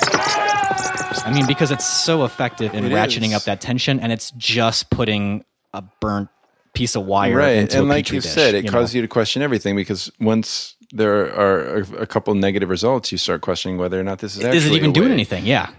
I 0.00 1.32
mean, 1.34 1.46
because 1.46 1.70
it's 1.70 1.84
so 1.86 2.24
effective 2.24 2.72
in 2.74 2.84
It 2.84 2.92
ratcheting 2.92 3.28
is. 3.28 3.34
up 3.34 3.42
that 3.44 3.60
tension, 3.60 4.00
and 4.00 4.12
it's 4.12 4.30
just 4.32 4.90
putting 4.90 5.44
a 5.74 5.82
burnt 6.00 6.28
piece 6.74 6.94
of 6.94 7.04
wire 7.04 7.36
right 7.36 7.56
into 7.56 7.78
and 7.78 7.86
a 7.86 7.88
like 7.88 8.04
petri 8.04 8.16
you 8.16 8.20
dish, 8.20 8.30
said 8.30 8.54
it 8.54 8.64
you 8.64 8.70
causes 8.70 8.94
know? 8.94 8.98
you 8.98 9.02
to 9.02 9.08
question 9.08 9.42
everything 9.42 9.74
because 9.74 10.10
once 10.20 10.76
there 10.92 11.34
are 11.36 11.78
a, 11.78 11.82
a 12.02 12.06
couple 12.06 12.32
negative 12.34 12.68
results 12.68 13.10
you 13.10 13.18
start 13.18 13.40
questioning 13.40 13.76
whether 13.78 13.98
or 13.98 14.04
not 14.04 14.20
this 14.20 14.36
is 14.36 14.44
actually 14.44 14.58
Is 14.58 14.66
it 14.66 14.72
even 14.74 14.90
a 14.90 14.92
doing 14.92 15.08
way. 15.08 15.14
anything? 15.14 15.44
Yeah. 15.44 15.70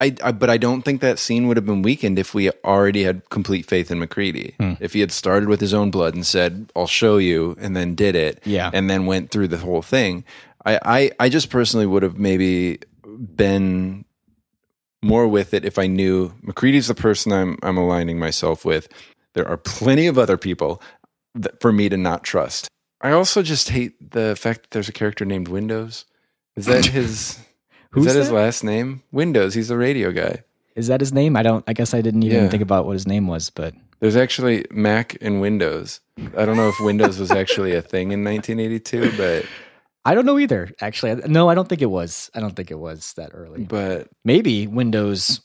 I, 0.00 0.14
I 0.22 0.32
but 0.32 0.50
I 0.50 0.58
don't 0.58 0.82
think 0.82 1.00
that 1.00 1.18
scene 1.18 1.48
would 1.48 1.56
have 1.56 1.64
been 1.66 1.82
weakened 1.82 2.18
if 2.18 2.34
we 2.34 2.50
already 2.64 3.04
had 3.04 3.28
complete 3.30 3.66
faith 3.66 3.90
in 3.90 3.98
MacReady. 3.98 4.54
Hmm. 4.58 4.74
If 4.78 4.92
he 4.92 5.00
had 5.00 5.10
started 5.12 5.48
with 5.48 5.60
his 5.60 5.72
own 5.72 5.90
blood 5.90 6.14
and 6.14 6.26
said, 6.26 6.70
"I'll 6.76 6.86
show 6.86 7.16
you," 7.16 7.56
and 7.60 7.74
then 7.76 7.94
did 7.94 8.14
it, 8.14 8.42
Yeah. 8.44 8.70
and 8.74 8.90
then 8.90 9.06
went 9.06 9.30
through 9.30 9.48
the 9.48 9.56
whole 9.58 9.82
thing. 9.82 10.24
I 10.66 10.78
I, 10.84 11.10
I 11.20 11.28
just 11.30 11.48
personally 11.48 11.86
would 11.86 12.02
have 12.02 12.18
maybe 12.18 12.78
been 13.06 14.04
more 15.02 15.26
with 15.28 15.54
it 15.54 15.64
if 15.64 15.78
I 15.78 15.86
knew 15.86 16.32
MacReady's 16.42 16.88
the 16.88 16.94
person 16.94 17.32
I'm 17.32 17.56
I'm 17.62 17.78
aligning 17.78 18.18
myself 18.18 18.64
with. 18.64 18.88
There 19.34 19.48
are 19.48 19.56
plenty 19.56 20.06
of 20.06 20.18
other 20.18 20.36
people 20.36 20.82
that, 21.34 21.60
for 21.60 21.72
me 21.72 21.88
to 21.88 21.96
not 21.96 22.22
trust. 22.24 22.68
I 23.00 23.12
also 23.12 23.42
just 23.42 23.68
hate 23.70 24.10
the 24.12 24.34
fact 24.36 24.62
that 24.62 24.70
there's 24.72 24.88
a 24.88 24.92
character 24.92 25.24
named 25.24 25.48
Windows. 25.48 26.04
Is 26.56 26.66
that 26.66 26.86
his? 26.98 27.38
Who's 27.96 28.06
is 28.06 28.14
that, 28.14 28.20
his 28.20 28.30
last 28.30 28.62
name? 28.64 29.02
Windows. 29.12 29.54
He's 29.54 29.68
the 29.68 29.76
radio 29.76 30.12
guy. 30.12 30.42
Is 30.74 30.86
that 30.88 31.00
his 31.00 31.12
name? 31.12 31.36
I 31.36 31.42
don't. 31.42 31.64
I 31.66 31.72
guess 31.72 31.94
I 31.94 32.00
didn't 32.02 32.22
even 32.22 32.44
Yeah. 32.44 32.48
think 32.48 32.62
about 32.62 32.86
what 32.86 32.92
his 32.92 33.06
name 33.06 33.26
was, 33.26 33.50
but 33.50 33.74
There's 34.00 34.16
actually 34.16 34.66
Mac 34.70 35.16
and 35.22 35.40
Windows. 35.40 36.00
I 36.36 36.44
don't 36.44 36.56
know 36.56 36.68
if 36.68 36.78
Windows 36.80 37.18
was 37.18 37.30
actually 37.30 37.74
a 37.74 37.80
thing 37.82 38.12
in 38.12 38.22
1982, 38.24 39.12
but 39.16 39.46
I 40.04 40.14
don't 40.14 40.26
know 40.26 40.38
either. 40.38 40.70
Actually, 40.82 41.14
no, 41.26 41.48
I 41.48 41.54
don't 41.54 41.68
think 41.68 41.80
it 41.82 41.86
was. 41.90 42.30
I 42.34 42.40
don't 42.40 42.54
think 42.54 42.70
it 42.70 42.78
was 42.78 43.14
that 43.16 43.30
early. 43.32 43.64
but 43.64 44.08
Maybe 44.24 44.66
Windows 44.66 45.40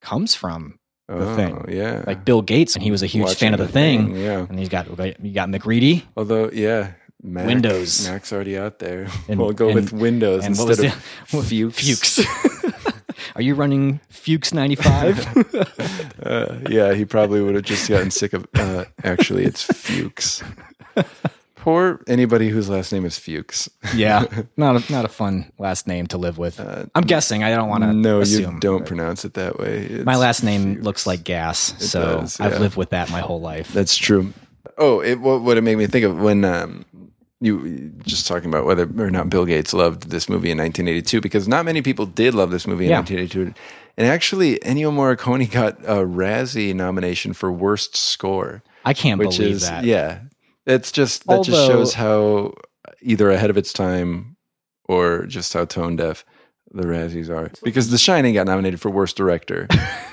comes 0.00 0.34
from 0.34 0.78
the 1.08 1.16
oh 1.30 1.36
thing. 1.36 1.64
yeah, 1.68 2.02
like 2.06 2.24
Bill 2.24 2.40
Gates, 2.40 2.74
and 2.76 2.82
he 2.82 2.90
was 2.90 3.02
a 3.02 3.06
huge 3.06 3.34
fan 3.34 3.52
of 3.52 3.60
the 3.60 3.68
thing. 3.68 4.16
Yeah. 4.16 4.46
And 4.48 4.58
he's 4.58 4.68
got 4.70 4.86
you 5.22 5.32
got 5.34 5.50
MacReady. 5.50 6.04
Although 6.16 6.50
yeah, 6.50 6.92
Mac, 7.22 7.46
Windows. 7.46 8.08
Mac's 8.08 8.32
already 8.32 8.56
out 8.58 8.78
there. 8.78 9.06
And- 9.28 9.38
we'll 9.40 9.52
go 9.52 9.66
and- 9.68 9.74
with 9.74 9.92
Windows 9.92 10.44
instead 10.44 10.68
was 10.68 10.78
of 10.78 10.84
the- 10.84 10.90
Fuchs. 11.42 12.22
Fuchs. 12.22 12.26
Are 13.36 13.42
you 13.42 13.54
running 13.54 14.00
Fuchs 14.08 14.52
ninety 14.54 14.74
five? 14.76 15.18
Uh, 16.22 16.56
yeah, 16.68 16.94
he 16.94 17.04
probably 17.04 17.40
would 17.42 17.54
have 17.54 17.64
just 17.64 17.88
gotten 17.88 18.10
sick 18.10 18.32
of. 18.32 18.46
Uh, 18.54 18.86
actually, 19.04 19.44
it's 19.44 19.62
Fuchs. 19.64 20.42
Poor 21.56 22.00
anybody 22.06 22.48
whose 22.48 22.70
last 22.70 22.90
name 22.92 23.04
is 23.04 23.18
Fuchs. 23.18 23.68
yeah, 23.94 24.24
not 24.56 24.76
a, 24.88 24.92
not 24.92 25.04
a 25.04 25.08
fun 25.08 25.52
last 25.58 25.86
name 25.86 26.06
to 26.08 26.16
live 26.18 26.38
with. 26.38 26.58
I'm 26.94 27.02
guessing. 27.04 27.44
I 27.44 27.50
don't 27.54 27.68
want 27.68 27.84
to. 27.84 27.90
Uh, 27.90 27.92
No, 27.92 28.20
assume, 28.22 28.54
you 28.54 28.60
don't 28.60 28.86
pronounce 28.86 29.26
it 29.26 29.34
that 29.34 29.58
way. 29.58 29.80
It's 29.84 30.04
My 30.06 30.16
last 30.16 30.42
name 30.42 30.76
Fuchs. 30.76 30.84
looks 30.84 31.06
like 31.06 31.22
gas, 31.22 31.74
so 31.78 32.20
does, 32.20 32.40
I've 32.40 32.58
lived 32.60 32.76
with 32.76 32.90
that 32.90 33.10
my 33.10 33.20
whole 33.20 33.40
life. 33.42 33.70
That's 33.74 33.94
true. 33.96 34.32
Oh, 34.78 35.00
it, 35.00 35.20
what, 35.20 35.42
what 35.42 35.58
it 35.58 35.60
made 35.62 35.76
me 35.76 35.86
think 35.86 36.06
of 36.06 36.18
when 36.18 36.42
um, 36.46 36.86
you 37.40 37.90
just 38.04 38.26
talking 38.26 38.48
about 38.50 38.66
whether 38.66 38.82
or 38.98 39.10
not 39.10 39.30
Bill 39.30 39.44
Gates 39.46 39.72
loved 39.72 40.10
this 40.10 40.28
movie 40.28 40.50
in 40.50 40.58
1982, 40.58 41.20
because 41.20 41.48
not 41.48 41.64
many 41.64 41.80
people 41.82 42.04
did 42.06 42.34
love 42.34 42.50
this 42.50 42.66
movie 42.66 42.84
in 42.84 42.90
Yeah. 42.90 42.98
1982. 42.98 43.54
And 43.96 44.06
actually, 44.06 44.56
Ennio 44.58 44.92
Morricone 44.92 45.50
got 45.50 45.78
a 45.80 46.04
Razzie 46.06 46.74
nomination 46.74 47.32
for 47.32 47.50
worst 47.50 47.96
score, 47.96 48.62
I 48.84 48.94
can't 48.94 49.18
which 49.18 49.38
believe 49.38 49.56
is 49.56 49.62
that. 49.68 49.84
yeah, 49.84 50.20
it's 50.66 50.92
just 50.92 51.26
that 51.26 51.42
just 51.44 51.66
shows 51.66 51.94
how 51.94 52.54
either 53.02 53.30
ahead 53.30 53.50
of 53.50 53.56
its 53.56 53.72
time 53.72 54.36
or 54.88 55.24
just 55.26 55.52
how 55.52 55.64
tone 55.64 55.96
deaf 55.96 56.24
the 56.72 56.82
Razzies 56.84 57.28
are. 57.30 57.50
Because 57.62 57.90
The 57.90 57.98
Shining 57.98 58.34
got 58.34 58.46
nominated 58.46 58.80
for 58.80 58.90
worst 58.90 59.16
director 59.16 59.66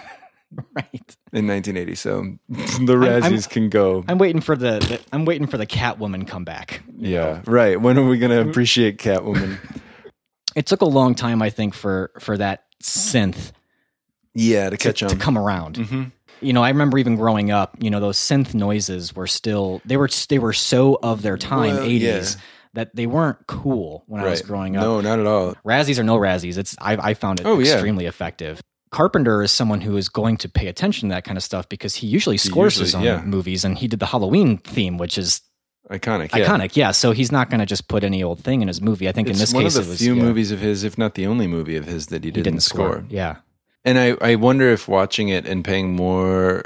right. 0.76 1.18
in 1.34 1.48
1980, 1.48 1.96
so 1.96 2.22
the 2.50 2.96
Razzies 2.96 3.24
I'm- 3.24 3.42
can 3.44 3.70
go. 3.70 4.04
I'm 4.08 4.18
waiting 4.18 4.42
for 4.42 4.56
the, 4.56 4.80
the 4.80 5.00
I'm 5.12 5.26
waiting 5.26 5.48
for 5.48 5.58
the 5.58 5.68
Catwoman 5.68 6.28
comeback. 6.28 6.82
Yeah, 6.98 7.42
right. 7.46 7.80
When 7.80 7.98
are 7.98 8.08
we 8.08 8.18
going 8.18 8.32
to 8.32 8.48
appreciate 8.50 8.98
Catwoman? 8.98 9.58
It 10.56 10.66
took 10.66 10.82
a 10.82 10.86
long 10.86 11.14
time, 11.14 11.44
I 11.44 11.52
think, 11.52 11.76
for 11.76 12.10
for 12.20 12.36
that 12.36 12.64
synth 12.82 13.52
yeah, 14.34 14.72
to 14.72 14.78
to, 14.78 14.78
catch 14.78 15.04
on. 15.04 15.10
to 15.10 15.16
come 15.16 15.38
around. 15.38 15.76
Mhm. 15.76 16.12
You 16.42 16.54
know, 16.54 16.64
I 16.64 16.70
remember 16.70 16.98
even 16.98 17.16
growing 17.16 17.52
up. 17.52 17.76
You 17.80 17.92
know, 17.92 18.00
those 18.00 18.18
synth 18.18 18.56
noises 18.56 19.16
were 19.16 19.28
still 19.28 19.84
they 19.86 19.98
were 19.98 20.10
they 20.30 20.40
were 20.40 20.54
so 20.54 20.98
of 21.04 21.22
their 21.22 21.38
time, 21.38 21.76
Well, 21.76 21.84
80s, 21.86 22.00
yeah. 22.02 22.42
that 22.74 22.96
they 22.96 23.06
weren't 23.06 23.46
cool 23.46 24.04
when 24.08 24.22
I 24.24 24.30
was 24.32 24.42
growing 24.42 24.76
up. 24.78 24.82
No, 24.84 25.02
not 25.02 25.20
at 25.20 25.28
all. 25.28 25.54
Razzies 25.64 26.00
or 26.00 26.04
no 26.04 26.18
Razzies, 26.18 26.58
it's 26.58 26.76
I, 26.80 27.10
I 27.10 27.14
found 27.14 27.40
it 27.40 27.46
Oh, 27.46 27.60
yeah. 27.60 27.74
extremely 27.74 28.08
effective. 28.08 28.60
Carpenter 28.92 29.44
is 29.44 29.52
someone 29.52 29.82
who 29.82 29.98
is 29.98 30.10
going 30.10 30.38
to 30.38 30.50
pay 30.50 30.68
attention 30.68 31.10
to 31.10 31.16
that 31.16 31.24
kind 31.24 31.38
of 31.38 31.44
stuff 31.44 31.68
because 31.70 31.96
he 31.96 32.08
usually 32.08 32.38
scores 32.38 32.76
his 32.78 32.96
own 32.96 33.04
yeah. 33.04 33.22
movies, 33.22 33.66
and 33.66 33.78
he 33.78 33.88
did 33.88 34.00
the 34.00 34.06
Halloween 34.06 34.58
theme, 34.60 34.98
which 34.98 35.18
is 35.18 35.42
Iconic. 35.92 36.36
Yeah. 36.36 36.46
iconic. 36.46 36.76
Yeah, 36.76 36.92
so 36.92 37.12
he's 37.12 37.32
not 37.32 37.50
going 37.50 37.60
to 37.62 37.66
just 37.66 37.88
put 37.88 38.04
any 38.04 38.22
old 38.22 38.40
thing 38.44 38.62
in 38.62 38.68
his 38.68 38.82
movie. 38.82 39.08
I 39.08 39.14
think 39.14 39.30
It's 39.30 39.38
in 39.38 39.42
this 39.42 39.54
one 39.54 39.64
case, 39.64 39.78
of 39.78 39.86
the 39.86 39.90
it 39.90 39.94
was 39.94 40.00
few 40.00 40.16
yeah, 40.16 40.22
movies 40.24 40.52
of 40.52 40.60
his, 40.60 40.84
if 40.84 40.98
not 40.98 41.14
the 41.16 41.26
only 41.28 41.48
movie 41.48 41.78
of 41.78 41.86
his, 41.86 42.08
that 42.08 42.24
he 42.24 42.28
he 42.28 42.32
didn't, 42.32 42.44
didn't 42.56 42.64
score. 42.64 42.90
score. 42.92 43.06
Yeah, 43.10 43.38
And 43.86 43.98
I, 43.98 44.16
I 44.22 44.36
wonder 44.36 44.70
if 44.70 44.88
watching 44.90 45.30
it 45.30 45.46
and 45.46 45.64
paying 45.64 45.96
more 45.96 46.64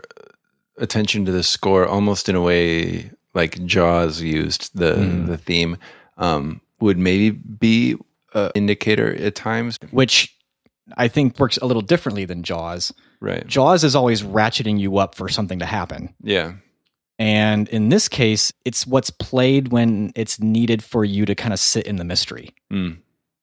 attention 0.77 1.25
to 1.25 1.31
the 1.31 1.43
score, 1.43 1.85
almost 1.85 2.29
in 2.29 2.35
a 2.35 2.41
way 2.41 3.11
like 3.33 3.63
Jaws 3.65 4.21
used 4.21 4.75
the 4.77 4.93
Mm. 4.95 5.27
the 5.27 5.37
theme, 5.37 5.77
um, 6.17 6.61
would 6.79 6.97
maybe 6.97 7.29
be 7.29 7.95
an 8.33 8.51
indicator 8.55 9.13
at 9.15 9.35
times. 9.35 9.77
which 9.91 10.35
I 10.97 11.07
think 11.07 11.39
works 11.39 11.57
a 11.57 11.65
little 11.65 11.81
differently 11.81 12.25
than 12.25 12.43
Jaws. 12.43 12.93
Right. 13.19 13.45
Jaws 13.45 13.83
is 13.83 13.95
always 13.95 14.23
ratcheting 14.23 14.79
you 14.79 14.97
up 14.97 15.15
for 15.15 15.29
something 15.29 15.59
to 15.59 15.65
happen. 15.65 16.13
Yeah. 16.23 16.53
And 17.19 17.69
in 17.69 17.89
this 17.89 18.09
case, 18.09 18.51
it's 18.65 18.87
what's 18.87 19.11
played 19.11 19.67
when 19.71 20.11
it's 20.15 20.39
needed 20.39 20.83
for 20.83 21.05
you 21.05 21.25
to 21.25 21.35
kind 21.35 21.53
of 21.53 21.59
sit 21.59 21.85
in 21.85 21.97
the 21.97 22.03
mystery. 22.03 22.49
Mm. 22.71 22.97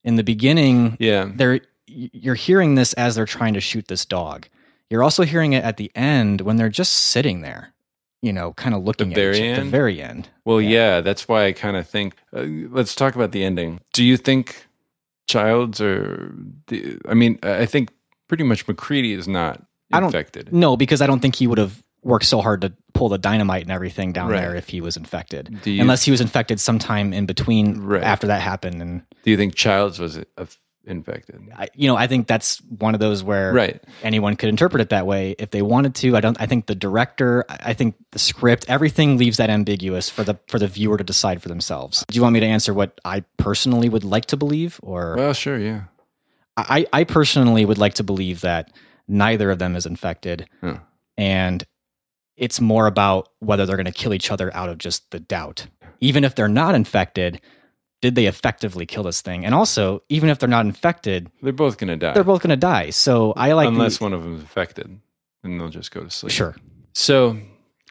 In 0.04 0.16
the 0.16 0.24
beginning, 0.24 0.96
Yeah. 0.98 1.30
they're 1.34 1.60
you're 1.86 2.34
hearing 2.34 2.74
this 2.74 2.92
as 2.94 3.14
they're 3.14 3.24
trying 3.24 3.54
to 3.54 3.60
shoot 3.60 3.88
this 3.88 4.04
dog. 4.04 4.46
You're 4.90 5.02
also 5.02 5.22
hearing 5.22 5.54
it 5.54 5.64
at 5.64 5.78
the 5.78 5.90
end 5.94 6.42
when 6.42 6.56
they're 6.56 6.68
just 6.68 6.92
sitting 6.92 7.40
there, 7.40 7.72
you 8.20 8.30
know, 8.32 8.52
kind 8.54 8.74
of 8.74 8.82
looking 8.84 9.08
The 9.08 9.14
at 9.14 9.34
each 9.34 9.38
very 9.38 9.50
at 9.52 9.64
the 9.64 9.70
very 9.70 10.02
end. 10.02 10.28
Well, 10.44 10.60
yeah, 10.60 11.00
that's 11.00 11.28
why 11.28 11.46
I 11.46 11.52
kind 11.52 11.76
of 11.78 11.88
think. 11.88 12.14
Uh, 12.34 12.42
let's 12.70 12.94
talk 12.94 13.14
about 13.14 13.32
the 13.32 13.42
ending. 13.42 13.80
Do 13.94 14.04
you 14.04 14.18
think 14.18 14.66
Childs 15.28 15.80
or 15.80 16.34
the? 16.66 16.98
I 17.08 17.14
mean, 17.14 17.38
I 17.42 17.66
think 17.66 17.90
pretty 18.28 18.44
much 18.44 18.66
MacReady 18.66 19.12
is 19.12 19.28
not 19.28 19.62
I 19.92 20.00
don't- 20.00 20.06
infected. 20.08 20.52
No, 20.52 20.76
because 20.76 21.00
I 21.00 21.06
don't 21.06 21.20
think 21.20 21.36
he 21.36 21.46
would 21.46 21.58
have 21.58 21.82
worked 22.02 22.26
so 22.26 22.40
hard 22.40 22.60
to 22.62 22.72
pull 22.94 23.08
the 23.08 23.18
dynamite 23.18 23.62
and 23.62 23.70
everything 23.72 24.12
down 24.12 24.30
Right. 24.30 24.40
there 24.40 24.54
if 24.54 24.68
he 24.68 24.80
was 24.80 24.96
infected. 24.96 25.58
You- 25.64 25.80
Unless 25.82 26.04
he 26.04 26.10
was 26.10 26.20
infected 26.20 26.60
sometime 26.60 27.12
in 27.12 27.26
between 27.26 27.80
Right. 27.80 28.02
after 28.02 28.26
that 28.28 28.40
happened 28.40 28.80
and 28.80 29.02
Do 29.24 29.30
you 29.30 29.36
think 29.36 29.54
Childs 29.54 29.98
was 29.98 30.18
infected? 30.84 31.40
I, 31.56 31.68
you 31.74 31.86
know, 31.88 31.96
I 31.96 32.06
think 32.06 32.26
that's 32.26 32.58
one 32.62 32.94
of 32.94 33.00
those 33.00 33.22
where 33.22 33.52
Right. 33.52 33.82
anyone 34.02 34.36
could 34.36 34.48
interpret 34.48 34.80
it 34.80 34.88
that 34.90 35.06
way 35.06 35.34
if 35.38 35.50
they 35.50 35.62
wanted 35.62 35.94
to. 35.96 36.16
I 36.16 36.20
don't. 36.20 36.40
I 36.40 36.46
think 36.46 36.66
the 36.66 36.74
director, 36.74 37.44
I 37.48 37.74
think 37.74 37.94
the 38.12 38.18
script, 38.18 38.64
everything 38.68 39.16
leaves 39.18 39.36
that 39.38 39.50
ambiguous 39.50 40.08
for 40.10 40.24
the 40.24 40.38
for 40.48 40.58
the 40.58 40.68
viewer 40.68 40.96
to 40.96 41.04
decide 41.04 41.42
for 41.42 41.48
themselves. 41.48 42.04
Do 42.08 42.16
you 42.16 42.22
want 42.22 42.34
me 42.34 42.40
to 42.40 42.46
answer 42.46 42.72
what 42.72 43.00
I 43.04 43.24
personally 43.36 43.88
would 43.88 44.04
like 44.04 44.26
to 44.26 44.36
believe, 44.36 44.80
or 44.82 45.14
Well, 45.16 45.32
sure, 45.34 45.58
yeah. 45.58 45.84
I, 46.56 46.86
I 46.92 47.04
personally 47.04 47.64
would 47.64 47.78
like 47.78 47.94
to 47.94 48.02
believe 48.04 48.40
that 48.40 48.72
neither 49.06 49.50
of 49.50 49.58
them 49.60 49.76
is 49.76 49.86
infected, 49.86 50.48
and 51.16 51.64
it's 52.36 52.60
more 52.60 52.86
about 52.86 53.28
whether 53.40 53.64
they're 53.66 53.76
going 53.76 53.86
to 53.86 53.92
kill 53.92 54.12
each 54.14 54.30
other 54.30 54.54
out 54.54 54.68
of 54.68 54.78
just 54.78 55.10
the 55.10 55.20
doubt. 55.20 55.66
Even 56.00 56.24
if 56.24 56.34
they're 56.34 56.48
not 56.48 56.74
infected, 56.74 57.40
did 58.00 58.14
they 58.14 58.26
effectively 58.26 58.86
kill 58.86 59.02
this 59.02 59.20
thing? 59.20 59.44
And 59.44 59.54
also, 59.54 60.02
even 60.08 60.28
if 60.30 60.38
they're 60.38 60.48
not 60.48 60.66
infected, 60.66 61.30
They're 61.42 61.52
both 61.52 61.78
going 61.78 61.88
to 61.88 61.96
die. 61.96 62.12
they're 62.14 62.24
both 62.24 62.42
going 62.42 62.50
to 62.50 62.56
die. 62.56 62.90
So 62.90 63.32
I 63.36 63.52
like 63.52 63.66
the- 63.66 63.72
unless 63.74 64.00
one 64.00 64.12
of 64.12 64.22
them 64.22 64.36
is 64.36 64.42
affected, 64.42 65.00
and 65.42 65.60
they'll 65.60 65.68
just 65.68 65.90
go 65.90 66.02
to 66.04 66.10
sleep. 66.10 66.32
Sure. 66.32 66.54
So, 66.94 67.30
I 67.30 67.32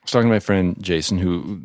was 0.03 0.12
talking 0.12 0.30
to 0.30 0.34
my 0.34 0.39
friend 0.39 0.76
Jason, 0.82 1.18
who 1.18 1.62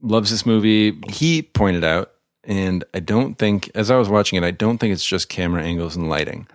loves 0.00 0.30
this 0.30 0.46
movie. 0.46 0.96
He 1.08 1.42
pointed 1.42 1.82
out, 1.84 2.12
and 2.44 2.84
I 2.94 3.00
don't 3.00 3.36
think, 3.36 3.70
as 3.74 3.90
I 3.90 3.96
was 3.96 4.08
watching 4.08 4.36
it, 4.36 4.44
I 4.46 4.52
don't 4.52 4.78
think 4.78 4.92
it's 4.92 5.04
just 5.06 5.28
camera 5.28 5.62
angles 5.62 5.96
and 5.96 6.08
lighting. 6.08 6.46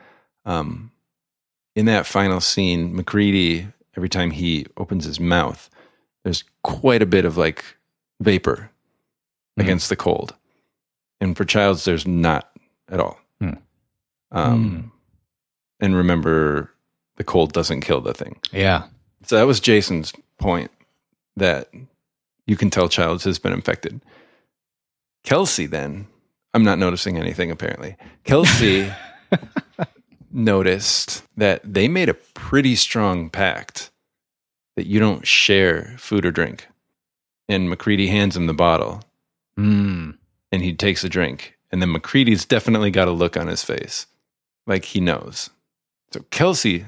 Um, 0.46 0.92
in 1.76 1.86
that 1.86 2.06
final 2.06 2.40
scene, 2.42 2.96
MacReady, 2.96 3.68
every 3.98 4.10
time 4.10 4.32
he 4.32 4.66
opens 4.78 5.04
his 5.06 5.20
mouth, 5.20 5.70
there's 6.24 6.44
quite 6.64 7.02
a 7.02 7.06
bit 7.06 7.26
of 7.26 7.36
like 7.38 7.64
vapor 8.22 8.70
Mhm. 9.58 9.64
against 9.64 9.90
the 9.90 9.96
cold. 9.96 10.36
And 11.22 11.38
for 11.38 11.46
Childs, 11.46 11.86
there's 11.86 12.06
not 12.06 12.52
at 12.90 13.00
all. 13.00 13.18
Hmm. 13.40 13.54
Um, 14.32 14.92
And 15.80 15.96
remember, 15.96 16.72
the 17.16 17.24
cold 17.24 17.54
doesn't 17.54 17.82
kill 17.82 18.02
the 18.02 18.14
thing. 18.14 18.40
Yeah. 18.52 18.86
So 19.24 19.38
that 19.38 19.46
was 19.48 19.60
Jason's 19.60 20.12
point 20.40 20.72
that 21.38 21.70
you 22.48 22.58
can 22.58 22.70
tell 22.70 22.90
Childs 22.90 23.24
has 23.24 23.40
been 23.40 23.54
infected. 23.54 24.02
Kelsey, 25.24 25.68
then, 25.68 26.08
I'm 26.54 26.64
not 26.64 26.80
noticing 26.80 27.18
anything 27.18 27.52
apparently. 27.52 27.96
Kelsey 28.26 28.92
noticed 30.32 31.24
that 31.38 31.62
they 31.64 31.88
made 31.88 32.10
a 32.10 32.14
pretty 32.14 32.76
strong 32.76 33.30
pact 33.30 33.92
that 34.76 34.88
you 34.88 35.00
don't 35.00 35.28
share 35.28 35.96
food 35.98 36.26
or 36.26 36.32
drink. 36.32 36.68
And 37.48 37.70
MacReady 37.70 38.08
hands 38.08 38.36
him 38.36 38.48
the 38.48 38.54
bottle 38.54 39.02
Mm. 39.58 40.18
And 40.52 40.62
he 40.62 40.74
takes 40.74 41.04
a 41.04 41.10
drink. 41.10 41.58
And 41.72 41.82
then 41.82 41.94
MacReady's 41.94 42.46
definitely 42.46 42.92
got 42.92 43.08
a 43.08 43.12
look 43.12 43.38
on 43.38 43.48
his 43.48 43.64
face 43.64 44.08
like 44.68 44.86
he 44.86 45.00
knows. 45.00 45.50
So 46.12 46.22
Kelsey 46.30 46.86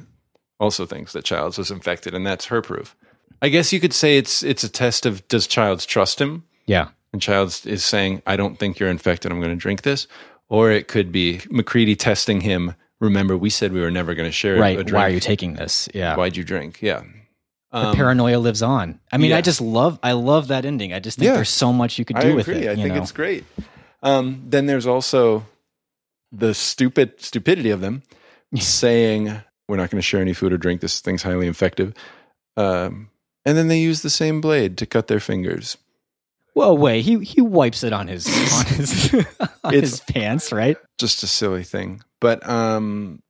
also 0.60 0.86
thinks 0.86 1.14
that 1.14 1.26
Childs 1.26 1.58
was 1.58 1.72
infected, 1.72 2.14
and 2.14 2.26
that's 2.26 2.46
her 2.46 2.62
proof. 2.62 2.96
I 3.42 3.50
guess 3.50 3.74
you 3.74 3.80
could 3.80 3.94
say 3.94 4.18
it's 4.18 4.44
it's 4.44 4.64
a 4.64 4.70
test 4.70 5.06
of 5.06 5.28
does 5.28 5.48
Childs 5.48 5.86
trust 5.86 6.20
him? 6.20 6.44
Yeah. 6.66 6.90
And 7.12 7.22
Childs 7.22 7.66
is 7.66 7.84
saying, 7.86 8.22
I 8.26 8.36
don't 8.36 8.58
think 8.58 8.80
you're 8.80 8.90
infected, 8.90 9.32
I'm 9.32 9.42
gonna 9.42 9.56
drink 9.56 9.84
this. 9.84 10.08
Or 10.50 10.72
it 10.72 10.88
could 10.88 11.12
be 11.12 11.42
MacReady 11.50 11.96
testing 11.96 12.42
him. 12.42 12.76
Remember, 13.00 13.38
we 13.38 13.50
said 13.50 13.74
we 13.74 13.82
were 13.82 13.92
never 13.92 14.14
gonna 14.14 14.32
share 14.32 14.56
a 14.56 14.60
Right. 14.60 14.92
Why 14.92 15.08
are 15.08 15.10
you 15.10 15.20
taking 15.20 15.56
this? 15.56 15.90
Yeah. 15.94 16.16
Why'd 16.16 16.38
you 16.38 16.44
drink? 16.44 16.82
Yeah. 16.82 17.04
The 17.74 17.88
Um, 17.88 17.96
paranoia 17.96 18.38
lives 18.38 18.62
on. 18.62 19.00
I 19.12 19.18
mean, 19.18 19.32
yeah. 19.32 19.38
I 19.38 19.42
just 19.42 19.60
love 19.60 20.00
I 20.02 20.14
love 20.14 20.48
that 20.48 20.64
ending. 20.66 20.94
I 20.94 21.00
just 21.00 21.18
think 21.20 21.28
Yeah. 21.28 21.34
there's 21.36 21.50
so 21.50 21.74
much 21.74 22.00
you 22.00 22.06
could 22.06 22.20
do 22.20 22.36
with 22.36 22.48
it. 22.48 22.70
I 22.70 22.76
think 22.76 22.94
know? 22.96 23.02
it's 23.02 23.12
great. 23.12 23.44
Um, 24.02 24.44
then 24.48 24.66
there's 24.68 24.86
also 24.88 25.46
the 26.32 26.54
stupid 26.54 27.20
stupidity 27.22 27.70
of 27.72 27.82
them 27.82 28.04
saying 28.56 29.42
we're 29.68 29.78
not 29.78 29.90
going 29.90 30.00
to 30.00 30.06
share 30.06 30.22
any 30.22 30.34
food 30.34 30.54
or 30.54 30.58
drink. 30.58 30.82
This 30.82 31.00
thing's 31.02 31.24
highly 31.24 31.48
infective. 31.48 31.94
Um, 32.58 33.10
and 33.46 33.58
then 33.58 33.68
they 33.68 33.80
use 33.80 34.02
the 34.04 34.10
same 34.10 34.40
blade 34.42 34.78
to 34.78 34.86
cut 34.86 35.08
their 35.08 35.20
fingers. 35.20 35.78
Well, 36.56 36.78
wait, 36.78 37.02
he 37.02 37.18
he 37.24 37.42
wipes 37.42 37.84
it 37.84 37.94
on 37.94 38.08
his 38.08 38.28
on 38.28 38.66
his 38.68 39.16
on 39.64 39.74
his 39.74 40.00
pants, 40.02 40.52
right? 40.52 40.78
Just 41.00 41.24
a 41.24 41.28
silly 41.28 41.64
thing. 41.64 42.02
But 42.22 42.48
um, 42.48 43.24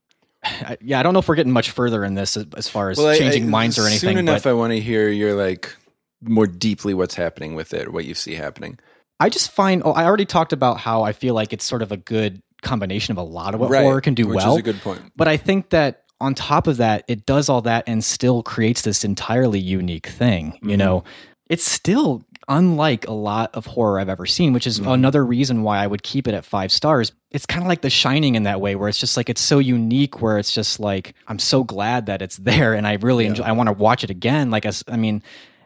I, 0.44 0.78
yeah, 0.82 1.00
I 1.00 1.04
don't 1.04 1.14
know 1.14 1.20
if 1.20 1.28
we're 1.28 1.36
getting 1.36 1.54
much 1.54 1.72
further 1.72 2.04
in 2.04 2.16
this 2.16 2.36
as, 2.38 2.46
as 2.58 2.68
far 2.68 2.90
as 2.90 2.98
well, 2.98 3.16
changing 3.18 3.46
I- 3.46 3.50
minds 3.50 3.78
or 3.80 3.84
anything. 3.88 4.10
Soon 4.12 4.18
enough, 4.18 4.46
I 4.46 4.54
want 4.54 4.72
to 4.74 4.80
hear 4.80 5.10
your 5.10 5.34
like 5.36 5.76
more 6.22 6.48
deeply 6.48 6.94
what's 6.94 7.16
happening 7.16 7.56
with 7.56 7.74
it, 7.74 7.92
what 7.92 8.06
you 8.06 8.14
see 8.14 8.36
happening. 8.36 8.80
I 9.20 9.30
just 9.30 9.52
find 9.52 9.82
oh, 9.86 9.92
I 9.92 10.06
already 10.06 10.26
talked 10.26 10.54
about 10.54 10.78
how 10.80 11.04
I 11.04 11.14
feel 11.14 11.34
like 11.34 11.54
it's 11.54 11.64
sort 11.66 11.82
of 11.82 11.92
a 11.92 11.98
good 11.98 12.42
combination 12.62 13.12
of 13.12 13.18
a 13.18 13.24
lot 13.24 13.54
of 13.54 13.60
what 13.60 13.70
Right, 13.70 13.84
horror 13.84 14.02
can 14.02 14.14
do 14.14 14.28
which 14.28 14.38
well. 14.38 14.54
is 14.54 14.60
a 14.60 14.64
good 14.64 14.82
point. 14.82 15.02
But 15.16 15.28
I 15.28 15.38
think 15.38 15.70
that 15.70 16.04
on 16.22 16.34
top 16.34 16.68
of 16.68 16.78
that, 16.78 17.04
it 17.10 17.26
does 17.26 17.50
all 17.50 17.62
that 17.64 17.84
and 17.88 18.04
still 18.04 18.42
creates 18.44 18.82
this 18.84 19.04
entirely 19.04 19.60
unique 19.60 20.08
thing. 20.08 20.58
You 20.62 20.70
Mhm. 20.76 20.78
know, 20.78 21.04
it's 21.50 21.66
still 21.66 22.24
unlike 22.48 23.08
a 23.08 23.14
lot 23.14 23.54
of 23.54 23.66
horror 23.66 24.00
I've 24.00 24.10
ever 24.10 24.26
seen, 24.26 24.54
which 24.54 24.68
is 24.68 24.80
Mhm. 24.80 24.94
another 24.94 25.26
reason 25.26 25.64
why 25.64 25.80
I 25.80 25.88
would 25.88 26.04
keep 26.04 26.28
it 26.28 26.34
at 26.34 26.46
five 26.46 26.72
stars. 26.72 27.12
It's 27.32 27.46
kind 27.46 27.62
of 27.64 27.68
like 27.68 27.82
The 27.82 27.90
Shining 27.90 28.36
in 28.36 28.44
that 28.44 28.62
way, 28.62 28.76
where 28.76 28.90
it's 28.90 29.00
just 29.00 29.18
like 29.18 29.30
it's 29.30 29.42
so 29.42 29.60
unique, 29.60 30.22
where 30.22 30.38
it's 30.38 30.52
just 30.52 30.80
like 30.80 31.14
I'm 31.28 31.40
so 31.40 31.64
glad 31.64 32.06
that 32.08 32.22
it's 32.22 32.38
there, 32.52 32.74
and 32.74 32.86
I 32.88 32.94
really 32.94 33.26
enjoy. 33.26 33.44
I 33.44 33.52
want 33.54 33.68
to 33.68 33.74
watch 33.74 34.04
it 34.04 34.10
again. 34.10 34.52
Like, 34.52 34.66
as, 34.66 34.84
I 34.88 34.98
mean, 34.98 35.24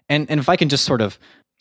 and 0.10 0.30
and 0.30 0.40
if 0.40 0.50
I 0.50 0.56
can 0.56 0.70
just 0.70 0.86
sort 0.86 1.02
of 1.02 1.18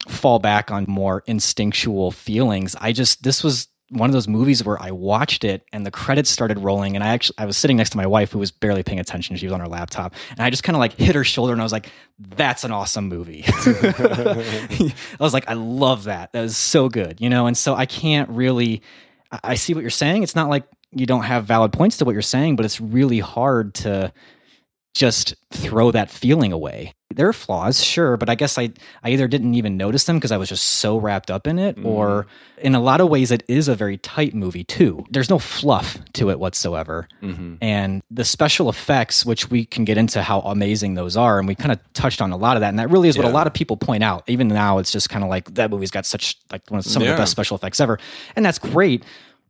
fall 0.09 0.39
back 0.39 0.71
on 0.71 0.85
more 0.87 1.23
instinctual 1.27 2.11
feelings, 2.11 2.77
I 2.81 2.93
just 2.93 3.23
this 3.23 3.43
was 3.43 3.69
one 3.91 4.11
of 4.11 4.13
those 4.15 4.27
movies 4.27 4.65
where 4.65 4.81
I 4.83 4.91
watched 4.91 5.45
it 5.45 5.65
and 5.73 5.87
the 5.87 5.93
credits 5.93 6.29
started 6.29 6.59
rolling 6.59 6.97
and 6.97 7.05
I 7.05 7.09
actually 7.09 7.37
I 7.39 7.47
was 7.47 7.57
sitting 7.57 7.77
next 7.77 7.91
to 7.91 7.97
my 7.97 8.07
wife 8.07 8.33
who 8.33 8.39
was 8.41 8.51
barely 8.51 8.83
paying 8.83 8.99
attention. 8.99 9.37
She 9.37 9.47
was 9.47 9.53
on 9.53 9.61
her 9.61 9.69
laptop 9.69 10.15
and 10.31 10.41
I 10.41 10.51
just 10.51 10.65
kind 10.65 10.75
of 10.75 10.81
like 10.81 10.95
hit 10.95 11.15
her 11.15 11.23
shoulder 11.23 11.53
and 11.53 11.63
I 11.63 11.65
was 11.65 11.73
like, 11.73 11.89
"That's 12.19 12.65
an 12.65 12.73
awesome 12.73 13.09
movie." 13.09 13.45
I 13.47 14.93
was 15.21 15.35
like, 15.35 15.49
"I 15.49 15.55
love 15.55 16.05
that. 16.05 16.33
That 16.33 16.43
was 16.43 16.57
so 16.57 16.89
good," 16.89 17.21
you 17.21 17.29
know. 17.31 17.47
And 17.47 17.57
so 17.57 17.75
I 17.75 17.87
can't 17.87 18.29
really. 18.31 18.83
I- 19.31 19.41
I 19.43 19.55
see 19.55 19.75
what 19.75 19.81
you're 19.83 19.91
saying. 19.91 20.23
It's 20.23 20.35
not 20.37 20.49
like 20.49 20.65
you 20.93 21.05
don't 21.07 21.25
have 21.25 21.45
valid 21.45 21.73
points 21.73 21.97
to 21.99 22.05
what 22.05 22.13
you're 22.13 22.23
saying, 22.23 22.57
but 22.57 22.65
it's 22.65 22.81
really 22.81 23.19
hard 23.19 23.75
to 23.75 24.13
just 24.97 25.35
throw 25.51 25.91
that 25.91 26.11
feeling 26.11 26.53
away. 26.53 26.95
There 27.15 27.29
are 27.29 27.33
flaws, 27.33 27.83
sure, 27.85 28.17
but 28.17 28.29
I 28.29 28.35
guess 28.35 28.59
I 28.59 28.71
I 29.05 29.11
either 29.11 29.29
didn't 29.29 29.55
even 29.55 29.77
notice 29.77 30.05
them 30.05 30.17
because 30.17 30.33
I 30.33 30.39
was 30.39 30.49
just 30.49 30.67
so 30.67 30.97
wrapped 30.99 31.31
up 31.31 31.47
in 31.47 31.59
it, 31.59 31.79
or 31.85 32.27
in 32.59 32.75
a 32.75 32.81
lot 32.81 33.01
of 33.01 33.09
ways 33.09 33.31
it 33.31 33.43
is 33.47 33.69
a 33.69 33.75
very 33.75 33.99
tight 33.99 34.35
movie 34.35 34.65
too. 34.65 35.05
There's 35.11 35.31
no 35.31 35.39
fluff 35.39 35.99
to 36.15 36.31
it 36.31 36.41
whatsoever. 36.41 37.07
Mhm. 37.23 37.59
And 37.61 38.03
the 38.11 38.25
special 38.25 38.69
effects, 38.69 39.25
which 39.25 39.51
we 39.51 39.65
can 39.67 39.85
get 39.85 39.99
into 39.99 40.23
how 40.23 40.41
amazing 40.41 40.95
those 40.95 41.17
are, 41.17 41.39
and 41.39 41.47
we 41.47 41.55
kind 41.55 41.73
of 41.73 41.79
touched 41.93 42.21
on 42.21 42.33
a 42.33 42.37
lot 42.37 42.57
of 42.57 42.63
that, 42.63 42.71
and 42.71 42.79
that 42.79 42.91
really 42.91 43.09
is 43.09 43.17
what 43.17 43.27
a 43.27 43.31
lot 43.31 43.47
of 43.47 43.53
people 43.53 43.77
point 43.77 44.03
out. 44.03 44.25
Even 44.27 44.49
now, 44.49 44.79
it's 44.79 44.91
just 44.91 45.09
kind 45.11 45.23
of 45.23 45.31
like 45.31 45.55
that 45.55 45.71
movie's 45.71 45.91
got 45.91 46.07
such 46.07 46.37
like 46.51 46.63
one 46.71 46.79
of 46.79 46.85
some 46.87 47.03
of 47.03 47.09
the 47.09 47.15
best 47.15 47.33
special 47.33 47.57
effects 47.57 47.81
ever, 47.81 47.99
and 48.35 48.45
that's 48.45 48.59
great. 48.59 49.05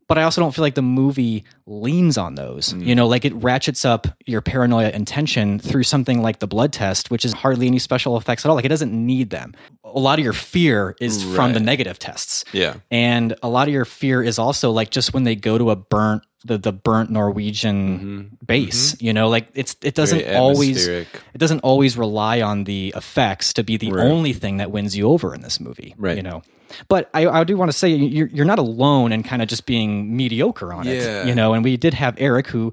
But 0.08 0.18
I 0.18 0.22
also 0.22 0.40
don't 0.40 0.54
feel 0.54 0.62
like 0.62 0.76
the 0.76 0.82
movie 0.82 1.42
leans 1.66 2.16
on 2.16 2.36
those. 2.36 2.72
Mm. 2.72 2.86
You 2.86 2.94
know, 2.94 3.08
like 3.08 3.24
it 3.24 3.34
ratchets 3.34 3.84
up 3.84 4.06
your 4.24 4.40
paranoia 4.40 4.88
and 4.88 5.04
tension 5.06 5.58
through 5.58 5.82
something 5.82 6.22
like 6.22 6.38
the 6.38 6.46
blood 6.46 6.72
test, 6.72 7.10
which 7.10 7.24
is 7.24 7.32
hardly 7.32 7.66
any 7.66 7.80
special 7.80 8.16
effects 8.16 8.44
at 8.46 8.48
all. 8.48 8.54
Like 8.54 8.64
it 8.64 8.68
doesn't 8.68 8.92
need 8.92 9.30
them. 9.30 9.54
A 9.84 9.98
lot 9.98 10.18
of 10.20 10.24
your 10.24 10.32
fear 10.32 10.94
is 11.00 11.24
from 11.34 11.54
the 11.54 11.60
negative 11.60 11.98
tests. 11.98 12.44
Yeah. 12.52 12.74
And 12.90 13.34
a 13.42 13.48
lot 13.48 13.66
of 13.66 13.74
your 13.74 13.84
fear 13.84 14.22
is 14.22 14.38
also 14.38 14.70
like 14.70 14.90
just 14.90 15.12
when 15.12 15.24
they 15.24 15.34
go 15.34 15.58
to 15.58 15.70
a 15.70 15.76
burnt 15.76 16.22
the 16.44 16.58
the 16.58 16.72
burnt 16.72 17.10
Norwegian 17.10 18.38
base, 18.46 18.94
you 19.00 19.12
know, 19.12 19.28
like 19.28 19.48
it's 19.54 19.74
it 19.82 19.94
doesn't 19.94 20.18
Mm-hmm. 20.20 20.26
Very 20.28 20.36
always 20.38 20.68
atmospheric. 20.88 21.08
it 21.34 21.38
doesn't 21.38 21.60
always 21.60 21.96
rely 21.98 22.40
on 22.42 22.62
the 22.64 22.92
effects 22.96 23.52
to 23.54 23.64
be 23.64 23.76
the 23.76 23.90
Right. 23.90 24.04
only 24.06 24.32
thing 24.32 24.58
that 24.58 24.70
wins 24.70 24.96
you 24.96 25.08
over 25.08 25.34
in 25.34 25.40
this 25.40 25.58
movie, 25.60 25.94
Right. 25.98 26.16
you 26.16 26.22
know. 26.22 26.42
But 26.88 27.08
I, 27.14 27.26
I 27.26 27.44
do 27.44 27.56
want 27.56 27.70
to 27.70 27.76
say 27.76 27.90
you're 27.90 28.28
you're 28.28 28.44
not 28.46 28.58
alone 28.58 29.12
in 29.12 29.22
kind 29.22 29.42
of 29.42 29.48
just 29.48 29.66
being 29.66 30.16
mediocre 30.16 30.72
on 30.72 30.86
Yeah. 30.86 30.92
it, 31.22 31.26
you 31.28 31.34
know. 31.34 31.54
And 31.54 31.62
we 31.64 31.76
did 31.76 31.94
have 31.94 32.14
Eric 32.18 32.46
who 32.48 32.72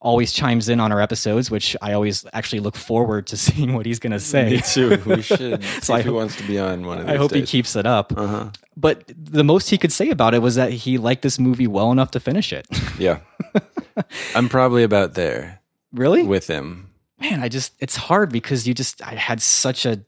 always 0.00 0.32
chimes 0.32 0.68
in 0.68 0.80
on 0.80 0.90
our 0.90 1.00
episodes, 1.00 1.48
which 1.48 1.76
I 1.80 1.92
always 1.92 2.26
actually 2.32 2.58
look 2.58 2.74
forward 2.74 3.28
to 3.28 3.36
seeing 3.46 3.74
what 3.74 3.86
he's 3.86 4.00
going 4.00 4.10
to 4.12 4.18
say. 4.20 4.50
Me 4.50 4.60
too. 4.60 5.00
We 5.06 5.22
should. 5.22 5.62
So 5.82 5.94
I 5.94 6.02
hope- 6.02 6.14
wants 6.16 6.36
to 6.36 6.42
be 6.46 6.58
on 6.58 6.84
one 6.84 6.98
of 6.98 7.06
these 7.06 7.14
I 7.14 7.18
hope 7.18 7.32
he 7.32 7.42
keeps 7.42 7.76
it 7.76 7.86
up. 7.86 8.12
Uh-huh. 8.16 8.50
But 8.76 9.04
the 9.16 9.44
most 9.44 9.70
he 9.70 9.78
could 9.78 9.92
say 9.92 10.10
about 10.10 10.34
it 10.34 10.40
was 10.42 10.56
that 10.56 10.72
he 10.72 10.98
liked 10.98 11.22
this 11.22 11.38
movie 11.38 11.66
well 11.68 11.92
enough 11.92 12.10
to 12.12 12.20
finish 12.20 12.52
it. 12.52 12.66
Yeah. 12.98 13.20
I'm 14.34 14.48
probably 14.48 14.82
about 14.82 15.14
there 15.14 15.60
really? 15.92 16.22
with 16.22 16.46
him. 16.48 16.88
Man, 17.20 17.40
I 17.42 17.48
just 17.48 17.74
it's 17.78 17.94
hard 17.94 18.32
because 18.32 18.66
you 18.66 18.74
just 18.74 19.00
I 19.06 19.14
had 19.14 19.40
such 19.40 19.86
a 19.86 20.00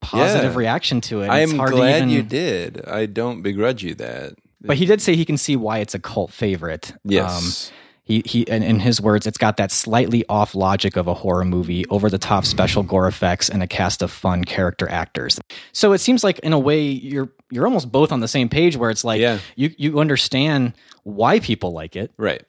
positive 0.00 0.52
Yeah. 0.52 0.58
reaction 0.58 1.00
to 1.02 1.22
it. 1.22 1.28
I'm 1.28 1.56
glad 1.56 1.96
even- 1.98 2.10
you 2.10 2.22
did. 2.22 2.84
I 2.86 3.06
don't 3.06 3.42
begrudge 3.42 3.82
you 3.82 3.94
that. 3.96 4.34
But 4.62 4.76
he 4.76 4.84
did 4.86 5.00
say 5.00 5.16
he 5.16 5.24
can 5.24 5.38
see 5.38 5.56
why 5.56 5.78
it's 5.78 5.94
a 5.94 5.98
cult 5.98 6.32
favorite. 6.32 6.92
Yes. 7.04 7.70
Um, 7.70 7.76
he 8.04 8.22
he 8.26 8.46
and 8.48 8.62
in 8.64 8.80
his 8.80 9.00
words, 9.00 9.26
it's 9.26 9.38
got 9.38 9.56
that 9.58 9.70
slightly 9.70 10.24
off 10.28 10.54
logic 10.54 10.96
of 10.96 11.06
a 11.06 11.14
horror 11.14 11.44
movie, 11.44 11.86
over 11.90 12.10
the 12.10 12.18
top 12.18 12.44
special 12.44 12.82
gore 12.82 13.06
effects, 13.06 13.48
and 13.48 13.62
a 13.62 13.66
cast 13.66 14.02
of 14.02 14.10
fun 14.10 14.44
character 14.44 14.90
actors. 14.90 15.38
So 15.72 15.92
it 15.92 15.98
seems 15.98 16.24
like 16.24 16.38
in 16.40 16.52
a 16.52 16.58
way 16.58 16.82
you're 16.82 17.30
you're 17.50 17.66
almost 17.66 17.90
both 17.92 18.10
on 18.12 18.20
the 18.20 18.28
same 18.28 18.48
page 18.48 18.76
where 18.76 18.90
it's 18.90 19.04
like 19.04 19.20
Yeah. 19.20 19.38
you 19.56 19.70
you 19.78 19.98
understand 20.00 20.72
why 21.04 21.38
people 21.40 21.72
like 21.72 21.94
it. 21.96 22.10
right. 22.18 22.42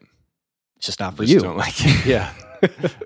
It's 0.78 0.88
just 0.88 1.00
not 1.00 1.16
for 1.16 1.24
Just 1.24 1.34
you. 1.36 1.40
don't 1.42 1.58
like 1.58 1.76
it. 1.86 2.06
Yeah. 2.08 2.32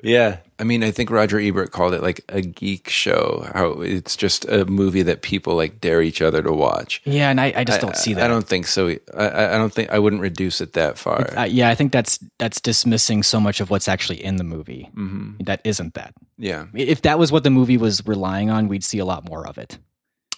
Yeah. 0.04 0.38
I 0.60 0.64
mean, 0.64 0.84
I 0.84 0.92
think 0.92 1.10
Roger 1.10 1.40
Ebert 1.40 1.72
called 1.72 1.94
it 1.94 2.02
like 2.02 2.22
a 2.30 2.42
geek 2.42 2.90
show. 2.90 3.48
How 3.54 3.82
it's 3.82 4.16
just 4.16 4.46
a 4.46 4.66
movie 4.66 5.02
that 5.04 5.22
people 5.22 5.56
like 5.56 5.82
dare 5.82 6.02
each 6.02 6.22
other 6.22 6.42
to 6.42 6.52
watch. 6.54 7.02
Yeah, 7.06 7.30
and 7.30 7.42
I, 7.42 7.54
I 7.56 7.64
just 7.64 7.82
don't 7.82 7.96
see 7.98 8.14
that. 8.14 8.24
I 8.24 8.28
don't 8.28 8.48
think 8.48 8.68
so. 8.68 8.88
I, 8.90 9.00
I 9.18 9.56
I 9.56 9.58
don't 9.58 9.74
think 9.74 9.90
I 9.90 10.00
wouldn't 10.00 10.22
reduce 10.22 10.62
it 10.62 10.74
that 10.74 10.98
far. 10.98 11.28
Uh, 11.38 11.44
yeah, 11.44 11.70
I 11.70 11.76
think 11.76 11.92
that's 11.92 12.20
that's 12.40 12.62
dismissing 12.62 13.24
so 13.24 13.40
much 13.40 13.60
of 13.60 13.70
what's 13.70 13.88
actually 13.88 14.24
in 14.24 14.38
the 14.38 14.44
movie. 14.46 14.90
Mhm. 14.96 15.46
That 15.46 15.62
isn't 15.64 15.94
that. 15.96 16.14
Yeah. 16.38 16.66
If 16.74 17.02
that 17.04 17.20
was 17.20 17.32
what 17.32 17.44
the 17.44 17.50
movie 17.50 17.78
was 17.78 18.06
relying 18.08 18.50
on, 18.50 18.68
we'd 18.68 18.84
see 18.84 19.00
a 19.00 19.06
lot 19.06 19.28
more 19.30 19.48
of 19.48 19.58
it. 19.58 19.78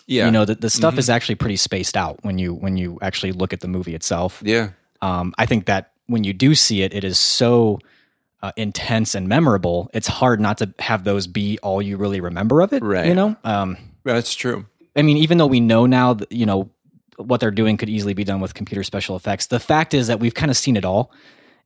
Yeah. 0.07 0.26
You 0.26 0.32
know, 0.32 0.45
the, 0.45 0.55
the 0.55 0.70
stuff 0.70 0.95
Mhm. 0.95 0.99
is 0.99 1.09
actually 1.09 1.36
pretty 1.36 1.57
spaced 1.57 1.97
out 1.97 2.20
when 2.24 2.38
you 2.39 2.53
when 2.53 2.78
you 2.78 2.97
actually 3.01 3.34
look 3.34 3.53
at 3.53 3.59
the 3.59 3.68
movie 3.68 3.93
itself. 3.93 4.41
Yeah. 4.43 4.70
Um, 5.01 5.34
I 5.38 5.45
think 5.45 5.65
that 5.65 5.91
when 6.07 6.24
you 6.24 6.34
do 6.34 6.55
see 6.55 6.82
it, 6.82 6.93
it 6.93 7.03
is 7.03 7.20
so 7.20 7.80
uh, 8.41 8.51
intense 8.55 9.15
and 9.15 9.27
memorable. 9.27 9.89
It's 9.93 10.07
hard 10.07 10.39
not 10.39 10.59
to 10.59 10.73
have 10.79 11.03
those 11.03 11.27
be 11.27 11.57
all 11.63 11.81
you 11.81 11.97
really 11.97 12.21
remember 12.21 12.61
of 12.61 12.73
it. 12.73 12.83
Right. 12.83 13.07
You 13.07 13.15
know. 13.15 13.35
Um, 13.43 13.77
That's 14.03 14.33
true. 14.35 14.65
I 14.95 15.01
mean, 15.01 15.17
even 15.17 15.38
though 15.38 15.47
we 15.47 15.59
know 15.59 15.85
now 15.85 16.13
that 16.15 16.31
you 16.31 16.45
know 16.45 16.69
what 17.17 17.39
they're 17.39 17.51
doing 17.51 17.77
could 17.77 17.89
easily 17.89 18.13
be 18.13 18.23
done 18.23 18.39
with 18.41 18.53
computer 18.53 18.83
special 18.83 19.15
effects, 19.15 19.47
the 19.47 19.59
fact 19.59 19.93
is 19.93 20.07
that 20.07 20.19
we've 20.19 20.33
kind 20.33 20.51
of 20.51 20.57
seen 20.57 20.77
it 20.77 20.85
all, 20.85 21.11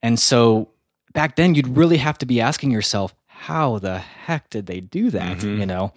and 0.01 0.19
so 0.19 0.69
back 1.13 1.35
then 1.35 1.55
you'd 1.55 1.67
really 1.77 1.97
have 1.97 2.17
to 2.19 2.25
be 2.25 2.39
asking 2.41 2.71
yourself, 2.71 3.13
how 3.27 3.79
the 3.79 3.99
heck 3.99 4.49
did 4.49 4.65
they 4.65 4.79
do 4.79 5.09
that? 5.11 5.39
Mhm. 5.39 5.59
You 5.59 5.65
know. 5.65 5.93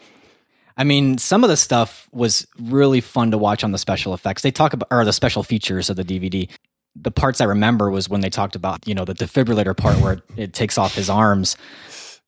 I 0.77 0.83
mean, 0.83 1.18
some 1.18 1.45
of 1.45 1.51
the 1.51 1.57
stuff 1.57 2.09
was 2.11 2.49
really 2.59 3.01
fun 3.01 3.31
to 3.31 3.39
watch 3.39 3.62
on 3.62 3.70
the 3.70 3.79
special 3.79 4.12
effects. 4.12 4.43
They 4.43 4.51
talk 4.51 4.72
about 4.72 4.89
or 4.91 5.05
the 5.05 5.12
special 5.12 5.45
features 5.45 5.89
of 5.89 5.95
the 5.95 6.05
DVD. 6.05 6.49
The 6.97 7.11
parts 7.11 7.40
I 7.40 7.45
remember 7.45 7.90
was 7.90 8.09
when 8.09 8.20
they 8.20 8.30
talked 8.30 8.57
about 8.57 8.86
you 8.86 8.95
know 8.95 9.05
the 9.05 9.14
defibrillator 9.14 9.76
part 9.76 9.99
where 10.01 10.22
it, 10.36 10.53
takes 10.55 10.78
off 10.78 10.95
his 10.95 11.11
arms, 11.11 11.57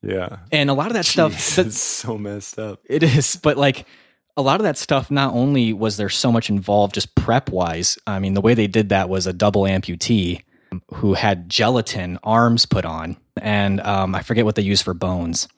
Yeah. 0.03 0.39
and 0.53 0.71
a 0.71 0.75
lot 0.75 0.89
of 0.89 0.95
that 0.95 1.07
stuff. 1.07 1.59
It's 1.59 1.81
so 1.81 2.19
messed 2.19 2.59
up. 2.59 2.81
it 2.89 3.03
is, 3.03 3.37
but 3.43 3.57
like 3.57 3.87
a 4.37 4.43
lot 4.43 4.61
of 4.61 4.65
that 4.65 4.77
stuff. 4.77 5.11
Not 5.11 5.35
only 5.35 5.73
was 5.73 5.97
there 5.97 6.09
so 6.09 6.31
much 6.33 6.51
involved, 6.51 6.95
just 6.95 7.15
prep 7.15 7.51
wise. 7.51 7.97
I 8.07 8.19
mean, 8.19 8.35
the 8.35 8.41
way 8.41 8.55
they 8.55 8.67
did 8.67 8.89
that 8.91 9.09
was 9.09 9.27
a 9.27 9.33
double 9.33 9.63
amputee 9.63 10.43
who 10.95 11.15
had 11.15 11.49
gelatin 11.49 12.19
arms 12.23 12.67
put 12.67 12.85
on, 12.85 13.17
and 13.41 13.81
um, 13.81 14.15
I 14.15 14.23
forget 14.23 14.45
what 14.45 14.57
they 14.57 14.63
used 14.63 14.83
for 14.85 14.93
bones, 14.95 15.49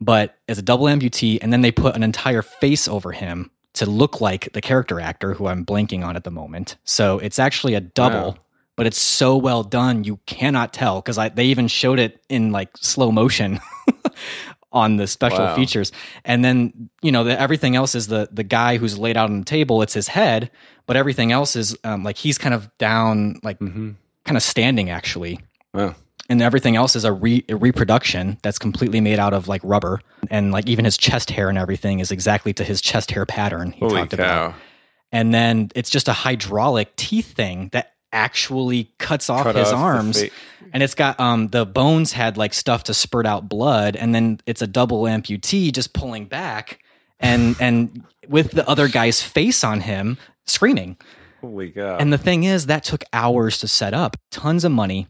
but 0.00 0.36
as 0.48 0.58
a 0.58 0.62
double 0.62 0.86
amputee, 0.86 1.38
and 1.40 1.52
then 1.52 1.60
they 1.62 1.70
put 1.72 1.94
an 1.94 2.02
entire 2.02 2.42
face 2.42 2.88
over 2.88 3.12
him 3.12 3.50
to 3.74 3.86
look 3.86 4.20
like 4.20 4.52
the 4.52 4.60
character 4.60 5.00
actor 5.00 5.34
who 5.34 5.46
I'm 5.46 5.64
blanking 5.64 6.04
on 6.04 6.16
at 6.16 6.24
the 6.24 6.30
moment. 6.30 6.76
So 6.84 7.18
it's 7.18 7.38
actually 7.38 7.74
a 7.74 7.80
double. 7.80 8.32
Wow. 8.32 8.36
But 8.76 8.86
it's 8.86 8.98
so 9.00 9.36
well 9.36 9.62
done, 9.62 10.04
you 10.04 10.18
cannot 10.26 10.72
tell 10.72 11.02
because 11.02 11.16
they 11.34 11.44
even 11.46 11.68
showed 11.68 11.98
it 11.98 12.24
in 12.30 12.50
like 12.50 12.70
slow 12.78 13.12
motion 13.12 13.60
on 14.72 14.96
the 14.96 15.06
special 15.06 15.44
Wow. 15.44 15.54
features. 15.54 15.92
And 16.24 16.42
then 16.44 16.88
you 17.02 17.12
know 17.12 17.24
the, 17.24 17.38
everything 17.38 17.76
else 17.76 17.94
is 17.94 18.06
the 18.06 18.28
the 18.32 18.44
guy 18.44 18.76
who's 18.78 18.98
laid 18.98 19.16
out 19.16 19.28
on 19.28 19.40
the 19.40 19.44
table. 19.44 19.82
It's 19.82 19.92
his 19.94 20.08
head, 20.08 20.50
but 20.86 20.96
everything 20.96 21.30
else 21.30 21.56
is 21.56 21.76
um, 21.84 22.04
like 22.04 22.16
he's 22.16 22.38
kind 22.38 22.54
of 22.54 22.70
down, 22.78 23.38
like 23.42 23.58
Mm-hmm. 23.58 23.90
kind 24.24 24.36
of 24.36 24.42
standing 24.42 24.88
actually 24.90 25.40
Wow. 25.74 25.94
And 26.30 26.40
everything 26.40 26.76
else 26.76 26.96
is 26.96 27.04
a, 27.04 27.12
re- 27.12 27.44
a 27.50 27.56
reproduction 27.56 28.38
that's 28.42 28.58
completely 28.58 29.00
made 29.02 29.18
out 29.18 29.34
of 29.34 29.48
like 29.48 29.60
rubber. 29.64 30.00
And 30.30 30.52
like 30.52 30.66
even 30.68 30.84
his 30.86 30.96
chest 30.96 31.30
hair 31.30 31.48
and 31.50 31.58
everything 31.58 31.98
is 32.00 32.10
exactly 32.10 32.52
to 32.54 32.64
his 32.64 32.80
chest 32.80 33.10
hair 33.10 33.26
pattern 33.26 33.72
he 33.72 33.80
Holy 33.80 33.96
talked 33.96 34.12
cow. 34.12 34.16
about 34.16 34.54
and 35.12 35.34
then 35.34 35.70
it's 35.74 35.90
just 35.90 36.06
a 36.08 36.12
hydraulic 36.12 36.94
teeth 36.96 37.32
thing 37.34 37.68
that 37.72 37.94
actually 38.12 38.92
cuts 38.98 39.28
off 39.28 39.42
Cut 39.44 39.56
his 39.56 39.72
off 39.72 39.78
arms. 39.78 40.22
and 40.72 40.82
it's 40.82 40.94
got 40.94 41.18
um 41.18 41.48
the 41.48 41.66
bones 41.66 42.12
had 42.12 42.36
like 42.36 42.54
stuff 42.54 42.84
to 42.84 42.94
spurt 42.94 43.26
out 43.26 43.48
blood. 43.48 43.96
And 43.96 44.14
then 44.14 44.40
it's 44.46 44.62
a 44.62 44.66
double 44.66 45.02
amputee 45.02 45.72
just 45.72 45.92
pulling 45.94 46.26
back 46.26 46.78
and 47.18 47.56
and 47.60 48.04
with 48.28 48.52
the 48.52 48.68
other 48.68 48.86
guy's 48.88 49.20
face 49.20 49.64
on 49.64 49.80
him 49.80 50.16
screaming. 50.46 50.96
Holy 51.40 51.70
cow. 51.70 51.96
and 51.96 52.12
the 52.12 52.18
thing 52.18 52.44
is, 52.44 52.66
that 52.66 52.84
took 52.84 53.02
hours 53.12 53.58
to 53.58 53.68
set 53.68 53.94
up, 53.94 54.16
tons 54.30 54.62
of 54.64 54.72
money, 54.72 55.08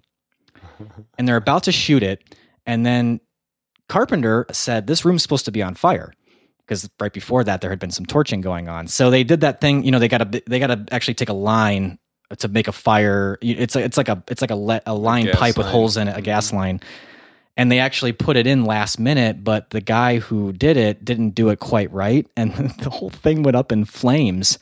and 1.19 1.29
they're 1.29 1.37
about 1.37 1.65
to 1.65 1.73
shoot 1.73 2.03
it. 2.03 2.37
And 2.67 2.85
then 2.85 3.21
Carpenter 3.89 4.47
said, 4.53 4.87
This 4.87 5.05
room's 5.05 5.23
supposed 5.23 5.45
to 5.47 5.53
be 5.53 5.63
on 5.63 5.75
fire. 5.75 6.13
Because 6.61 6.89
right 7.01 7.13
before 7.13 7.43
that, 7.43 7.61
there 7.61 7.71
had 7.71 7.81
been 7.81 7.91
some 7.91 8.07
torching 8.07 8.41
going 8.41 8.69
on. 8.69 8.87
So 8.87 9.11
they 9.11 9.25
did 9.25 9.41
that 9.41 9.61
thing. 9.61 9.83
You 9.83 9.91
know, 9.91 9.99
they 9.99 10.07
got 10.07 10.33
to 10.33 10.43
they 10.47 10.61
got 10.61 10.69
to 10.69 10.87
actually 10.93 11.15
take 11.15 11.29
a 11.29 11.35
line 11.35 11.99
to 12.39 12.49
make 12.49 12.69
a 12.69 12.73
fire. 12.73 13.39
It's 13.43 13.75
a, 13.75 13.81
it's 13.83 13.97
like 13.97 14.09
a 14.09 14.23
it's 14.29 14.41
like 14.41 14.53
a 14.53 14.57
le- 14.57 14.83
a 14.87 14.95
line 14.95 15.27
gas 15.27 15.37
pipe 15.37 15.59
with 15.59 15.67
holes 15.67 15.97
in 15.97 16.07
it, 16.09 16.17
a 16.17 16.23
gas 16.23 16.49
mm-hmm. 16.49 16.57
line. 16.57 16.81
And 17.57 17.71
they 17.71 17.81
actually 17.81 18.13
put 18.13 18.37
it 18.37 18.47
in 18.47 18.65
last 18.65 19.01
minute, 19.01 19.43
but 19.43 19.71
the 19.71 19.81
guy 19.81 20.21
who 20.21 20.53
did 20.53 20.77
it 20.77 21.05
didn't 21.05 21.31
do 21.31 21.49
it 21.49 21.59
quite 21.59 21.93
right, 21.93 22.27
and 22.37 22.53
the 22.79 22.91
whole 22.91 23.11
thing 23.11 23.43
went 23.43 23.57
up 23.57 23.73
in 23.73 23.85
flames, 23.85 24.59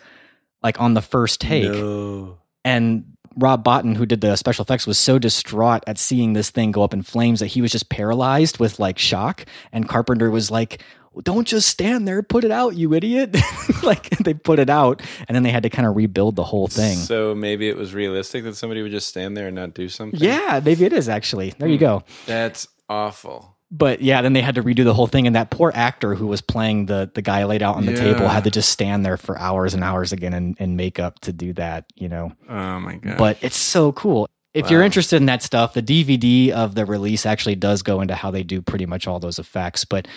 like 0.62 0.80
on 0.80 0.94
the 0.94 1.02
first 1.02 1.40
take 1.40 1.70
No. 1.70 2.38
and 2.64 3.04
Rob 3.38 3.64
Bottin, 3.64 3.96
who 3.96 4.04
did 4.04 4.20
the 4.20 4.36
special 4.36 4.62
effects, 4.62 4.86
was 4.86 4.98
so 4.98 5.18
distraught 5.18 5.84
at 5.86 5.98
seeing 5.98 6.32
this 6.32 6.50
thing 6.50 6.72
go 6.72 6.82
up 6.82 6.92
in 6.92 7.02
flames 7.02 7.40
that 7.40 7.46
he 7.46 7.62
was 7.62 7.72
just 7.72 7.88
paralyzed 7.88 8.58
with 8.58 8.78
like 8.78 8.98
shock. 8.98 9.44
And 9.72 9.88
Carpenter 9.88 10.30
was 10.30 10.50
like, 10.50 10.82
"Don't 11.22 11.46
just 11.46 11.68
stand 11.68 12.08
there, 12.08 12.22
put 12.22 12.44
it 12.44 12.50
out, 12.50 12.76
you 12.76 12.92
idiot!" 12.94 13.36
like 13.82 14.10
they 14.18 14.34
put 14.34 14.58
it 14.58 14.70
out, 14.70 15.02
and 15.28 15.34
then 15.34 15.42
they 15.42 15.50
had 15.50 15.62
to 15.62 15.70
kind 15.70 15.86
of 15.86 15.96
rebuild 15.96 16.36
the 16.36 16.44
whole 16.44 16.68
thing. 16.68 16.96
So 16.96 17.34
maybe 17.34 17.68
it 17.68 17.76
was 17.76 17.94
realistic 17.94 18.44
that 18.44 18.56
somebody 18.56 18.82
would 18.82 18.92
just 18.92 19.08
stand 19.08 19.36
there 19.36 19.46
and 19.46 19.56
not 19.56 19.74
do 19.74 19.88
something. 19.88 20.18
yeah, 20.20 20.60
maybe 20.64 20.84
it 20.84 20.92
is 20.92 21.08
actually. 21.08 21.54
There 21.58 21.68
you 21.68 21.78
hmm. 21.78 21.84
go. 21.84 22.04
That's 22.26 22.68
awful. 22.88 23.57
But 23.70 24.00
yeah, 24.00 24.22
then 24.22 24.32
they 24.32 24.40
had 24.40 24.54
to 24.54 24.62
redo 24.62 24.84
the 24.84 24.94
whole 24.94 25.06
thing, 25.06 25.26
and 25.26 25.36
that 25.36 25.50
poor 25.50 25.70
actor 25.74 26.14
who 26.14 26.26
was 26.26 26.40
playing 26.40 26.86
the 26.86 27.10
the 27.12 27.20
guy 27.20 27.44
laid 27.44 27.62
out 27.62 27.76
on 27.76 27.84
the 27.84 27.94
table 27.94 28.26
had 28.26 28.44
to 28.44 28.50
just 28.50 28.70
stand 28.70 29.04
there 29.04 29.18
for 29.18 29.38
hours 29.38 29.74
and 29.74 29.84
hours 29.84 30.12
again 30.12 30.32
in, 30.32 30.56
in 30.58 30.76
makeup 30.76 31.18
to 31.20 31.32
do 31.32 31.52
that. 31.54 31.84
You 31.94 32.08
know. 32.08 32.32
Oh 32.48 32.80
my 32.80 32.96
god. 32.96 33.18
but 33.18 33.38
it's 33.42 33.56
so 33.56 33.92
cool. 33.92 34.28
If 34.54 34.70
you're 34.70 34.82
interested 34.82 35.16
in 35.16 35.26
that 35.26 35.42
stuff, 35.42 35.74
the 35.74 35.82
DVD 35.82 36.50
of 36.50 36.74
the 36.74 36.86
release 36.86 37.26
actually 37.26 37.56
does 37.56 37.82
go 37.82 38.00
into 38.00 38.14
how 38.14 38.30
they 38.30 38.42
do 38.42 38.62
pretty 38.62 38.86
much 38.86 39.06
all 39.06 39.20
those 39.20 39.38
effects, 39.38 39.84
but 39.84 40.08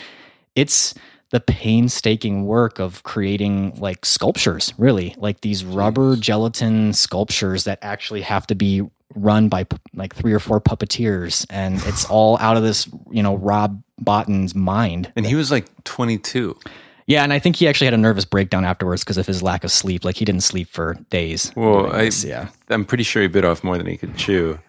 it's 0.56 0.96
the 1.32 1.40
painstaking 1.40 2.46
work 2.46 2.80
of 2.80 3.04
creating 3.04 3.78
like 3.80 4.06
sculptures, 4.06 4.74
really, 4.78 5.16
like 5.18 5.42
these 5.42 5.64
rubber 5.64 6.16
gelatin 6.16 6.94
sculptures 6.94 7.66
that 7.66 7.80
actually 7.82 8.22
have 8.22 8.48
to 8.48 8.56
be 8.56 8.84
run 9.16 9.50
by 9.50 9.66
like 9.94 10.16
three 10.16 10.34
or 10.34 10.40
four 10.40 10.60
puppeteers, 10.62 11.46
and 11.50 11.82
it's 11.86 12.06
all 12.06 12.38
out 12.40 12.58
of 12.58 12.64
this, 12.64 12.90
you 13.12 13.22
know, 13.24 13.36
Rob 13.36 13.82
Bottin's 14.02 14.56
mind. 14.56 15.12
and 15.16 15.26
he 15.26 15.36
was 15.36 15.52
like 15.52 15.66
22. 15.84 16.58
Yeah, 17.08 17.24
and 17.24 17.34
I 17.34 17.40
think 17.40 17.56
he 17.58 17.68
actually 17.68 17.86
had 17.88 17.94
a 17.94 17.98
nervous 17.98 18.26
breakdown 18.26 18.64
afterwards 18.64 19.04
because 19.04 19.18
of 19.18 19.26
his 19.28 19.44
lack 19.44 19.64
of 19.64 19.72
sleep. 19.72 20.06
Like 20.06 20.16
he 20.16 20.24
didn't 20.24 20.42
sleep 20.44 20.70
for 20.70 20.94
days. 21.10 21.52
Well, 21.56 21.92
I 21.94 22.10
yeah. 22.24 22.50
I'm 22.70 22.86
pretty 22.86 23.04
sure 23.04 23.22
he 23.22 23.28
bit 23.28 23.44
off 23.44 23.64
more 23.64 23.78
than 23.78 23.88
he 23.88 23.98
could 23.98 24.16
chew. 24.16 24.60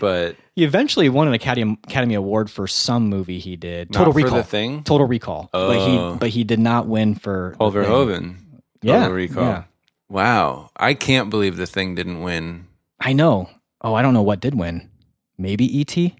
But 0.00 0.34
He 0.56 0.64
eventually 0.64 1.08
won 1.08 1.28
an 1.28 1.34
Academy 1.34 1.78
Academy 1.86 2.14
Award 2.14 2.50
for 2.50 2.66
some 2.66 3.08
movie 3.08 3.38
he 3.38 3.54
did. 3.54 3.92
Total 3.92 4.12
for 4.12 4.18
The 4.18 4.24
Recall. 4.24 4.42
Thing? 4.42 4.82
Total 4.82 5.06
Recall. 5.06 5.50
Oh. 5.54 5.68
But 5.68 5.76
Oh. 5.78 6.12
he 6.12 6.18
but 6.18 6.28
he 6.30 6.42
did 6.42 6.58
not 6.58 6.88
win 6.88 7.14
for 7.14 7.54
Paul 7.58 7.70
Verhoeven. 7.70 8.36
Yeah, 8.82 9.00
Total 9.02 9.14
Recall. 9.14 9.44
yeah. 9.44 9.62
Wow. 10.08 10.70
I 10.76 10.94
can't 10.94 11.30
believe 11.30 11.56
the 11.56 11.66
thing 11.66 11.94
didn't 11.94 12.22
win. 12.22 12.66
I 12.98 13.12
know. 13.12 13.50
Oh, 13.82 13.94
I 13.94 14.02
don't 14.02 14.14
know 14.14 14.22
what 14.22 14.40
did 14.40 14.54
win. 14.54 14.88
Maybe 15.38 15.64
E.T. 15.78 16.14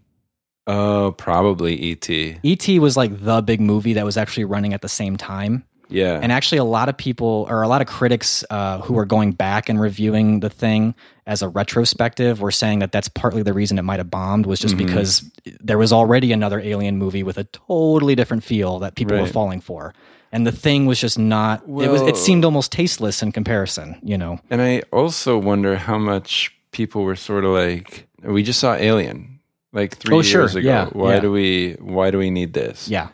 Oh, 0.66 1.12
probably 1.16 1.74
E.T. 1.74 2.38
E.T. 2.42 2.78
was 2.78 2.96
like 2.96 3.24
the 3.24 3.40
big 3.42 3.60
movie 3.60 3.94
that 3.94 4.04
was 4.04 4.16
actually 4.16 4.44
running 4.44 4.74
at 4.74 4.82
the 4.82 4.88
same 4.88 5.16
time. 5.16 5.64
Yeah. 5.90 6.20
And 6.22 6.30
actually, 6.30 6.58
a 6.58 6.64
lot 6.64 6.90
of 6.90 6.98
people 6.98 7.46
or 7.48 7.62
a 7.62 7.68
lot 7.68 7.80
of 7.80 7.86
critics 7.86 8.44
uh, 8.50 8.80
who 8.82 8.98
are 8.98 9.06
going 9.06 9.32
back 9.32 9.70
and 9.70 9.80
reviewing 9.80 10.40
the 10.40 10.50
thing 10.50 10.94
as 11.26 11.40
a 11.40 11.48
retrospective 11.48 12.42
were 12.42 12.50
saying 12.50 12.80
that 12.80 12.92
that's 12.92 13.08
partly 13.08 13.42
the 13.42 13.54
reason 13.54 13.78
it 13.78 13.82
might 13.82 13.98
have 13.98 14.10
bombed 14.10 14.44
was 14.44 14.60
just 14.60 14.74
Mhm. 14.76 14.86
because 14.86 15.22
there 15.60 15.78
was 15.78 15.90
already 15.92 16.30
another 16.32 16.60
alien 16.60 16.98
movie 16.98 17.22
with 17.22 17.38
a 17.38 17.44
totally 17.44 18.14
different 18.14 18.44
feel 18.44 18.78
that 18.80 18.94
people 18.96 19.16
were 19.18 19.26
falling 19.26 19.60
for. 19.62 19.94
And 20.30 20.46
the 20.46 20.52
thing 20.52 20.84
was 20.84 21.00
just 21.00 21.18
not. 21.18 21.62
it 21.62 21.88
was. 21.90 22.02
It 22.02 22.18
seemed 22.18 22.44
almost 22.44 22.70
tasteless 22.70 23.22
in 23.22 23.32
comparison. 23.32 23.98
You 24.02 24.18
know. 24.18 24.38
And 24.50 24.60
I 24.60 24.82
also 24.92 25.38
wonder 25.38 25.76
how 25.76 25.96
much 25.96 26.54
people 26.70 27.02
were 27.04 27.16
sort 27.16 27.44
of 27.44 27.50
like, 27.52 28.08
we 28.22 28.42
just 28.42 28.60
saw 28.60 28.74
Alien 28.74 29.40
like 29.72 29.96
three 29.96 30.14
Oh, 30.14 30.18
years 30.20 30.26
sure. 30.28 30.44
ago. 30.46 30.58
Yeah, 30.60 30.86
Why 30.92 31.14
yeah. 31.14 31.20
do 31.20 31.32
we? 31.32 31.72
Why 31.80 32.10
do 32.10 32.18
we 32.18 32.30
need 32.30 32.52
this? 32.52 32.88
Yeah. 32.88 33.08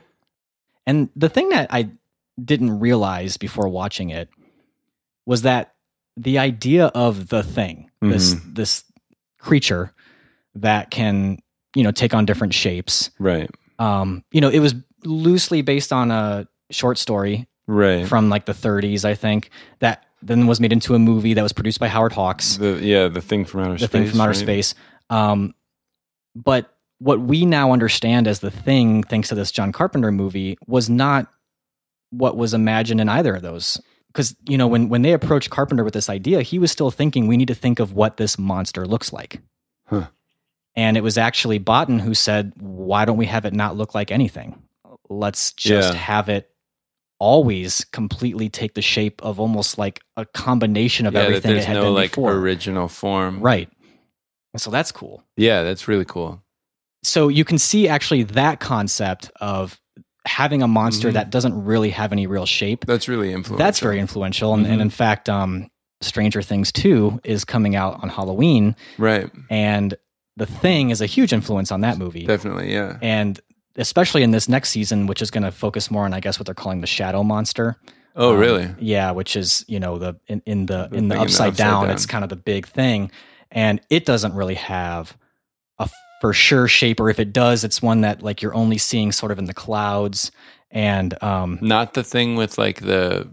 And 0.86 1.08
the 1.16 1.28
thing 1.28 1.48
that 1.50 1.68
I 1.70 1.90
didn't 2.42 2.78
realize 2.80 3.36
before 3.36 3.68
watching 3.68 4.10
it 4.10 4.28
was 5.26 5.42
that 5.42 5.74
the 6.16 6.38
idea 6.38 6.86
of 6.86 7.28
the 7.28 7.42
thing, 7.42 7.90
this 8.00 8.36
this 8.46 8.84
creature 9.38 9.92
that 10.54 10.90
can, 10.90 11.38
you 11.74 11.82
know, 11.82 11.90
take 11.90 12.14
on 12.14 12.24
different 12.26 12.54
shapes. 12.54 13.10
Right. 13.18 13.50
Um, 13.78 14.22
you 14.30 14.40
know, 14.40 14.48
it 14.48 14.60
was 14.60 14.74
loosely 15.04 15.62
based 15.62 15.92
on 15.92 16.10
a 16.10 16.46
short 16.70 16.98
story 16.98 17.48
Right. 17.66 18.06
from 18.06 18.28
like 18.28 18.44
the 18.46 18.52
30s, 18.52 19.04
I 19.04 19.14
think, 19.14 19.50
that 19.80 20.03
then 20.26 20.46
was 20.46 20.60
made 20.60 20.72
into 20.72 20.94
a 20.94 20.98
movie 20.98 21.34
that 21.34 21.42
was 21.42 21.52
produced 21.52 21.78
by 21.80 21.88
Howard 21.88 22.12
Hawks 22.12 22.56
the 22.56 22.78
yeah, 22.82 23.08
the 23.08 23.20
thing 23.20 23.44
from 23.44 23.60
outer 23.60 23.72
the 23.74 23.78
space. 23.80 23.90
thing 23.90 24.06
from 24.08 24.20
outer 24.20 24.30
right? 24.30 24.36
space. 24.36 24.74
Um, 25.10 25.54
but 26.34 26.70
what 26.98 27.20
we 27.20 27.44
now 27.44 27.72
understand 27.72 28.26
as 28.26 28.40
the 28.40 28.50
thing, 28.50 29.02
thanks 29.02 29.28
to 29.28 29.34
this 29.34 29.50
John 29.52 29.72
Carpenter 29.72 30.10
movie, 30.10 30.56
was 30.66 30.88
not 30.88 31.26
what 32.10 32.36
was 32.36 32.54
imagined 32.54 33.00
in 33.00 33.08
either 33.08 33.34
of 33.34 33.42
those. 33.42 33.80
Because 34.08 34.34
you 34.48 34.56
know, 34.56 34.68
when 34.68 34.88
when 34.88 35.02
they 35.02 35.12
approached 35.12 35.50
Carpenter 35.50 35.82
with 35.84 35.94
this 35.94 36.08
idea, 36.08 36.42
he 36.42 36.58
was 36.58 36.70
still 36.70 36.90
thinking 36.90 37.26
we 37.26 37.36
need 37.36 37.48
to 37.48 37.54
think 37.54 37.80
of 37.80 37.92
what 37.92 38.16
this 38.16 38.38
monster 38.38 38.86
looks 38.86 39.12
like. 39.12 39.40
Huh. 39.86 40.06
And 40.76 40.96
it 40.96 41.02
was 41.02 41.18
actually 41.18 41.58
Bottin 41.60 42.00
who 42.00 42.14
said, 42.14 42.52
"Why 42.58 43.04
don't 43.04 43.16
we 43.16 43.26
have 43.26 43.44
it 43.44 43.52
not 43.52 43.76
look 43.76 43.94
like 43.94 44.10
anything? 44.12 44.60
Let's 45.08 45.52
just 45.52 45.92
Yeah. 45.92 45.98
have 45.98 46.28
it." 46.28 46.48
Always 47.20 47.84
completely 47.92 48.48
take 48.48 48.74
the 48.74 48.82
shape 48.82 49.22
of 49.22 49.38
almost 49.40 49.78
like 49.78 50.00
a 50.16 50.24
combination 50.26 51.06
of 51.06 51.14
Yeah, 51.14 51.20
that 51.20 51.26
everything 51.28 51.50
it 51.52 51.54
there's 51.54 51.64
had 51.66 51.74
no 51.74 51.82
been 51.84 51.94
like 51.94 52.10
before. 52.10 52.32
original 52.32 52.88
form. 52.88 53.40
Right. 53.40 53.68
And 54.52 54.60
so 54.60 54.70
that's 54.70 54.92
cool. 54.92 55.22
Yeah, 55.36 55.62
that's 55.62 55.88
really 55.88 56.04
cool. 56.04 56.42
So 57.02 57.28
you 57.28 57.44
can 57.44 57.58
see 57.58 57.88
actually 57.88 58.22
that 58.24 58.60
concept 58.60 59.30
of 59.40 59.80
having 60.26 60.62
a 60.62 60.68
monster 60.68 61.10
Mhm. 61.10 61.14
that 61.14 61.30
doesn't 61.30 61.64
really 61.64 61.90
have 61.90 62.12
any 62.12 62.26
real 62.26 62.46
shape. 62.46 62.84
That's 62.86 63.08
really 63.08 63.32
influential. 63.32 63.58
That's 63.58 63.78
very 63.80 64.00
influential. 64.00 64.54
And, 64.54 64.66
and 64.66 64.78
Mhm. 64.78 64.82
in 64.82 64.90
fact, 64.90 65.28
um, 65.28 65.68
Stranger 66.00 66.42
Things 66.42 66.72
2 66.72 67.20
is 67.24 67.44
coming 67.44 67.76
out 67.76 68.02
on 68.02 68.08
Halloween. 68.08 68.74
right. 68.98 69.30
And 69.50 69.94
The 70.36 70.46
Thing 70.46 70.90
is 70.90 71.00
a 71.00 71.06
huge 71.06 71.32
influence 71.32 71.70
on 71.70 71.82
that 71.82 71.96
movie. 71.96 72.26
Definitely, 72.26 72.72
yeah. 72.72 72.96
And 73.00 73.38
especially 73.76 74.22
in 74.22 74.30
this 74.30 74.48
next 74.48 74.70
season, 74.70 75.06
which 75.06 75.20
is 75.22 75.30
going 75.30 75.44
to 75.44 75.50
focus 75.50 75.90
more 75.90 76.04
on, 76.04 76.14
I 76.14 76.20
guess, 76.20 76.38
what 76.38 76.46
they're 76.46 76.54
calling 76.54 76.80
the 76.80 76.86
shadow 76.86 77.22
monster. 77.22 77.76
Oh, 78.16 78.34
Um, 78.34 78.38
really? 78.38 78.74
Yeah, 78.78 79.10
which 79.10 79.34
is 79.36 79.64
you 79.66 79.80
know 79.80 79.98
the 79.98 80.14
in, 80.28 80.40
in 80.46 80.66
the 80.66 80.74
The 80.76 80.84
in 80.84 80.90
the 80.90 80.96
in 80.98 81.08
the 81.08 81.14
upside, 81.16 81.48
upside 81.48 81.56
down, 81.56 81.84
down. 81.84 81.92
It's 81.92 82.06
kind 82.06 82.22
of 82.22 82.30
the 82.30 82.36
big 82.36 82.66
thing, 82.66 83.10
and 83.50 83.80
it 83.90 84.04
doesn't 84.06 84.34
really 84.34 84.54
have 84.54 85.16
a 85.78 85.88
for 86.20 86.32
sure 86.32 86.68
shape, 86.68 87.00
or 87.00 87.10
if 87.10 87.18
it 87.18 87.32
does, 87.32 87.64
it's 87.64 87.82
one 87.82 88.02
that 88.02 88.22
like 88.22 88.40
you're 88.40 88.54
only 88.54 88.78
seeing 88.78 89.10
sort 89.12 89.32
of 89.32 89.38
in 89.38 89.46
the 89.46 89.54
clouds, 89.54 90.30
and 90.70 91.20
um, 91.22 91.58
Not 91.60 91.94
the 91.94 92.04
thing 92.04 92.36
with 92.36 92.56
like 92.56 92.80
the 92.82 93.28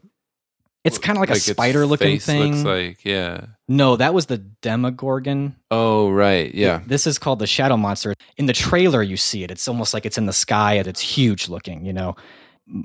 it's 0.84 0.98
kind 0.98 1.18
of 1.18 1.22
like, 1.22 1.30
a 1.30 1.36
spider 1.36 1.86
looking 1.86 2.20
thing. 2.20 2.54
Looks 2.54 2.66
like 2.66 3.06
yeah. 3.06 3.46
no, 3.68 3.96
that 3.96 4.14
was 4.14 4.26
the 4.26 4.38
Demogorgon. 4.38 5.56
Oh 5.70 6.10
right, 6.10 6.54
yeah. 6.54 6.82
This 6.88 7.06
is 7.06 7.20
called 7.20 7.40
the 7.40 7.48
shadow 7.48 7.78
monster. 7.78 8.16
In 8.38 8.46
the 8.48 8.54
trailer, 8.54 9.04
you 9.04 9.18
see 9.18 9.44
it. 9.44 9.52
It's 9.52 9.68
almost 9.68 9.94
like 9.94 10.06
it's 10.06 10.18
in 10.18 10.26
the 10.26 10.34
sky 10.34 10.74
and 10.74 10.88
it's 10.88 11.02
huge 11.02 11.50
looking. 11.50 11.86
You 11.86 11.94
know, 11.94 12.16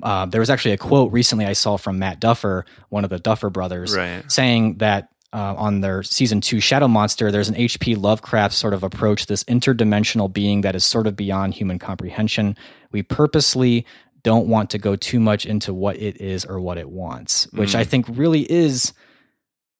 uh, 0.03 0.25
there 0.27 0.41
was 0.41 0.49
actually 0.49 0.73
a 0.73 0.77
quote 0.77 1.11
recently 1.11 1.45
I 1.45 1.53
saw 1.53 1.77
from 1.77 1.99
Matt 1.99 2.19
Duffer, 2.19 2.65
one 2.89 3.03
of 3.03 3.09
the 3.09 3.19
Duffer 3.19 3.49
brothers, 3.49 3.95
Right. 3.95 4.29
saying 4.31 4.77
that 4.77 5.09
uh, 5.33 5.55
on 5.57 5.81
their 5.81 6.03
season 6.03 6.39
two 6.39 6.59
Shadow 6.59 6.87
Monster, 6.87 7.31
there's 7.31 7.49
an 7.49 7.55
H.P. 7.55 7.95
Lovecraft 7.95 8.53
sort 8.53 8.73
of 8.73 8.83
approach, 8.83 9.25
this 9.25 9.43
interdimensional 9.45 10.31
being 10.31 10.61
that 10.61 10.75
is 10.75 10.85
sort 10.85 11.05
of 11.05 11.15
beyond 11.15 11.53
human 11.53 11.79
comprehension. 11.79 12.55
We 12.91 13.03
purposely 13.03 13.85
don't 14.29 14.47
want 14.47 14.69
to 14.71 14.77
go 14.77 14.95
too 14.95 15.19
much 15.19 15.45
into 15.45 15.73
what 15.73 15.95
it 15.97 16.15
is 16.21 16.45
or 16.45 16.59
what 16.59 16.77
it 16.77 16.89
wants, 16.89 17.47
which 17.53 17.71
Mm. 17.73 17.79
I 17.79 17.83
think 17.85 18.05
really 18.09 18.43
is, 18.51 18.93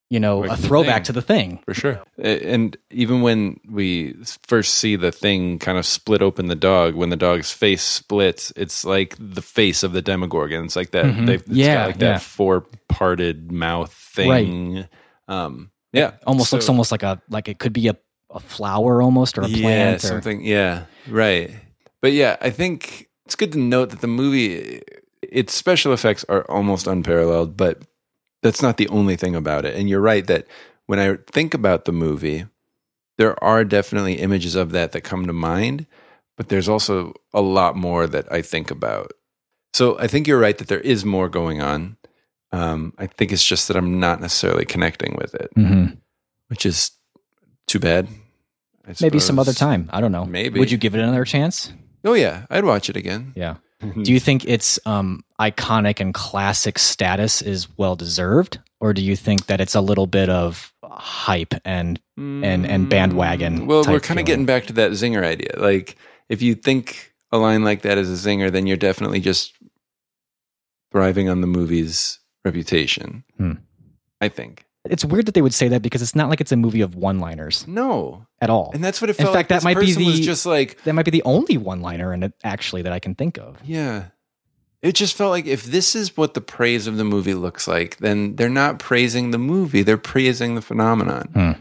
you 0.10 0.20
know, 0.20 0.40
Like 0.40 0.52
a 0.52 0.62
throwback 0.68 0.96
thing. 1.02 1.04
to 1.06 1.14
the 1.14 1.22
thing. 1.22 1.60
For 1.66 1.74
sure. 1.74 1.98
And 2.18 2.78
even 2.92 3.22
when 3.22 3.60
we 3.70 4.16
first 4.48 4.76
see 4.76 4.96
the 4.96 5.12
thing 5.12 5.60
kind 5.60 5.78
of 5.78 5.86
split 5.86 6.22
open 6.22 6.48
the 6.48 6.56
dog, 6.72 6.96
when 6.96 7.10
the 7.10 7.18
dog's 7.28 7.52
face 7.52 7.84
splits, 7.84 8.54
it's 8.56 8.86
like 8.86 9.16
the 9.20 9.42
face 9.42 9.84
of 9.84 9.92
the 9.94 10.02
Demogorgon. 10.02 10.64
It's 10.66 10.76
like 10.78 10.92
that. 10.92 11.06
Mhm. 11.06 11.26
They've, 11.28 11.42
it's 11.42 11.50
Yeah, 11.52 11.76
got 11.76 11.86
like 11.88 11.96
yeah. 12.02 12.12
that 12.14 12.22
four 12.22 12.66
parted 12.88 13.52
mouth 13.52 13.92
thing. 13.92 14.86
Um, 15.28 15.72
yeah. 15.92 16.12
Almost 16.26 16.54
looks 16.54 16.70
almost 16.70 16.92
like 16.92 17.04
a 17.04 17.22
like 17.30 17.50
it 17.50 17.60
could 17.60 17.74
be 17.74 17.88
a, 17.90 17.98
a 18.34 18.40
flower 18.40 19.02
almost 19.02 19.38
or 19.38 19.42
a 19.42 19.48
yeah, 19.50 19.62
plant 19.62 20.04
or 20.04 20.08
something. 20.08 20.42
Yeah, 20.42 20.86
right. 21.10 21.52
But 22.02 22.14
yeah, 22.14 22.38
I 22.40 22.50
think 22.52 23.07
it's 23.28 23.36
good 23.36 23.52
to 23.52 23.60
note 23.60 23.90
that 23.90 24.00
the 24.00 24.08
movie, 24.08 24.82
its 25.22 25.54
special 25.54 25.92
effects 25.92 26.24
are 26.30 26.50
almost 26.50 26.88
unparalleled, 26.88 27.58
but 27.58 27.82
that's 28.42 28.62
not 28.62 28.78
the 28.78 28.88
only 28.88 29.18
thing 29.18 29.36
about 29.36 29.66
it. 29.66 29.76
And 29.76 29.90
you're 29.90 30.00
right 30.00 30.26
that 30.28 30.48
when 30.86 30.98
I 30.98 31.18
think 31.30 31.54
about 31.54 31.84
the 31.84 31.92
movie, 31.92 32.46
there 33.18 33.42
are 33.44 33.66
definitely 33.66 34.14
images 34.14 34.56
of 34.56 34.72
that 34.72 34.94
that 34.94 35.02
come 35.02 35.28
to 35.28 35.34
mind, 35.34 35.88
but 36.38 36.48
there's 36.48 36.70
also 36.70 37.14
a 37.34 37.42
lot 37.42 37.76
more 37.76 38.08
that 38.08 38.32
I 38.32 38.42
think 38.42 38.72
about. 38.72 39.12
So 39.74 40.00
I 40.00 40.08
think 40.08 40.26
you're 40.26 40.40
right 40.40 40.58
that 40.58 40.70
there 40.70 40.80
is 40.80 41.04
more 41.04 41.28
going 41.28 41.62
on. 41.62 41.98
Um, 42.54 42.94
I 42.98 43.08
think 43.08 43.34
it's 43.34 43.46
just 43.46 43.68
that 43.68 43.76
I'm 43.76 44.00
not 44.00 44.22
necessarily 44.22 44.64
connecting 44.64 45.18
with 45.20 45.36
it, 45.36 45.52
Mhm. 45.58 45.98
which 46.48 46.66
is 46.66 46.92
too 47.68 47.80
bad. 47.80 48.08
Maybe 49.02 49.20
some 49.20 49.38
other 49.38 49.52
time. 49.52 49.90
I 49.92 50.00
don't 50.00 50.14
know. 50.14 50.24
Maybe. 50.24 50.62
Would 50.62 50.72
you 50.72 50.78
give 50.78 50.96
it 50.96 51.02
another 51.02 51.26
chance? 51.26 51.74
Oh 52.08 52.14
yeah, 52.14 52.46
I'd 52.50 52.64
watch 52.64 52.90
it 52.90 52.96
again. 52.96 53.34
Yeah. 53.36 53.58
Do 54.04 54.12
you 54.12 54.20
think 54.20 54.46
its 54.46 54.80
um, 54.86 55.24
iconic 55.40 56.00
and 56.00 56.14
classic 56.14 56.80
status 56.80 57.42
is 57.42 57.68
well 57.78 57.96
deserved, 57.96 58.60
or 58.80 58.92
do 58.94 59.04
you 59.04 59.16
think 59.16 59.46
that 59.48 59.62
it's 59.62 59.76
a 59.76 59.82
little 59.82 60.08
bit 60.08 60.30
of 60.30 60.74
hype 60.84 61.54
and 61.64 62.00
and 62.18 62.66
and 62.66 62.90
bandwagon? 62.90 63.60
Mm, 63.62 63.66
Well, 63.68 63.84
we're 63.88 64.00
kind 64.00 64.20
of 64.20 64.26
getting 64.26 64.46
back 64.48 64.66
to 64.68 64.74
that 64.74 64.92
zinger 64.94 65.24
idea. 65.24 65.50
Like, 65.58 65.96
if 66.28 66.42
you 66.42 66.56
think 66.56 67.14
a 67.32 67.38
line 67.38 67.64
like 67.64 67.84
that 67.84 68.00
is 68.00 68.10
a 68.10 68.30
zinger, 68.30 68.52
then 68.52 68.66
you're 68.66 68.78
definitely 68.78 69.20
just 69.20 69.54
thriving 70.92 71.30
on 71.30 71.42
the 71.42 71.48
movie's 71.48 72.20
reputation. 72.46 73.24
Hmm. 73.38 73.52
I 74.22 74.30
think. 74.30 74.66
It's 74.90 75.06
weird 75.06 75.26
that 75.28 75.34
they 75.34 75.42
would 75.42 75.54
say 75.54 75.68
that 75.70 75.82
because 75.82 76.02
it's 76.02 76.16
not 76.16 76.30
like 76.30 76.42
it's 76.42 76.52
a 76.52 76.56
movie 76.58 76.82
of 76.82 76.96
one-liners 76.96 77.66
No, 77.68 78.26
at 78.42 78.50
all. 78.50 78.72
and 78.74 78.84
that's 78.84 79.02
what 79.02 79.10
it 79.10 79.14
felt. 79.14 79.30
In 79.30 79.34
fact, 79.34 79.52
like 79.52 79.62
that 79.62 79.64
might 79.64 79.80
be 79.80 79.94
the- 79.94 80.22
just 80.22 80.46
like, 80.46 80.84
that 80.84 80.94
might 80.94 81.06
be 81.06 81.12
the 81.12 81.24
only 81.24 81.58
one-liner 81.58 82.14
in 82.14 82.24
it 82.24 82.34
actually 82.44 82.82
that 82.84 82.92
I 82.94 83.00
can 83.00 83.16
think 83.16 83.38
of. 83.38 83.58
yeah. 83.64 84.06
It 84.84 84.94
just 84.94 85.16
felt 85.16 85.32
like 85.32 85.48
if 85.48 85.64
this 85.64 85.96
is 85.96 86.16
what 86.16 86.36
the 86.36 86.40
praise 86.40 86.86
of 86.86 86.98
the 86.98 87.04
movie 87.04 87.34
looks 87.34 87.68
like, 87.68 87.98
then 87.98 88.36
they're 88.36 88.48
not 88.48 88.78
praising 88.78 89.32
the 89.32 89.40
movie; 89.40 89.82
they're 89.82 89.98
praising 89.98 90.54
the 90.54 90.62
phenomenon. 90.62 91.28
Hmm. 91.34 91.52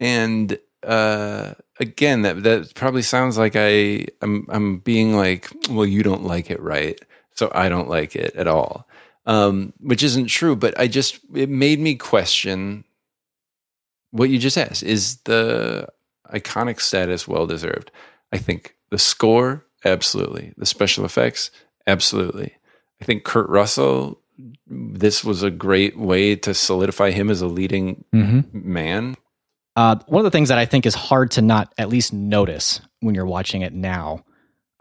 and 0.00 0.58
uh 0.82 1.52
again 1.80 2.22
that 2.22 2.42
that 2.42 2.74
probably 2.74 3.02
sounds 3.02 3.38
like 3.38 3.54
i 3.56 4.04
i'm 4.22 4.46
i'm 4.48 4.78
being 4.78 5.14
like 5.16 5.50
well 5.70 5.86
you 5.86 6.02
don't 6.02 6.24
like 6.24 6.50
it 6.50 6.60
right 6.60 6.98
so 7.34 7.50
i 7.54 7.68
don't 7.68 7.88
like 7.88 8.14
it 8.16 8.34
at 8.36 8.46
all 8.46 8.86
um 9.26 9.72
which 9.80 10.02
isn't 10.02 10.26
true 10.26 10.54
but 10.56 10.78
i 10.78 10.86
just 10.86 11.18
it 11.34 11.48
made 11.48 11.80
me 11.80 11.94
question 11.94 12.84
what 14.10 14.30
you 14.30 14.38
just 14.38 14.56
asked. 14.56 14.84
Is 14.84 15.16
the 15.24 15.88
iconic 16.32 16.80
status 16.80 17.26
well 17.26 17.48
deserved? 17.48 17.90
I 18.32 18.38
think 18.38 18.76
the 18.90 18.98
score 18.98 19.66
absolutely. 19.84 20.52
The 20.56 20.66
special 20.66 21.04
effects 21.04 21.50
absolutely. 21.88 22.54
I 23.02 23.04
think 23.04 23.24
kurt 23.24 23.48
russell 23.48 24.20
this 24.68 25.24
was 25.24 25.42
a 25.42 25.50
great 25.50 25.98
way 25.98 26.36
to 26.36 26.54
solidify 26.54 27.10
him 27.10 27.28
as 27.30 27.40
a 27.42 27.46
leading 27.48 28.04
Mm-hmm. 28.14 28.72
man. 28.72 29.16
Uh, 29.76 29.96
one 30.06 30.20
of 30.20 30.24
the 30.24 30.36
things 30.36 30.48
that 30.50 30.58
I 30.58 30.66
think 30.66 30.86
is 30.86 30.94
hard 30.94 31.32
to 31.32 31.42
not 31.42 31.72
at 31.76 31.88
least 31.88 32.12
notice 32.12 32.80
when 33.00 33.16
you're 33.16 33.26
watching 33.26 33.62
it 33.62 33.72
now 33.72 34.24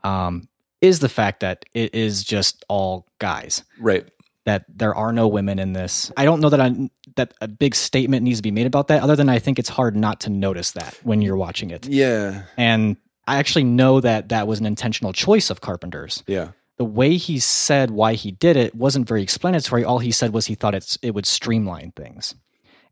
um, 0.03 0.47
is 0.81 0.99
the 0.99 1.09
fact 1.09 1.39
that 1.39 1.65
it 1.73 1.95
is 1.95 2.23
just 2.23 2.63
all 2.69 3.07
guys. 3.17 3.63
right 3.79 4.07
That 4.45 4.65
there 4.67 4.93
are 4.93 5.13
no 5.13 5.27
women 5.29 5.57
in 5.57 5.71
this. 5.71 6.11
I 6.17 6.25
don't 6.25 6.41
know 6.41 6.49
that 6.49 6.59
I 6.59 6.89
that 7.15 7.33
a 7.39 7.47
big 7.47 7.75
statement 7.75 8.23
needs 8.23 8.39
to 8.39 8.43
be 8.43 8.51
made 8.51 8.65
about 8.67 8.89
that. 8.89 9.01
Other 9.01 9.15
than 9.15 9.29
I 9.29 9.39
think 9.39 9.57
it's 9.57 9.69
hard 9.69 9.95
not 9.95 10.19
to 10.21 10.29
notice 10.29 10.71
that 10.71 10.99
when 11.03 11.21
you're 11.21 11.37
watching 11.37 11.69
it. 11.69 11.87
Yeah. 11.87 12.43
And 12.57 12.97
I 13.25 13.37
actually 13.37 13.63
know 13.63 14.01
that 14.01 14.29
that 14.29 14.45
was 14.47 14.59
an 14.59 14.65
intentional 14.65 15.13
choice 15.13 15.49
of 15.49 15.61
Carpenter's. 15.61 16.23
Yeah. 16.27 16.49
The 16.77 16.83
way 16.83 17.15
he 17.15 17.39
said 17.39 17.91
why 17.91 18.15
he 18.15 18.31
did 18.31 18.57
it 18.57 18.75
wasn't 18.75 19.07
very 19.07 19.23
explanatory. 19.23 19.85
All 19.85 19.99
he 19.99 20.11
said 20.11 20.33
was 20.33 20.45
he 20.45 20.55
thought 20.55 20.75
it's 20.75 20.97
it 21.01 21.11
would 21.15 21.25
streamline 21.25 21.93
things. 21.95 22.35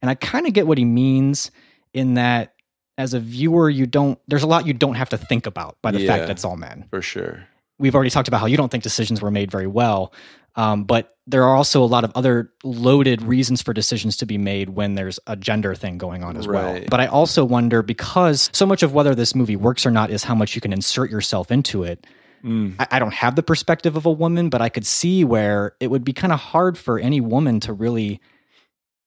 And 0.02 0.10
I 0.10 0.16
kind 0.16 0.48
of 0.48 0.54
get 0.54 0.68
what 0.68 0.78
he 0.78 0.86
means 0.86 1.52
in 1.94 2.14
that 2.14 2.54
as 2.98 3.14
a 3.14 3.20
viewer 3.20 3.70
you 3.70 3.86
don't 3.86 4.20
there's 4.28 4.44
a 4.44 4.48
lot 4.48 4.66
you 4.68 4.74
don't 4.74 4.96
have 4.96 5.10
to 5.10 5.18
think 5.18 5.48
about 5.48 5.78
by 5.82 5.92
the 5.92 6.00
Yeah. 6.00 6.08
fact 6.08 6.22
that 6.28 6.30
it's 6.32 6.46
all 6.46 6.56
men. 6.56 6.86
For 6.92 7.02
sure. 7.02 7.46
We've 7.80 7.96
already 7.96 8.12
talked 8.12 8.28
about 8.28 8.40
how 8.42 8.46
you 8.46 8.58
don't 8.58 8.70
think 8.70 8.84
decisions 8.84 9.22
were 9.24 9.32
made 9.32 9.50
very 9.50 9.66
well. 9.66 10.14
Um, 10.56 10.84
but 10.84 11.16
there 11.28 11.44
are 11.44 11.56
also 11.56 11.84
a 11.84 11.86
lot 11.86 12.04
of 12.04 12.12
other 12.16 12.52
loaded 12.64 13.22
reasons 13.22 13.62
for 13.62 13.74
decisions 13.74 14.18
to 14.18 14.26
be 14.26 14.38
made 14.38 14.70
when 14.72 14.96
there's 14.96 15.20
a 15.28 15.36
gender 15.36 15.76
thing 15.76 15.98
going 15.98 16.24
on 16.24 16.36
as 16.36 16.48
well. 16.48 16.82
But 16.90 17.00
I 17.00 17.08
also 17.08 17.46
wonder 17.46 17.82
because 17.82 18.50
so 18.52 18.66
much 18.66 18.84
of 18.84 18.94
whether 18.94 19.16
this 19.16 19.34
movie 19.34 19.56
works 19.56 19.86
or 19.86 19.92
not 19.92 20.10
is 20.10 20.24
how 20.24 20.36
much 20.36 20.56
you 20.56 20.62
can 20.62 20.74
insert 20.74 21.10
yourself 21.10 21.52
into 21.52 21.84
it. 21.84 22.06
Mm. 22.44 22.76
I, 22.80 22.88
I 22.92 23.00
don't 23.00 23.14
have 23.14 23.36
the 23.36 23.44
perspective 23.44 23.96
of 23.96 24.06
a 24.06 24.12
woman, 24.12 24.50
but 24.50 24.62
I 24.62 24.70
could 24.70 24.86
see 24.86 25.24
where 25.24 25.76
it 25.80 25.88
would 25.88 26.04
be 26.04 26.12
kind 26.12 26.34
of 26.34 26.40
hard 26.40 26.78
for 26.78 27.00
any 27.00 27.22
woman 27.22 27.60
to 27.62 27.74
really. 27.74 28.20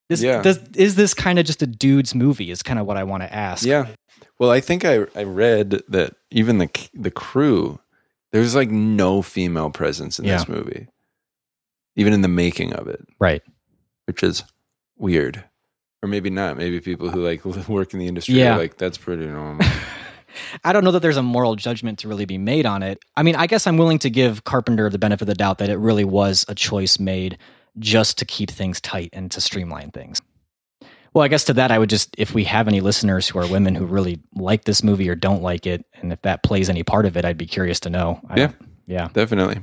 This, 0.08 0.22
Yeah. 0.22 0.42
does, 0.42 0.60
is 0.76 0.94
this 0.94 1.14
kind 1.14 1.38
of 1.38 1.46
just 1.46 1.62
a 1.62 1.66
dude's 1.66 2.14
movie? 2.14 2.50
Is 2.50 2.62
kind 2.62 2.78
of 2.78 2.86
what 2.86 2.96
I 2.96 3.04
want 3.04 3.22
to 3.22 3.34
ask. 3.34 3.64
Yeah. 3.66 3.88
Well, 4.38 4.50
I 4.50 4.60
think 4.60 4.84
I 4.84 5.06
I 5.14 5.24
read 5.24 5.82
that 5.88 6.14
even 6.30 6.58
the 6.58 6.70
the 6.94 7.10
crew 7.10 7.80
there's 8.32 8.54
like 8.54 8.70
no 8.70 9.22
female 9.22 9.70
presence 9.70 10.18
in 10.18 10.26
this 10.26 10.48
movie. 10.48 10.88
Even 11.96 12.12
in 12.12 12.22
the 12.22 12.28
making 12.28 12.72
of 12.74 12.88
it, 12.88 13.06
Right. 13.18 13.42
which 14.06 14.22
is 14.22 14.42
weird. 14.98 15.44
Or 16.02 16.08
maybe 16.08 16.28
not. 16.30 16.56
Maybe 16.56 16.80
people 16.80 17.08
who 17.10 17.24
like 17.24 17.44
work 17.68 17.92
in 17.94 18.00
the 18.00 18.06
industry 18.08 18.34
Yeah. 18.34 18.54
are 18.56 18.58
like 18.58 18.76
that's 18.76 18.98
pretty 18.98 19.26
normal. 19.26 19.66
I 20.64 20.72
don't 20.72 20.82
know 20.82 20.90
that 20.90 21.00
there's 21.00 21.16
a 21.16 21.22
moral 21.22 21.54
judgment 21.54 22.00
to 22.00 22.08
really 22.08 22.24
be 22.24 22.38
made 22.38 22.66
on 22.66 22.82
it. 22.82 22.98
I 23.16 23.22
mean, 23.22 23.36
I 23.36 23.46
guess 23.46 23.66
I'm 23.68 23.76
willing 23.76 24.00
to 24.00 24.10
give 24.10 24.42
Carpenter 24.44 24.90
the 24.90 24.98
benefit 24.98 25.22
of 25.22 25.26
the 25.28 25.34
doubt 25.34 25.58
that 25.58 25.70
it 25.70 25.76
really 25.78 26.04
was 26.04 26.44
a 26.48 26.54
choice 26.56 26.98
made 26.98 27.38
just 27.78 28.18
to 28.18 28.24
keep 28.24 28.50
things 28.50 28.80
tight 28.80 29.10
and 29.12 29.30
to 29.30 29.40
streamline 29.40 29.92
things. 29.92 30.20
Well, 31.12 31.22
I 31.22 31.28
guess 31.28 31.44
to 31.44 31.52
that, 31.54 31.70
I 31.70 31.78
would 31.78 31.88
just, 31.90 32.12
if 32.18 32.34
we 32.34 32.42
have 32.44 32.66
any 32.66 32.80
listeners 32.80 33.28
who 33.28 33.38
are 33.38 33.46
women 33.46 33.76
who 33.76 33.86
really 33.86 34.18
like 34.34 34.64
this 34.64 34.82
movie 34.82 35.08
or 35.08 35.14
don't 35.14 35.42
like 35.42 35.64
it, 35.66 35.84
and 36.02 36.12
if 36.12 36.20
that 36.22 36.42
plays 36.42 36.68
any 36.68 36.82
part 36.82 37.06
of 37.06 37.16
it, 37.16 37.24
I'd 37.24 37.38
be 37.38 37.46
curious 37.46 37.78
to 37.80 37.90
know. 37.90 38.20
I 38.28 38.40
Yeah. 38.40 38.52
Yeah. 38.88 39.08
Definitely. 39.12 39.60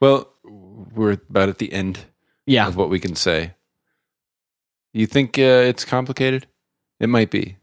Well, 0.00 0.28
we're 0.94 1.12
about 1.30 1.48
at 1.48 1.58
the 1.58 1.72
end 1.72 2.00
Yeah. 2.46 2.66
of 2.66 2.76
what 2.76 2.90
we 2.90 2.98
can 3.00 3.14
say. 3.14 3.54
You 4.92 5.06
think 5.06 5.38
uh, 5.38 5.42
it's 5.42 5.84
complicated? 5.84 6.46
It 7.00 7.08
might 7.08 7.30
be. 7.30 7.56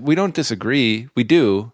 We 0.00 0.14
don't 0.14 0.34
disagree. 0.34 1.08
We 1.14 1.24
do, 1.24 1.72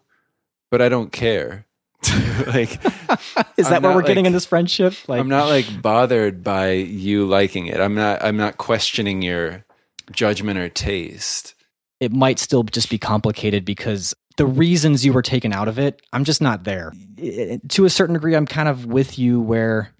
but 0.69 0.81
I 0.81 0.89
don't 0.89 1.11
care. 1.11 1.65
like, 2.47 2.83
Is 3.57 3.65
I'm 3.67 3.71
that 3.71 3.81
what 3.81 3.95
we're 3.95 4.03
getting 4.03 4.25
in 4.25 4.33
this 4.33 4.45
friendship? 4.45 4.93
Like, 5.07 5.19
I'm 5.19 5.29
not 5.29 5.47
like 5.47 5.81
bothered 5.81 6.43
by 6.43 6.71
you 6.73 7.25
liking 7.25 7.67
it. 7.67 7.79
I'm 7.79 7.95
not. 7.95 8.23
I'm 8.23 8.37
not 8.37 8.57
questioning 8.57 9.21
your 9.21 9.63
judgment 10.11 10.59
or 10.59 10.69
taste. 10.69 11.55
it 11.99 12.11
might 12.11 12.37
still 12.37 12.63
just 12.63 12.89
be 12.91 12.97
complicated 12.99 13.65
because 13.65 14.13
the 14.37 14.45
reasons 14.45 15.03
you 15.05 15.13
were 15.13 15.23
taken 15.23 15.51
out 15.53 15.67
of 15.67 15.79
it, 15.79 15.99
I'm 16.13 16.25
just 16.25 16.41
not 16.41 16.63
there. 16.65 16.91
I- 17.17 17.59
to 17.69 17.85
a 17.85 17.89
certain 17.89 18.13
degree, 18.13 18.35
I'm 18.35 18.45
kind 18.45 18.69
of 18.69 18.85
with 18.85 19.17
you 19.17 19.39
where 19.39 19.94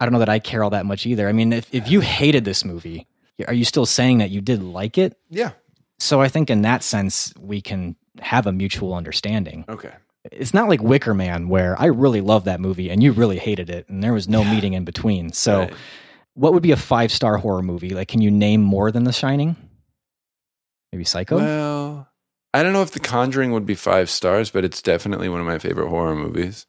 I 0.00 0.04
don't 0.04 0.12
know 0.12 0.18
that 0.18 0.28
I 0.28 0.38
care 0.38 0.62
all 0.62 0.70
that 0.70 0.86
much 0.86 1.06
either. 1.06 1.28
I 1.28 1.32
mean, 1.32 1.52
if, 1.52 1.72
if 1.74 1.90
you 1.90 2.00
hated 2.00 2.44
this 2.44 2.64
movie, 2.64 3.06
are 3.48 3.54
you 3.54 3.64
still 3.64 3.86
saying 3.86 4.18
that 4.18 4.30
you 4.30 4.40
did 4.40 4.62
like 4.62 4.98
it? 4.98 5.16
Yeah, 5.30 5.52
So 5.98 6.20
I 6.20 6.28
think 6.28 6.50
in 6.50 6.62
that 6.62 6.82
sense, 6.82 7.32
we 7.38 7.60
can 7.62 7.96
have 8.20 8.46
a 8.46 8.52
mutual 8.52 8.94
understanding. 8.94 9.64
Okay. 9.68 9.92
It's 10.32 10.52
not 10.52 10.68
like 10.68 10.82
Wicker 10.82 11.14
Man, 11.14 11.48
where 11.48 11.80
I 11.80 11.86
really 11.86 12.20
love 12.20 12.44
that 12.44 12.60
movie 12.60 12.90
and 12.90 13.02
you 13.02 13.12
really 13.12 13.38
hated 13.38 13.70
it, 13.70 13.88
and 13.88 14.02
there 14.02 14.12
was 14.12 14.28
no 14.28 14.42
meeting 14.44 14.72
in 14.74 14.84
between. 14.84 15.32
So, 15.32 15.60
Right. 15.60 15.74
what 16.34 16.52
would 16.52 16.62
be 16.62 16.72
a 16.72 16.76
five 16.76 17.12
star 17.12 17.36
horror 17.38 17.62
movie? 17.62 17.90
Like, 17.90 18.08
can 18.08 18.20
you 18.20 18.30
name 18.30 18.60
more 18.60 18.90
than 18.90 19.04
The 19.04 19.12
Shining? 19.12 19.54
Maybe 20.92 21.04
Psycho? 21.04 21.36
Well, 21.36 22.08
I 22.54 22.62
don't 22.62 22.72
know 22.72 22.82
if 22.82 22.90
The 22.90 23.00
Conjuring 23.00 23.52
would 23.52 23.66
be 23.66 23.74
five 23.74 24.08
stars, 24.10 24.50
but 24.50 24.64
it's 24.64 24.82
definitely 24.82 25.28
one 25.28 25.40
of 25.40 25.46
my 25.46 25.58
favorite 25.58 25.88
horror 25.88 26.14
movies. 26.16 26.66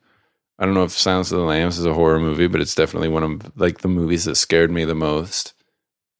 I 0.60 0.66
don't 0.66 0.74
know 0.74 0.84
if 0.84 0.92
Silence 0.92 1.32
of 1.32 1.38
the 1.38 1.44
Lambs 1.44 1.78
is 1.78 1.86
a 1.86 1.94
horror 1.94 2.20
movie, 2.20 2.48
but 2.48 2.62
it's 2.62 2.76
definitely 2.76 3.10
one 3.10 3.24
of 3.24 3.60
like 3.60 3.80
the 3.80 3.88
movies 3.88 4.26
that 4.26 4.36
scared 4.36 4.72
me 4.72 4.86
the 4.86 4.96
most, 4.96 5.54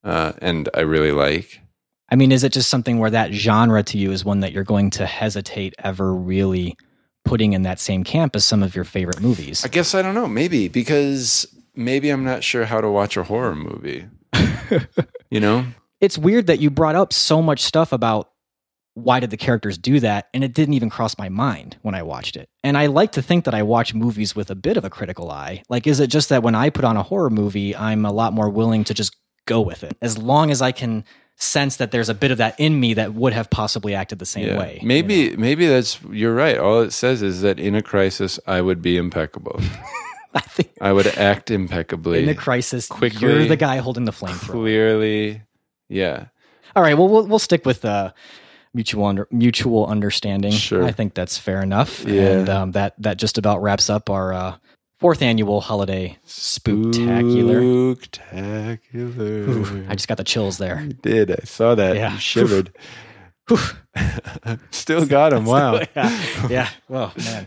uh, 0.04 0.32
and 0.38 0.68
I 0.74 0.80
really 0.80 1.12
like. 1.12 1.60
I 2.10 2.16
mean, 2.16 2.32
is 2.32 2.44
it 2.44 2.52
just 2.52 2.70
something 2.70 2.98
where 2.98 3.10
that 3.10 3.32
genre 3.32 3.82
to 3.82 3.98
you 3.98 4.12
is 4.12 4.24
one 4.24 4.40
that 4.40 4.52
you're 4.52 4.64
going 4.64 4.90
to 4.90 5.06
hesitate 5.06 5.74
ever 5.78 6.14
really 6.14 6.76
putting 7.24 7.52
in 7.52 7.62
that 7.62 7.80
same 7.80 8.04
camp 8.04 8.34
as 8.34 8.44
some 8.44 8.62
of 8.62 8.74
your 8.74 8.84
favorite 8.84 9.20
movies? 9.20 9.64
I 9.64 9.68
guess 9.68 9.94
I 9.94 10.02
don't 10.02 10.14
know, 10.14 10.28
maybe 10.28 10.68
because 10.68 11.46
maybe 11.74 12.10
I'm 12.10 12.24
not 12.24 12.44
sure 12.44 12.64
how 12.64 12.80
to 12.80 12.88
watch 12.88 13.16
a 13.16 13.24
horror 13.24 13.56
movie. 13.56 14.06
you 15.30 15.40
know, 15.40 15.66
it's 16.00 16.16
weird 16.16 16.46
that 16.46 16.60
you 16.60 16.70
brought 16.70 16.96
up 16.96 17.12
so 17.12 17.42
much 17.42 17.62
stuff 17.62 17.92
about 17.92 18.30
why 19.04 19.20
did 19.20 19.30
the 19.30 19.36
characters 19.36 19.78
do 19.78 20.00
that 20.00 20.28
and 20.34 20.42
it 20.44 20.52
didn't 20.54 20.74
even 20.74 20.90
cross 20.90 21.16
my 21.18 21.28
mind 21.28 21.76
when 21.82 21.94
i 21.94 22.02
watched 22.02 22.36
it 22.36 22.48
and 22.62 22.76
i 22.76 22.86
like 22.86 23.12
to 23.12 23.22
think 23.22 23.44
that 23.44 23.54
i 23.54 23.62
watch 23.62 23.94
movies 23.94 24.34
with 24.36 24.50
a 24.50 24.54
bit 24.54 24.76
of 24.76 24.84
a 24.84 24.90
critical 24.90 25.30
eye 25.30 25.62
like 25.68 25.86
is 25.86 26.00
it 26.00 26.08
just 26.08 26.28
that 26.28 26.42
when 26.42 26.54
i 26.54 26.68
put 26.70 26.84
on 26.84 26.96
a 26.96 27.02
horror 27.02 27.30
movie 27.30 27.74
i'm 27.76 28.04
a 28.04 28.12
lot 28.12 28.32
more 28.32 28.48
willing 28.50 28.84
to 28.84 28.94
just 28.94 29.16
go 29.46 29.60
with 29.60 29.82
it 29.84 29.96
as 30.02 30.18
long 30.18 30.50
as 30.50 30.60
i 30.62 30.72
can 30.72 31.04
sense 31.40 31.76
that 31.76 31.92
there's 31.92 32.08
a 32.08 32.14
bit 32.14 32.32
of 32.32 32.38
that 32.38 32.58
in 32.58 32.80
me 32.80 32.94
that 32.94 33.14
would 33.14 33.32
have 33.32 33.48
possibly 33.48 33.94
acted 33.94 34.18
the 34.18 34.26
same 34.26 34.46
Yeah. 34.48 34.58
way 34.58 34.80
Maybe 34.82 35.36
maybe 35.36 35.66
that's 35.68 36.00
you're 36.10 36.34
right. 36.34 36.58
All 36.58 36.80
it 36.80 36.92
says 36.92 37.22
is 37.22 37.42
that 37.42 37.60
in 37.60 37.76
a 37.76 37.82
crisis 37.82 38.40
I 38.44 38.60
would 38.60 38.82
be 38.82 38.96
impeccable. 38.96 39.60
I 40.34 40.40
think 40.40 40.70
I 40.80 40.92
would 40.92 41.06
act 41.06 41.52
impeccably. 41.52 42.24
in 42.24 42.28
a 42.28 42.34
crisis 42.34 42.88
quickly, 42.88 43.20
you're 43.20 43.44
the 43.46 43.56
guy 43.56 43.76
holding 43.76 44.04
the 44.04 44.10
flamethrower 44.10 44.50
clearly. 44.50 45.42
Yeah. 45.88 46.26
all 46.74 46.82
right 46.82 46.98
well 46.98 47.08
we'll, 47.08 47.26
we'll 47.28 47.38
stick 47.38 47.64
with 47.64 47.84
uh 47.84 48.10
mutual 48.74 49.04
under, 49.06 49.26
mutual 49.30 49.86
understanding 49.86 50.52
Sure. 50.52 50.84
i 50.84 50.92
think 50.92 51.14
that's 51.14 51.36
fair 51.38 51.62
enough 51.62 52.04
Yeah. 52.04 52.22
and 52.38 52.48
um, 52.48 52.72
that 52.72 52.94
that 52.98 53.16
just 53.18 53.38
about 53.38 53.62
wraps 53.62 53.88
up 53.90 54.08
our 54.10 54.32
uh 54.32 54.56
fourth 55.00 55.22
annual 55.22 55.60
holiday 55.60 56.16
spooktacular 56.26 57.96
Spooktacular. 57.96 59.88
i 59.88 59.94
just 59.94 60.08
got 60.08 60.16
the 60.18 60.24
chills 60.24 60.58
there 60.58 60.80
You 60.82 60.92
did. 60.92 61.30
I 61.30 61.44
saw 61.44 61.74
that. 61.74 61.96
Yeah. 61.96 62.12
You 62.14 62.18
shivered. 62.20 62.72
Still 64.70 65.06
got 65.06 65.32
him. 65.32 65.44
Wow. 65.48 65.80
yeah 65.96 66.22
yeah 66.50 66.68
well 66.88 67.12
man 67.16 67.46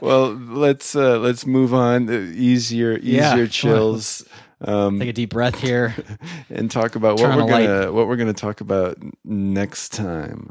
well, 0.00 0.32
let's 0.32 0.96
uh, 0.96 1.18
let's 1.18 1.46
move 1.46 1.72
on. 1.74 2.10
Easier, 2.10 2.98
easier 2.98 3.44
Yeah, 3.44 3.46
chills. 3.46 4.24
Um, 4.64 4.98
take 4.98 5.10
a 5.10 5.12
deep 5.12 5.30
breath 5.30 5.60
here 5.60 5.94
and 6.50 6.70
talk 6.70 6.96
about 6.96 7.20
what 7.20 7.28
we're 7.28 7.32
on 7.32 7.40
a 7.40 7.46
light. 7.46 7.66
gonna 7.66 7.92
what 7.92 8.08
we're 8.08 8.16
gonna 8.16 8.32
talk 8.32 8.60
about 8.60 8.96
next 9.24 9.92
time. 9.92 10.50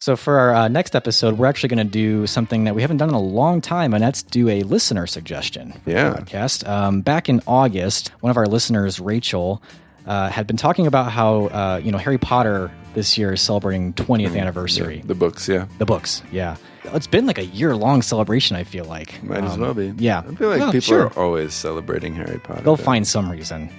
So 0.00 0.16
for 0.16 0.38
our 0.38 0.54
uh, 0.54 0.68
next 0.68 0.94
episode, 0.94 1.38
we're 1.38 1.46
actually 1.46 1.70
going 1.70 1.84
to 1.84 1.92
do 1.92 2.24
something 2.28 2.64
that 2.64 2.76
we 2.76 2.82
haven't 2.82 2.98
done 2.98 3.08
in 3.08 3.16
a 3.16 3.20
long 3.20 3.60
time, 3.60 3.92
and 3.92 4.02
that's 4.02 4.22
do 4.22 4.48
a 4.48 4.62
listener 4.62 5.08
suggestion. 5.08 5.74
Yeah. 5.86 6.14
podcast. 6.14 6.68
Um, 6.68 7.00
back 7.00 7.28
in 7.28 7.40
August, 7.48 8.12
one 8.20 8.30
of 8.30 8.36
our 8.36 8.46
listeners, 8.46 9.00
Rachel, 9.00 9.60
uh, 10.06 10.28
had 10.30 10.46
been 10.46 10.56
talking 10.56 10.86
about 10.86 11.10
how 11.10 11.46
uh, 11.46 11.80
you 11.82 11.90
know 11.90 11.98
Harry 11.98 12.18
Potter 12.18 12.70
this 12.94 13.18
year 13.18 13.32
is 13.32 13.40
celebrating 13.40 13.92
20th 13.94 14.38
anniversary. 14.38 15.02
The 15.04 15.14
books, 15.16 15.48
yeah, 15.48 15.66
The 15.78 15.84
books, 15.84 16.22
yeah. 16.30 16.56
It's 16.94 17.06
been 17.06 17.26
like 17.26 17.38
a 17.38 17.44
year 17.46 17.74
long 17.76 18.02
celebration. 18.02 18.56
I 18.56 18.64
feel 18.64 18.84
like 18.84 19.22
might 19.22 19.44
as 19.44 19.54
Um, 19.54 19.60
well 19.60 19.74
be. 19.74 19.92
Yeah, 19.98 20.20
I 20.20 20.34
feel 20.34 20.48
like 20.48 20.60
Well, 20.60 20.72
people 20.72 20.80
sure. 20.80 21.06
are 21.06 21.18
always 21.18 21.54
celebrating 21.54 22.14
Harry 22.14 22.38
Potter. 22.40 22.62
They'll 22.62 22.76
though. 22.76 22.82
find 22.84 23.06
some 23.06 23.30
reason, 23.30 23.70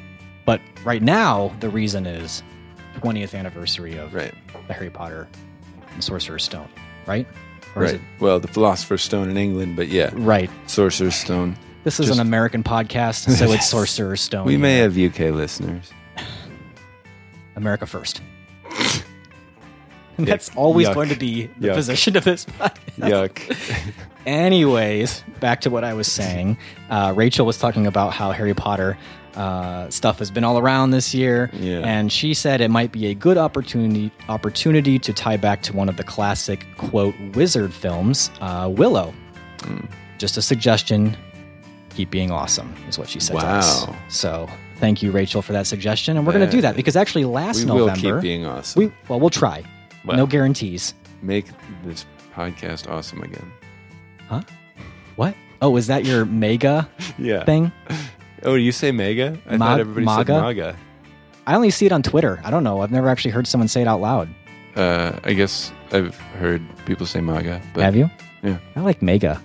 but 0.45 0.62
right 0.84 1.01
now 1.01 1.51
the 1.60 1.70
reason 1.70 2.05
is 2.05 2.43
20th 3.01 3.34
anniversary 3.38 3.97
of 3.97 4.14
right, 4.14 4.34
the 4.68 4.74
Harry 4.74 4.89
Potter 4.89 5.28
and 5.93 6.03
Sorcerer's 6.03 6.43
Stone, 6.43 6.68
right? 7.05 7.28
Or 7.76 7.84
is 7.84 7.93
right. 7.93 8.01
Well, 8.20 8.39
the 8.39 8.47
Philosopher's 8.47 9.03
Stone 9.03 9.30
in 9.30 9.38
England, 9.38 9.76
but 9.76 9.88
yeah, 9.89 10.10
right? 10.14 10.49
Sorcerer's 10.68 11.16
Stone. 11.16 11.55
This 11.84 11.99
is 11.99 12.07
Just- 12.07 12.20
an 12.20 12.28
American 12.28 12.64
podcast, 12.64 13.30
so 13.30 13.51
it's 13.51 13.70
Sorcerer's 13.70 14.22
Stone. 14.22 14.45
We 14.45 14.57
may 14.57 14.78
have 14.78 14.97
UK 14.97 15.32
listeners. 15.34 15.91
America 17.55 17.86
first. 17.86 18.22
And 20.20 20.28
that's 20.32 20.55
always 20.55 20.88
Yuck. 20.88 20.93
going 20.93 21.09
to 21.09 21.15
be 21.15 21.49
the 21.59 21.70
Yuck. 21.70 21.76
position 21.76 22.15
of 22.17 22.24
this 22.24 22.45
podcast. 22.45 22.76
Yuck. 22.99 23.93
Anyways, 24.26 25.24
back 25.39 25.61
to 25.61 25.70
what 25.70 25.84
I 25.84 25.93
was 25.93 26.11
saying. 26.11 26.57
Uh, 26.89 27.13
Rachel 27.15 27.45
was 27.45 27.57
talking 27.57 27.88
about 27.88 28.13
how 28.13 28.32
Harry 28.32 28.53
Potter 28.53 28.97
uh, 29.36 29.89
stuff 29.89 30.20
has 30.20 30.30
been 30.30 30.43
all 30.43 30.57
around 30.59 30.91
this 30.91 31.13
year, 31.13 31.49
Yeah. 31.53 31.80
and 31.80 32.11
she 32.11 32.34
said 32.34 32.61
it 32.61 32.70
might 32.70 32.91
be 32.91 33.07
a 33.07 33.13
good 33.13 33.38
opportunity 33.38 34.11
opportunity 34.28 34.99
to 34.99 35.13
tie 35.13 35.38
back 35.38 35.61
to 35.63 35.74
one 35.76 35.88
of 35.89 35.97
the 35.97 36.03
classic 36.03 36.65
quote 36.78 37.15
wizard 37.34 37.74
films, 37.74 38.30
uh, 38.41 38.70
Willow. 38.72 39.13
Hmm. 39.61 39.86
Just 40.17 40.38
a 40.38 40.41
suggestion. 40.41 41.15
Keep 41.91 42.11
being 42.11 42.32
awesome 42.32 42.74
is 42.88 42.97
what 42.99 43.09
she 43.09 43.20
said 43.20 43.39
to 43.39 43.45
us. 43.45 43.88
Wow. 43.88 43.95
So 44.09 44.49
thank 44.78 45.01
you, 45.01 45.11
Rachel, 45.11 45.41
for 45.41 45.53
that 45.53 45.67
suggestion, 45.67 46.17
and 46.17 46.26
we're 46.28 46.34
going 46.34 46.45
to 46.45 46.51
do 46.51 46.61
that 46.61 46.76
because 46.76 46.95
actually 46.95 47.26
last 47.26 47.61
we 47.61 47.65
November 47.65 47.89
will 47.91 47.95
keep 48.17 48.22
being 48.22 48.45
awesome. 48.45 48.84
we 48.84 48.91
well 49.07 49.20
we'll 49.20 49.30
try. 49.30 49.63
Well. 50.10 50.18
no 50.18 50.26
guarantees. 50.28 50.93
Make 51.22 51.45
this 51.84 52.05
podcast 52.36 52.89
awesome 52.89 53.22
again. 53.24 53.51
Huh? 54.28 54.41
What? 55.16 55.36
Oh, 55.62 55.76
is 55.78 55.88
that 55.88 56.05
your 56.05 56.26
mega 56.26 56.89
Yeah. 57.18 57.43
thing? 57.43 57.72
Oh, 58.43 58.55
do 58.55 58.62
you 58.62 58.72
say 58.72 58.91
mega? 58.91 59.38
I 59.49 59.57
Ma- 59.57 59.66
thought 59.66 59.80
everybody 59.82 60.05
MAGA? 60.05 60.34
said 60.34 60.41
MAGA. 60.41 60.76
I 61.47 61.55
only 61.55 61.72
see 61.72 61.86
it 61.86 61.91
on 61.91 62.03
Twitter. 62.03 62.39
I 62.43 62.51
don't 62.51 62.64
know. 62.64 62.82
I've 62.82 62.91
never 62.91 63.10
actually 63.10 63.32
heard 63.32 63.47
someone 63.47 63.68
say 63.68 63.82
it 63.82 63.88
out 63.88 63.99
loud. 64.01 64.30
Uh, 64.76 65.20
I 65.24 65.34
guess 65.34 65.72
I've 65.91 66.16
heard 66.38 66.62
people 66.86 67.05
say 67.05 67.20
MAGA. 67.22 67.62
But 67.74 67.84
Have 67.84 67.95
you? 67.95 68.10
Yeah. 68.43 68.60
I 68.76 68.82
like 68.82 69.01
mega. 69.01 69.41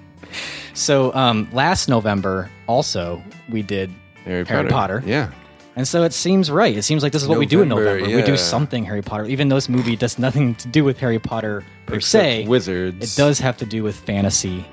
So 0.75 1.13
um, 1.15 1.49
last 1.53 1.89
November, 1.89 2.51
also 2.69 3.23
we 3.49 3.63
did, 3.63 3.91
Harry, 4.25 4.45
Harry 4.45 4.69
Potter. 4.69 5.03
Yeah. 5.07 5.31
And 5.77 5.87
so 5.87 6.03
it 6.03 6.13
seems 6.13 6.51
right. 6.51 6.77
It 6.77 6.83
seems 6.83 7.03
like 7.03 7.13
this 7.13 7.23
is 7.23 7.29
what 7.29 7.39
we 7.39 7.47
do 7.47 7.63
in 7.63 7.69
November, 7.69 8.01
November. 8.01 8.17
We 8.17 8.23
do 8.23 8.37
something 8.37 8.85
Harry 8.85 9.03
Potter, 9.03 9.25
even 9.27 9.49
though 9.49 9.57
this 9.57 9.69
movie 9.69 9.97
does 9.97 10.19
nothing 10.19 10.55
to 10.57 10.69
do 10.69 10.85
with 10.85 10.99
Harry 10.99 11.19
Potter 11.19 11.65
per 11.87 11.97
Except 11.97 12.23
se. 12.25 12.47
wizards. 12.47 13.13
It 13.13 13.21
does 13.21 13.39
have 13.41 13.57
to 13.59 13.67
do 13.67 13.83
with 13.83 13.97
fantasy 13.97 14.65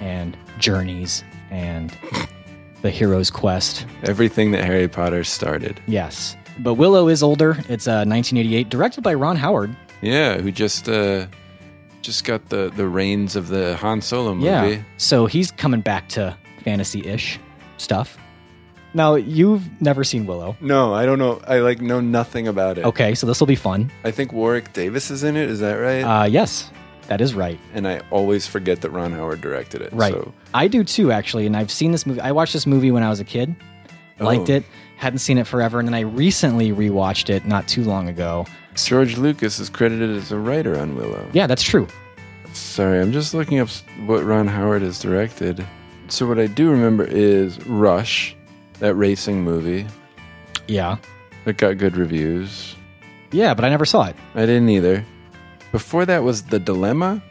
and 0.00 0.36
journeys 0.58 1.24
and 1.50 1.96
the 2.82 2.90
hero's 2.90 3.30
quest. 3.30 3.86
Everything 4.04 4.50
that 4.52 4.64
Harry 4.64 4.88
Potter 4.88 5.24
started. 5.24 5.80
Yes. 5.86 6.36
But 6.58 6.74
Willow 6.74 7.08
is 7.08 7.22
older. 7.22 7.52
It's 7.68 7.86
uh, 7.88 8.04
1988, 8.04 8.68
directed 8.68 9.02
by 9.02 9.14
Ron 9.14 9.36
Howard. 9.36 9.74
Yeah, 10.02 10.38
who 10.38 10.50
just 10.52 10.88
uh, 10.88 11.26
just 12.02 12.24
got 12.24 12.48
the 12.48 12.70
the 12.76 12.86
reins 12.86 13.36
of 13.36 13.48
the 13.48 13.76
Han 13.76 14.00
Solo 14.00 14.34
movie. 14.34 14.46
Yeah. 14.46 14.82
So 14.96 15.26
he's 15.26 15.50
coming 15.50 15.80
back 15.80 16.08
to 16.10 16.36
fantasy 16.64 17.06
ish 17.06 17.38
stuff. 17.76 18.18
Now, 18.92 19.14
you've 19.14 19.62
never 19.80 20.02
seen 20.04 20.26
Willow. 20.26 20.56
No, 20.60 20.92
I 20.94 21.06
don't 21.06 21.18
know. 21.18 21.40
I 21.46 21.58
like 21.60 21.80
know 21.80 22.00
nothing 22.00 22.48
about 22.48 22.76
it. 22.78 22.84
Okay, 22.84 23.14
so 23.14 23.26
this 23.26 23.38
will 23.38 23.46
be 23.46 23.54
fun. 23.54 23.90
I 24.04 24.10
think 24.10 24.32
Warwick 24.32 24.72
Davis 24.72 25.10
is 25.10 25.22
in 25.22 25.36
it. 25.36 25.48
Is 25.48 25.60
that 25.60 25.74
right? 25.74 26.02
Uh, 26.02 26.24
yes, 26.24 26.70
that 27.06 27.20
is 27.20 27.34
right. 27.34 27.58
and 27.72 27.86
I 27.86 28.00
always 28.10 28.46
forget 28.46 28.80
that 28.80 28.90
Ron 28.90 29.12
Howard 29.12 29.40
directed 29.40 29.80
it. 29.82 29.92
Right. 29.92 30.12
So 30.12 30.32
I 30.54 30.66
do 30.68 30.82
too, 30.84 31.12
actually. 31.12 31.46
And 31.46 31.56
I've 31.56 31.70
seen 31.70 31.92
this 31.92 32.04
movie. 32.06 32.20
I 32.20 32.32
watched 32.32 32.52
this 32.52 32.66
movie 32.66 32.90
when 32.90 33.02
I 33.02 33.08
was 33.10 33.20
a 33.20 33.24
kid, 33.24 33.54
liked 34.18 34.50
Oh. 34.50 34.54
it, 34.54 34.64
hadn't 34.96 35.20
seen 35.20 35.38
it 35.38 35.46
forever. 35.46 35.78
And 35.78 35.86
then 35.88 35.94
I 35.94 36.00
recently 36.00 36.72
rewatched 36.72 37.30
it 37.30 37.46
not 37.46 37.68
too 37.68 37.84
long 37.84 38.08
ago. 38.08 38.44
George 38.74 39.16
Lucas 39.18 39.58
is 39.60 39.70
credited 39.70 40.10
as 40.16 40.30
a 40.32 40.38
writer 40.38 40.78
on 40.78 40.94
Willow. 40.96 41.28
Yeah, 41.32 41.46
that's 41.46 41.62
true. 41.62 41.86
Sorry, 42.52 43.00
I'm 43.00 43.12
just 43.12 43.34
looking 43.34 43.60
up 43.60 43.68
what 44.06 44.24
Ron 44.24 44.46
Howard 44.48 44.82
has 44.82 44.98
directed. 45.00 45.64
So 46.08 46.26
what 46.26 46.38
I 46.40 46.46
do 46.48 46.70
remember 46.70 47.04
is 47.04 47.64
Rush, 47.66 48.34
that 48.80 48.94
racing 48.94 49.42
movie 49.42 49.86
Yeah. 50.66 50.96
It 51.46 51.56
got 51.56 51.78
good 51.78 51.96
reviews. 51.96 52.76
Yeah, 53.32 53.54
but 53.54 53.64
I 53.64 53.68
never 53.70 53.84
saw 53.86 54.04
it. 54.06 54.16
I 54.34 54.40
didn't 54.46 54.68
either. 54.68 55.04
Before 55.72 56.04
that 56.04 56.22
was 56.22 56.42
The 56.42 56.58
Dilemma, 56.58 57.22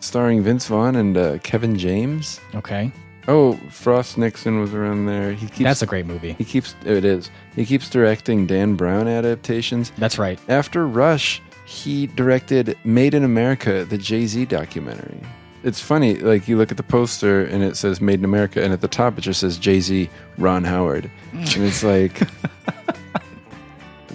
starring 0.00 0.42
Vince 0.42 0.66
Vaughn 0.66 0.96
and 0.96 1.16
uh, 1.16 1.38
Kevin 1.38 1.76
James. 1.78 2.40
Okay. 2.54 2.90
Oh, 3.28 3.58
Frost 3.70 4.16
Nixon 4.16 4.60
was 4.60 4.72
around 4.72 5.06
there. 5.06 5.32
He 5.32 5.46
keeps 5.46 5.58
That's 5.64 5.82
a 5.82 5.86
great 5.86 6.06
movie. 6.06 6.32
he 6.38 6.44
keeps 6.44 6.74
it 6.84 7.04
is. 7.04 7.30
He 7.54 7.66
keeps 7.66 7.90
directing 7.90 8.46
Dan 8.46 8.76
Brown 8.76 9.06
adaptations. 9.08 9.92
That's 9.98 10.18
right. 10.18 10.38
After 10.48 10.86
Rush, 10.86 11.42
he 11.66 12.06
directed 12.06 12.78
Made 12.84 13.12
in 13.14 13.24
America, 13.24 13.84
the 13.84 13.98
Jay 13.98 14.26
Z 14.26 14.46
documentary. 14.46 15.20
It's 15.62 15.80
funny, 15.80 16.14
like 16.16 16.48
you 16.48 16.56
look 16.56 16.70
at 16.70 16.76
the 16.76 16.82
poster 16.82 17.44
and 17.44 17.62
it 17.62 17.76
says 17.76 18.00
Made 18.00 18.18
in 18.20 18.24
America, 18.24 18.62
and 18.62 18.72
at 18.72 18.80
the 18.80 18.88
top 18.88 19.18
it 19.18 19.20
just 19.20 19.40
says 19.40 19.58
Jay 19.58 19.80
Z, 19.80 20.08
Ron 20.38 20.64
Howard. 20.64 21.10
Mm. 21.32 21.56
and 21.56 21.64
it's 21.64 21.82
like, 21.82 22.20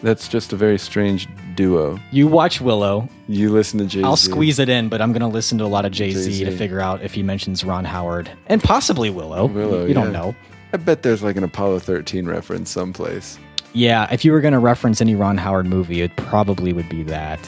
That's 0.02 0.28
just 0.28 0.54
a 0.54 0.56
very 0.56 0.78
strange 0.78 1.28
duo. 1.56 2.00
You 2.12 2.28
watch 2.28 2.62
Willow. 2.62 3.10
You 3.28 3.52
listen 3.52 3.80
to 3.80 3.86
Jay 3.86 4.02
Z. 4.02 4.04
I'll 4.04 4.16
squeeze 4.16 4.60
it 4.60 4.70
in, 4.70 4.88
but 4.88 5.02
I'm 5.02 5.12
going 5.12 5.22
to 5.22 5.28
listen 5.28 5.58
to 5.58 5.64
a 5.64 5.68
lot 5.68 5.84
of 5.84 5.92
Jay 5.92 6.12
Z 6.12 6.46
to 6.46 6.56
figure 6.56 6.80
out 6.80 7.02
if 7.02 7.16
he 7.16 7.24
mentions 7.24 7.64
Ron 7.64 7.86
Howard 7.86 8.30
and 8.46 8.62
possibly 8.62 9.10
Willow. 9.10 9.48
Willow. 9.48 9.86
you 9.86 9.96
don't 9.96 10.12
know. 10.12 10.36
I 10.74 10.78
bet 10.78 11.02
there's 11.02 11.24
like 11.24 11.38
an 11.38 11.44
Apollo 11.44 11.80
13 11.80 12.28
reference 12.28 12.70
someplace. 12.70 13.40
Yeah, 13.74 14.08
if 14.14 14.24
you 14.24 14.32
were 14.32 14.42
going 14.42 14.54
to 14.54 14.60
reference 14.60 15.02
any 15.02 15.16
Ron 15.16 15.38
Howard 15.38 15.66
movie, 15.66 16.02
it 16.02 16.16
probably 16.18 16.72
would 16.72 16.88
be 16.88 17.02
that. 17.04 17.40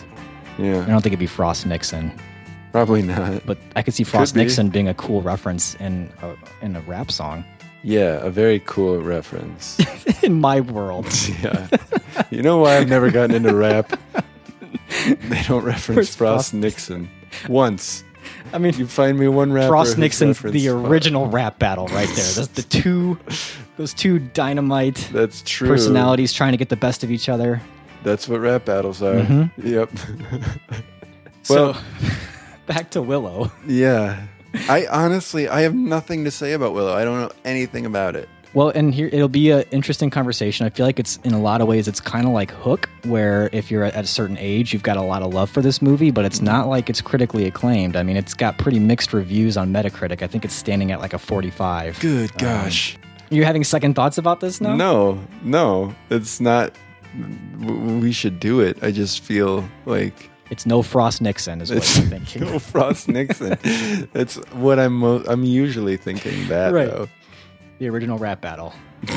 Yeah. 0.57 0.81
I 0.81 0.85
don't 0.85 1.01
think 1.01 1.07
it'd 1.13 1.19
be 1.19 1.27
Frost 1.27 1.67
Nixon, 1.67 2.11
probably 2.77 3.01
not. 3.01 3.45
but 3.45 3.57
I 3.75 3.81
could 3.81 3.93
see 3.93 4.03
Frost 4.03 4.33
be. 4.35 4.41
Nixon 4.41 4.69
being 4.69 4.87
a 4.87 4.93
cool 4.93 5.21
reference 5.21 5.75
in 5.75 6.09
a, 6.21 6.35
in 6.65 6.75
a 6.75 6.81
rap 6.81 7.11
song. 7.11 7.43
Yeah, 7.83 8.19
a 8.25 8.29
very 8.29 8.59
cool 8.65 8.99
reference. 9.01 9.77
in 10.23 10.39
my 10.41 10.61
world, 10.61 11.07
yeah. 11.41 11.67
You 12.29 12.41
know 12.43 12.57
why 12.59 12.77
I've 12.77 12.87
never 12.89 13.09
gotten 13.11 13.35
into 13.35 13.55
rap? 13.55 13.99
They 15.05 15.41
don't 15.47 15.63
reference 15.63 16.15
Frost 16.15 16.17
Frost? 16.17 16.53
Nixon 16.53 17.09
once. 17.49 18.03
I 18.53 18.57
mean, 18.57 18.73
You 18.77 18.87
find 18.87 19.17
me 19.17 19.27
one 19.27 19.51
rapper. 19.53 19.67
Frost 19.69 19.97
Nixon's 19.97 20.37
referenced 20.37 20.53
the 20.53 20.67
Frost. 20.69 20.87
original 20.87 21.27
rap 21.27 21.59
battle 21.59 21.87
right 21.87 22.07
there. 22.07 22.33
Those 22.33 22.47
the 22.49 22.63
two, 22.63 23.17
those 23.77 23.93
two 23.93 24.19
dynamite 24.19 25.09
That's 25.13 25.41
true. 25.43 25.67
personalities 25.69 26.33
trying 26.33 26.51
to 26.53 26.57
get 26.57 26.69
the 26.69 26.75
best 26.77 27.03
of 27.03 27.11
each 27.11 27.27
other. 27.29 27.61
That's 28.03 28.27
what 28.27 28.39
rap 28.41 28.65
battles 28.65 29.01
are. 29.01 29.15
Mhm. 29.15 29.51
Yep. 29.63 29.89
So, 31.43 31.55
Well- 31.73 31.81
back 32.67 32.91
to 32.91 33.01
Willow. 33.01 33.51
yeah. 33.67 34.27
I 34.69 34.87
honestly, 34.87 35.47
I 35.47 35.61
have 35.61 35.73
nothing 35.73 36.23
to 36.25 36.31
say 36.31 36.53
about 36.53 36.73
Willow. 36.73 36.93
I 36.93 37.03
don't 37.03 37.19
know 37.21 37.31
anything 37.45 37.85
about 37.85 38.15
it. 38.15 38.29
Well, 38.53 38.69
and 38.69 38.93
here 38.93 39.09
it'll 39.11 39.27
be 39.27 39.51
an 39.51 39.65
interesting 39.71 40.09
conversation. 40.09 40.65
I 40.65 40.69
feel 40.69 40.85
like 40.85 40.99
it's 40.99 41.17
in 41.17 41.33
a 41.33 41.39
lot 41.39 41.61
of 41.61 41.67
ways 41.67 41.87
it's 41.87 41.99
kind 41.99 42.25
of 42.25 42.33
like 42.33 42.49
Hook, 42.51 42.89
where 43.03 43.49
if 43.51 43.69
you're 43.69 43.83
at 43.83 43.95
a 43.95 44.07
certain 44.07 44.37
age, 44.39 44.73
you've 44.73 44.83
got 44.83 44.97
a 44.97 45.01
lot 45.01 45.21
of 45.21 45.33
love 45.33 45.49
for 45.49 45.61
this 45.61 45.81
movie, 45.81 46.11
but 46.11 46.25
it's 46.25 46.41
not 46.41 46.67
like 46.67 46.89
it's 46.89 47.01
critically 47.01 47.45
acclaimed. 47.45 47.95
I 47.95 48.03
mean, 48.03 48.17
it's 48.17 48.33
got 48.33 48.57
pretty 48.57 48.79
mixed 48.79 49.13
reviews 49.13 49.57
on 49.57 49.71
Metacritic. 49.71 50.21
I 50.21 50.27
think 50.27 50.45
it's 50.45 50.55
standing 50.55 50.91
at 50.91 50.99
like 50.99 51.13
a 51.13 51.19
45. 51.19 51.99
Good 51.99 52.31
um, 52.31 52.37
gosh. 52.37 52.97
You're 53.29 53.45
having 53.45 53.63
second 53.63 53.93
thoughts 53.93 54.17
about 54.17 54.39
this 54.39 54.61
now? 54.61 54.75
No, 54.75 55.19
no, 55.43 55.93
it's 56.09 56.39
not. 56.39 56.73
We 57.59 58.11
should 58.11 58.39
do 58.39 58.61
it. 58.61 58.81
I 58.81 58.91
just 58.91 59.19
feel 59.19 59.67
like 59.85 60.31
It's 60.49 60.65
no 60.65 60.81
Frost 60.81 61.21
Nixon, 61.21 61.61
is 61.61 61.69
what 61.69 61.77
it's 61.79 61.97
I'm 61.97 62.05
thinking. 62.09 62.41
no 62.45 62.59
Frost 62.59 63.07
Nixon. 63.09 63.57
That's 64.13 64.35
what 64.53 64.79
I'm. 64.79 64.93
Mo- 64.99 65.23
I'm 65.27 65.43
usually 65.43 65.97
thinking 65.97 66.47
that 66.47 66.73
Right. 66.73 66.87
though. 66.89 67.07
The 67.79 67.89
original 67.89 68.17
rap 68.17 68.41
battle. 68.41 68.73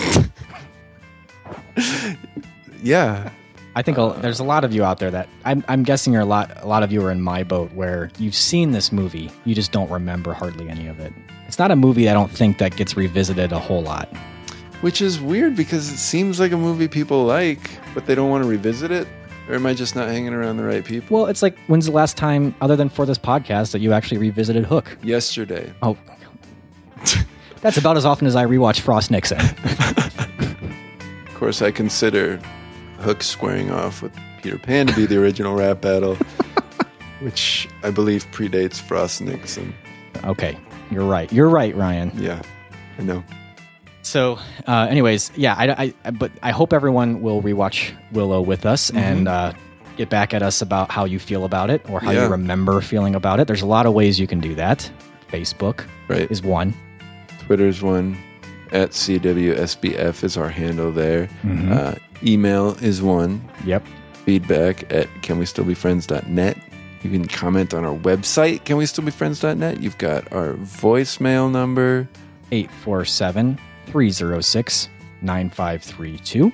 Yeah, 2.82 3.30
I 3.76 3.82
think 3.82 3.98
a 3.98 4.02
uh, 4.02 4.20
there's 4.20 4.40
a 4.40 4.44
lot 4.44 4.64
of 4.64 4.72
you 4.72 4.84
out 4.84 4.98
there 4.98 5.10
that 5.10 5.28
I'm, 5.44 5.62
I'm 5.68 5.82
guessing 5.82 6.12
you're 6.14 6.22
a 6.22 6.26
lot 6.26 6.50
a 6.62 6.66
lot 6.66 6.82
of 6.82 6.90
you 6.92 7.04
are 7.04 7.10
in 7.10 7.20
my 7.20 7.42
boat 7.42 7.70
where 7.74 8.10
you've 8.18 8.34
seen 8.34 8.70
this 8.72 8.90
movie, 8.90 9.30
you 9.44 9.54
just 9.54 9.70
don't 9.70 9.90
remember 9.90 10.32
hardly 10.32 10.68
any 10.68 10.86
of 10.88 10.98
it. 10.98 11.12
It's 11.46 11.58
not 11.58 11.70
a 11.70 11.76
movie 11.76 12.08
I 12.08 12.14
don't 12.14 12.30
think 12.30 12.56
that 12.58 12.76
gets 12.76 12.96
revisited 12.96 13.52
a 13.52 13.58
whole 13.58 13.82
lot. 13.82 14.08
which 14.80 15.02
is 15.02 15.20
weird 15.20 15.54
because 15.56 15.92
it 15.92 15.98
seems 15.98 16.40
like 16.40 16.52
a 16.52 16.56
movie 16.56 16.88
people 16.88 17.24
like, 17.26 17.70
but 17.94 18.06
they 18.06 18.14
don't 18.14 18.30
want 18.30 18.42
to 18.44 18.48
revisit 18.48 18.90
it. 18.90 19.06
Or 19.50 19.54
am 19.54 19.66
I 19.66 19.74
just 19.74 19.96
not 19.96 20.06
hanging 20.06 20.32
around 20.32 20.58
the 20.58 20.64
right 20.64 20.84
people? 20.84 21.16
Well, 21.16 21.26
it's 21.26 21.42
like 21.42 21.58
when's 21.66 21.86
the 21.86 21.90
last 21.92 22.16
time, 22.16 22.54
other 22.60 22.76
than 22.76 22.88
for 22.88 23.04
this 23.04 23.18
podcast, 23.18 23.72
that 23.72 23.80
you 23.80 23.92
actually 23.92 24.18
revisited 24.18 24.64
Hook? 24.64 24.96
Yesterday. 25.02 25.72
Oh, 25.82 25.96
that's 27.60 27.76
about 27.76 27.96
as 27.96 28.04
often 28.04 28.28
as 28.28 28.36
I 28.36 28.44
rewatch 28.46 28.78
Frost 28.80 29.10
Nixon. 29.10 29.40
Of 29.40 31.34
course, 31.34 31.62
I 31.62 31.72
consider 31.72 32.36
Hook 33.00 33.24
squaring 33.24 33.72
off 33.72 34.02
with 34.02 34.12
Peter 34.40 34.56
Pan 34.58 34.86
to 34.86 34.94
be 34.94 35.04
the 35.06 35.20
original 35.20 35.56
rap 35.56 35.80
battle, 35.80 36.16
which 37.20 37.68
I 37.82 37.90
believe 37.90 38.30
predates 38.30 38.80
Frost 38.80 39.20
Nixon. 39.20 39.74
okay, 40.24 40.56
you're 40.92 41.04
right. 41.04 41.32
You're 41.32 41.48
right, 41.48 41.74
Ryan. 41.74 42.12
Yeah, 42.14 42.40
I 42.98 43.02
know. 43.02 43.24
So, 44.02 44.38
uh, 44.66 44.86
anyways, 44.90 45.30
yeah, 45.36 45.54
I, 45.56 45.94
I, 46.04 46.10
but 46.10 46.32
I 46.42 46.50
hope 46.52 46.72
everyone 46.72 47.20
will 47.22 47.42
rewatch 47.42 47.92
Willow 48.12 48.40
with 48.40 48.64
us 48.66 48.90
and 48.90 49.28
uh, 49.28 49.52
get 49.96 50.08
back 50.08 50.32
at 50.32 50.42
us 50.42 50.62
about 50.62 50.90
how 50.90 51.04
you 51.04 51.18
feel 51.18 51.44
about 51.44 51.68
it 51.70 51.88
or 51.90 52.00
how 52.00 52.10
Yeah. 52.10 52.24
you 52.24 52.30
remember 52.30 52.80
feeling 52.80 53.14
about 53.14 53.40
it. 53.40 53.46
There's 53.46 53.62
a 53.62 53.66
lot 53.66 53.84
of 53.86 53.92
ways 53.92 54.18
you 54.18 54.26
can 54.26 54.40
do 54.40 54.54
that. 54.54 54.90
Facebook 55.30 55.84
Right. 56.08 56.30
is 56.30 56.42
one. 56.42 56.74
Twitter's 57.40 57.82
one. 57.82 58.16
At 58.72 58.90
CWSBF 58.90 60.22
is 60.24 60.36
our 60.36 60.48
handle 60.48 60.92
there. 60.92 61.28
Uh, 61.44 61.94
email 62.22 62.76
is 62.82 63.02
one. 63.02 63.42
Yep. 63.66 63.84
Feedback 64.24 64.90
at 64.92 65.08
canwestillbefriends.net. 65.22 66.56
You 67.02 67.10
can 67.10 67.26
comment 67.26 67.74
on 67.74 67.84
our 67.84 67.94
website, 67.96 68.62
canwestillbefriends.net. 68.64 69.82
You've 69.82 69.98
got 69.98 70.32
our 70.32 70.52
voicemail 70.54 71.50
number. 71.50 72.08
847 72.52 73.58
306 73.86 74.88
9532. 75.22 76.52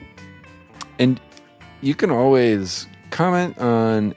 And 0.98 1.20
you 1.82 1.94
can 1.94 2.10
always 2.10 2.86
comment 3.10 3.56
on 3.58 4.14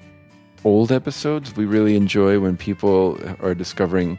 old 0.63 0.91
episodes. 0.91 1.55
We 1.55 1.65
really 1.65 1.95
enjoy 1.95 2.39
when 2.39 2.57
people 2.57 3.19
are 3.41 3.53
discovering 3.53 4.17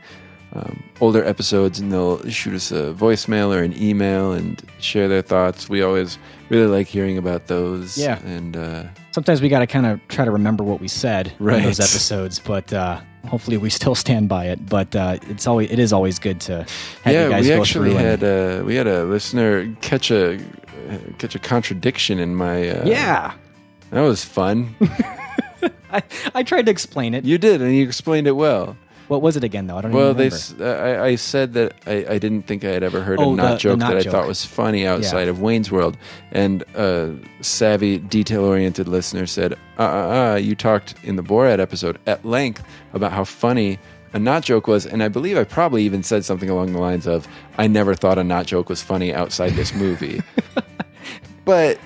um, 0.53 0.83
older 1.01 1.25
episodes 1.25 1.79
and 1.79 1.93
they'll 1.93 2.29
shoot 2.29 2.55
us 2.55 2.73
a 2.73 2.93
voicemail 2.93 3.55
or 3.55 3.63
an 3.63 3.73
email 3.81 4.33
and 4.33 4.61
share 4.81 5.07
their 5.09 5.23
thoughts. 5.23 5.69
We 5.69 5.83
always 5.83 6.19
really 6.49 6.67
like 6.67 6.87
hearing 6.89 7.17
about 7.19 7.47
those. 7.47 7.97
Yeah. 7.97 8.19
And 8.27 8.57
uh, 8.57 8.85
Sometimes 9.13 9.41
we 9.41 9.49
got 9.49 9.61
to 9.61 9.67
kind 9.67 9.87
of 9.87 10.01
try 10.09 10.25
to 10.25 10.31
remember 10.31 10.65
what 10.65 10.81
we 10.81 10.89
said 10.89 11.33
Right. 11.39 11.59
in 11.59 11.65
those 11.65 11.79
episodes, 11.81 12.39
but 12.41 12.73
uh, 12.73 13.01
hopefully 13.29 13.57
we 13.57 13.71
still 13.71 13.95
stand 13.95 14.29
by 14.29 14.47
it. 14.47 14.69
But 14.69 14.95
uh, 14.95 15.19
it's 15.29 15.47
always 15.47 15.71
it 15.71 15.79
is 15.79 15.93
always 15.93 16.19
good 16.19 16.41
to 16.43 16.67
have 17.05 17.15
yeah, 17.15 17.25
you 17.25 17.31
guys 17.31 17.43
we 17.45 17.49
go 17.49 17.61
actually 17.61 17.91
through 17.91 17.99
and- 17.99 18.23
had 18.23 18.25
uh, 18.25 18.65
we 18.65 18.75
had 18.75 18.87
a 18.87 19.05
listener 19.05 19.75
catch 19.81 20.11
a 20.11 20.41
catch 21.19 21.35
a 21.35 21.39
contradiction 21.39 22.19
in 22.19 22.35
my 22.35 22.69
uh, 22.69 22.87
yeah. 22.87 23.35
that 23.91 24.01
was 24.01 24.25
fun. 24.25 24.75
I, 25.93 26.03
I 26.35 26.43
tried 26.45 26.67
to 26.67 26.71
explain 26.71 27.15
it. 27.15 27.25
you 27.25 27.37
did, 27.37 27.61
and 27.61 27.75
you 27.75 27.85
explained 27.85 28.27
it 28.29 28.33
well. 28.33 28.77
What 29.11 29.23
was 29.23 29.37
it 29.37 29.43
again, 29.43 29.67
though? 29.67 29.77
I 29.77 29.81
don't 29.81 29.91
Well, 29.93 30.11
even 30.11 30.17
they 30.19 30.27
s- 30.29 30.55
uh, 30.61 30.65
I, 30.65 31.05
I 31.09 31.15
said 31.17 31.53
that 31.55 31.75
I, 31.85 32.07
I 32.11 32.19
didn't 32.19 32.43
think 32.43 32.65
I 32.65 32.69
had 32.69 32.85
ever 32.85 33.01
heard 33.03 33.19
Oh, 33.19 33.33
a 33.33 33.37
the- 33.37 33.43
not 33.43 33.51
the 33.55 33.59
joke 33.59 33.79
not 33.81 33.93
that 33.93 34.07
I 34.07 34.09
thought 34.11 34.29
was 34.29 34.45
funny 34.45 34.87
outside 34.87 35.27
of 35.27 35.41
Wayne's 35.41 35.71
World, 35.73 35.97
and 36.31 36.63
a 36.77 37.13
savvy, 37.41 37.99
detail-oriented 37.99 38.87
listener 38.87 39.27
said, 39.27 39.55
"Uh, 39.79 39.83
uh, 39.83 40.33
uh, 40.33 40.37
you 40.37 40.55
talked 40.55 40.95
in 41.03 41.17
the 41.17 41.23
Borat 41.25 41.59
episode 41.59 41.99
at 42.07 42.25
length 42.25 42.63
about 42.95 43.11
how 43.13 43.25
funny." 43.25 43.79
A 44.13 44.19
not 44.19 44.43
joke 44.43 44.67
was, 44.67 44.87
and 44.87 45.03
I 45.05 45.09
believe 45.09 45.37
I 45.39 45.45
probably 45.45 45.85
even 45.85 46.03
said 46.03 46.25
something 46.25 46.51
along 46.51 46.73
the 46.73 46.81
lines 46.81 47.07
of, 47.07 47.29
"I 47.59 47.67
never 47.69 47.95
thought 47.95 48.17
a 48.19 48.25
not 48.25 48.47
joke 48.47 48.69
was 48.69 48.81
funny 48.83 49.13
outside 49.15 49.55
this 49.55 49.73
movie." 49.75 50.21
but 51.45 51.79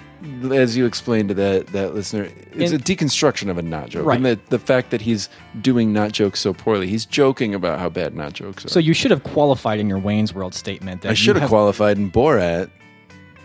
as 0.53 0.77
you 0.77 0.87
explained 0.87 1.29
to 1.29 1.35
that 1.35 1.67
that 1.69 1.95
listener, 1.95 2.29
it's 2.53 2.73
In- 2.73 2.81
a 2.81 2.83
deconstruction 2.83 3.51
of 3.51 3.59
a 3.59 3.63
not 3.63 3.91
joke, 3.91 4.07
Right. 4.07 4.17
and 4.17 4.25
the 4.25 4.39
the 4.51 4.59
fact 4.59 4.91
that 4.91 5.01
he's 5.03 5.29
doing 5.61 5.93
not 5.93 6.13
jokes 6.13 6.41
so 6.41 6.53
poorly, 6.53 6.87
he's 6.87 7.05
joking 7.07 7.55
about 7.55 7.79
how 7.79 7.89
bad 7.89 8.15
not 8.15 8.33
jokes 8.33 8.65
are. 8.65 8.69
So 8.69 8.79
you 8.81 8.95
should 8.95 9.11
have 9.11 9.23
qualified 9.23 9.79
in 9.81 9.89
your 9.89 9.99
Wayne's 9.99 10.35
World 10.35 10.55
statement 10.55 11.03
that 11.03 11.11
I 11.11 11.15
should 11.15 11.37
you 11.37 11.41
have 11.41 11.49
qualified 11.49 11.99
in 11.99 12.11
Borat. 12.11 12.71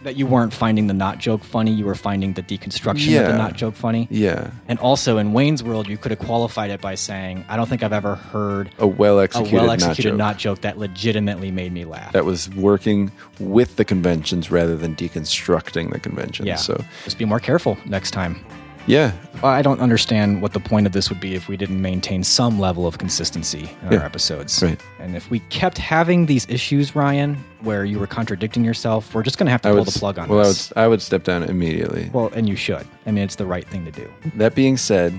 That 0.04 0.16
you 0.16 0.26
weren't 0.26 0.54
finding 0.54 0.88
the 0.88 0.94
not 0.94 1.18
joke 1.20 1.44
funny. 1.44 1.72
You 1.72 1.86
were 1.86 1.96
finding 1.96 2.34
the 2.34 2.44
deconstruction 2.44 3.20
of 3.20 3.28
the 3.32 3.38
not 3.38 3.54
joke 3.56 3.76
funny. 3.76 4.08
Yeah, 4.10 4.52
And 4.68 4.80
also 4.80 5.18
in 5.18 5.34
Wayne's 5.34 5.64
World, 5.64 5.88
you 5.88 5.98
could 5.98 6.12
have 6.12 6.20
qualified 6.20 6.72
it 6.72 6.82
by 6.82 6.96
saying, 6.96 7.46
"I 7.50 7.58
don't 7.58 7.68
think 7.68 7.84
I've 7.84 7.94
ever 7.94 8.16
heard 8.16 8.70
a 8.78 8.88
well 8.88 9.20
a 9.20 9.24
executed 9.24 9.54
well 9.54 9.66
not 9.68 9.74
executed 9.74 10.16
not 10.18 10.38
joke 10.38 10.62
that 10.62 10.78
legitimately 10.78 11.52
made 11.52 11.74
me 11.74 11.86
laugh." 11.86 12.12
that 12.14 12.26
was 12.26 12.50
working 12.52 13.12
with 13.40 13.76
the 13.76 13.86
conventions 13.86 14.52
rather 14.52 14.76
than 14.76 14.96
deconstructing 14.96 15.92
the 15.92 16.00
conventions. 16.00 16.48
yeah. 16.48 16.56
So 16.56 16.84
just 17.04 17.18
be 17.18 17.26
more 17.26 17.40
careful 17.40 17.78
next 17.86 18.12
time. 18.12 18.44
Yeah, 18.88 19.12
I 19.44 19.62
don't 19.62 19.80
understand 19.80 20.42
what 20.42 20.54
the 20.54 20.60
point 20.60 20.88
of 20.88 20.94
this 20.94 21.10
would 21.10 21.20
be 21.20 21.36
if 21.36 21.48
we 21.48 21.56
didn't 21.58 21.82
maintain 21.82 22.24
some 22.24 22.60
level 22.60 22.88
of 22.88 22.98
consistency 22.98 23.70
in 23.84 23.92
Yeah. 23.92 24.00
our 24.00 24.06
episodes. 24.06 24.62
Right. 24.64 24.80
And 25.00 25.16
if 25.16 25.30
we 25.30 25.40
kept 25.50 25.78
having 25.78 26.26
these 26.26 26.48
issues, 26.50 26.96
Ryan, 26.96 27.36
where 27.62 27.86
you 27.86 28.00
were 28.00 28.08
contradicting 28.08 28.64
yourself, 28.64 29.14
we're 29.14 29.24
just 29.24 29.38
going 29.38 29.46
to 29.46 29.52
have 29.52 29.62
to 29.62 29.70
I 29.70 29.72
pull 29.72 29.80
would 29.86 29.88
the 29.94 30.00
plug 30.00 30.18
on 30.20 30.28
well, 30.30 30.40
this. 30.46 30.72
I 30.76 30.82
would 30.82 30.86
I 30.86 30.88
would 30.90 31.02
step 31.02 31.24
down 31.24 31.44
immediately. 31.44 32.10
Well, 32.12 32.32
and 32.36 32.50
you 32.50 32.56
should. 32.56 32.86
I 33.06 33.12
mean, 33.12 33.24
it's 33.24 33.36
the 33.36 33.46
right 33.46 33.68
thing 33.68 33.86
to 33.86 33.92
do. 33.92 34.12
That 34.36 34.56
being 34.56 34.76
said, 34.76 35.14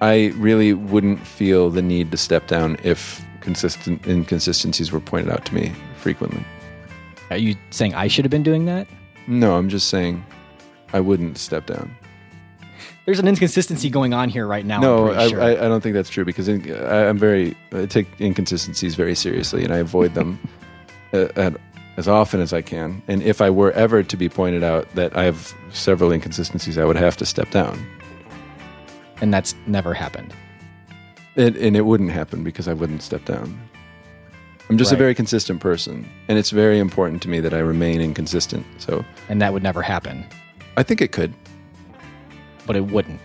I 0.00 0.32
really 0.36 0.72
wouldn't 0.72 1.24
feel 1.26 1.70
the 1.70 1.82
need 1.82 2.10
to 2.10 2.16
step 2.16 2.46
down 2.48 2.78
if 2.82 3.24
consistent 3.40 4.06
inconsistencies 4.06 4.90
were 4.92 5.00
pointed 5.00 5.30
out 5.32 5.44
to 5.46 5.54
me 5.54 5.72
frequently. 5.96 6.44
Are 7.30 7.36
you 7.36 7.54
saying 7.70 7.94
I 7.94 8.08
should 8.08 8.24
have 8.24 8.30
been 8.30 8.42
doing 8.42 8.64
that? 8.66 8.86
No, 9.26 9.56
I'm 9.56 9.68
just 9.68 9.88
saying 9.88 10.24
I 10.92 11.00
wouldn't 11.00 11.38
step 11.38 11.66
down. 11.66 11.94
There's 13.08 13.20
an 13.20 13.26
inconsistency 13.26 13.88
going 13.88 14.12
on 14.12 14.28
here 14.28 14.46
right 14.46 14.66
now. 14.66 14.80
no, 14.80 15.10
I, 15.14 15.28
sure. 15.28 15.40
I, 15.40 15.52
I 15.52 15.54
don't 15.66 15.80
think 15.80 15.94
that's 15.94 16.10
true 16.10 16.26
because 16.26 16.46
in, 16.46 16.70
I, 16.70 17.08
I'm 17.08 17.16
very 17.16 17.56
I 17.72 17.86
take 17.86 18.06
inconsistencies 18.20 18.96
very 18.96 19.14
seriously 19.14 19.64
and 19.64 19.72
I 19.72 19.78
avoid 19.78 20.12
them 20.12 20.38
at, 21.14 21.38
uh, 21.38 21.40
at 21.40 21.56
as 21.96 22.06
often 22.06 22.42
as 22.42 22.52
I 22.52 22.60
can. 22.60 23.02
And 23.08 23.22
if 23.22 23.40
I 23.40 23.48
were 23.48 23.72
ever 23.72 24.02
to 24.02 24.16
be 24.18 24.28
pointed 24.28 24.62
out 24.62 24.94
that 24.94 25.16
I 25.16 25.24
have 25.24 25.54
several 25.72 26.12
inconsistencies, 26.12 26.76
I 26.76 26.84
would 26.84 26.96
have 26.96 27.16
to 27.16 27.24
step 27.24 27.50
down. 27.50 27.82
And 29.22 29.32
that's 29.32 29.54
never 29.66 29.94
happened. 29.94 30.34
It, 31.34 31.56
and 31.56 31.78
it 31.78 31.86
wouldn't 31.86 32.10
happen 32.10 32.44
because 32.44 32.68
I 32.68 32.74
wouldn't 32.74 33.00
step 33.00 33.24
down. 33.24 33.58
I'm 34.68 34.76
just 34.76 34.92
a 34.92 34.96
very 34.96 35.14
consistent 35.14 35.62
person, 35.62 36.06
and 36.28 36.38
it's 36.38 36.50
very 36.50 36.78
important 36.78 37.22
to 37.22 37.30
me 37.30 37.40
that 37.40 37.54
I 37.54 37.60
remain 37.60 38.02
inconsistent. 38.02 38.66
So 38.76 39.02
And 39.30 39.40
that 39.40 39.54
would 39.54 39.62
never 39.62 39.80
happen. 39.80 40.26
I 40.76 40.82
think 40.82 41.00
it 41.00 41.12
could. 41.12 41.32
But 42.68 42.76
it 42.76 42.86
wouldn't. 42.86 43.20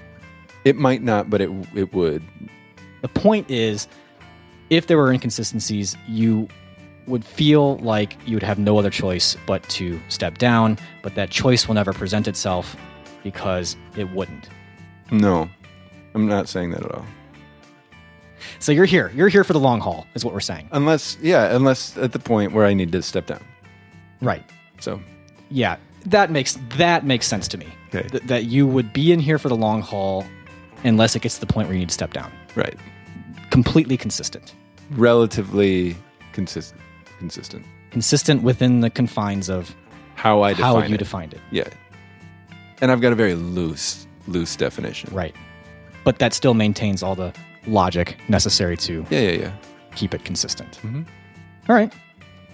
It 0.65 0.77
might 0.77 1.03
not, 1.03 1.29
but 1.29 1.41
it 1.41 1.51
it 1.75 1.93
would. 1.93 2.23
The 3.01 3.09
point 3.09 3.51
is, 3.51 3.87
if 4.71 4.87
there 4.87 4.97
were 4.97 5.11
inconsistencies, 5.11 5.95
you 6.07 6.47
would 7.05 7.25
feel 7.25 7.77
like 7.77 8.17
you 8.25 8.35
would 8.35 8.43
have 8.43 8.57
no 8.57 8.79
other 8.79 8.89
choice 8.89 9.35
but 9.45 9.61
to 9.69 9.99
step 10.07 10.37
down, 10.37 10.79
but 11.01 11.13
that 11.15 11.29
choice 11.29 11.67
will 11.67 11.75
never 11.75 11.93
present 11.93 12.27
itself 12.27 12.75
because 13.23 13.75
it 13.97 14.09
wouldn't. 14.11 14.49
No, 15.11 15.49
I'm 16.15 16.27
not 16.27 16.47
saying 16.47 16.71
that 16.71 16.83
at 16.83 16.91
all. 16.91 17.05
So 18.59 18.71
you're 18.71 18.85
here. 18.85 19.11
You're 19.13 19.27
here 19.29 19.43
for 19.43 19.53
the 19.53 19.59
long 19.59 19.79
haul, 19.79 20.07
is 20.15 20.23
what 20.23 20.33
we're 20.33 20.39
saying. 20.39 20.69
Unless, 20.71 21.17
yeah, 21.21 21.55
unless 21.55 21.97
at 21.97 22.13
the 22.13 22.19
point 22.19 22.53
where 22.53 22.65
I 22.65 22.73
need 22.73 22.91
to 22.93 23.01
step 23.01 23.25
down. 23.25 23.43
Right. 24.21 24.43
So 24.79 24.99
Yeah, 25.49 25.77
that 26.05 26.31
makes 26.31 26.57
that 26.77 27.05
makes 27.05 27.27
sense 27.27 27.47
to 27.49 27.57
me. 27.57 27.67
Okay. 27.93 28.07
Th- 28.09 28.23
that 28.23 28.45
you 28.45 28.67
would 28.67 28.91
be 28.93 29.11
in 29.11 29.19
here 29.19 29.37
for 29.37 29.49
the 29.49 29.55
long 29.55 29.81
haul, 29.81 30.25
unless 30.83 31.15
it 31.15 31.21
gets 31.21 31.35
to 31.35 31.41
the 31.45 31.51
point 31.53 31.67
where 31.67 31.73
you 31.75 31.79
need 31.79 31.89
to 31.89 31.93
step 31.93 32.13
down. 32.13 32.31
right, 32.55 32.75
Completely 33.51 33.97
consistent, 33.97 34.53
relatively 34.91 35.95
consistent. 36.33 36.81
Consistent. 37.19 37.65
consistent 37.91 38.41
within 38.43 38.81
the 38.81 38.89
confines 38.89 39.49
of 39.49 39.73
How 40.15 40.41
I 40.41 40.53
define 40.53 40.65
how 40.65 40.79
it. 40.79 40.89
you 40.89 40.97
defined 40.97 41.33
it. 41.33 41.39
Yeah, 41.51 41.67
and 42.81 42.91
I've 42.91 42.99
got 43.01 43.11
a 43.13 43.15
very 43.15 43.35
loose 43.35 44.07
loose 44.27 44.55
definition. 44.55 45.13
Right. 45.13 45.35
But 46.03 46.19
that 46.19 46.33
still 46.33 46.53
maintains 46.53 47.01
all 47.03 47.15
the 47.15 47.31
logic 47.67 48.17
necessary 48.27 48.75
to 48.77 49.05
Yeah, 49.09 49.19
yeah, 49.19 49.31
yeah. 49.43 49.51
keep 49.95 50.13
it 50.13 50.25
consistent. 50.25 50.79
Mhm. 50.83 51.05
All 51.69 51.75
right. 51.75 51.93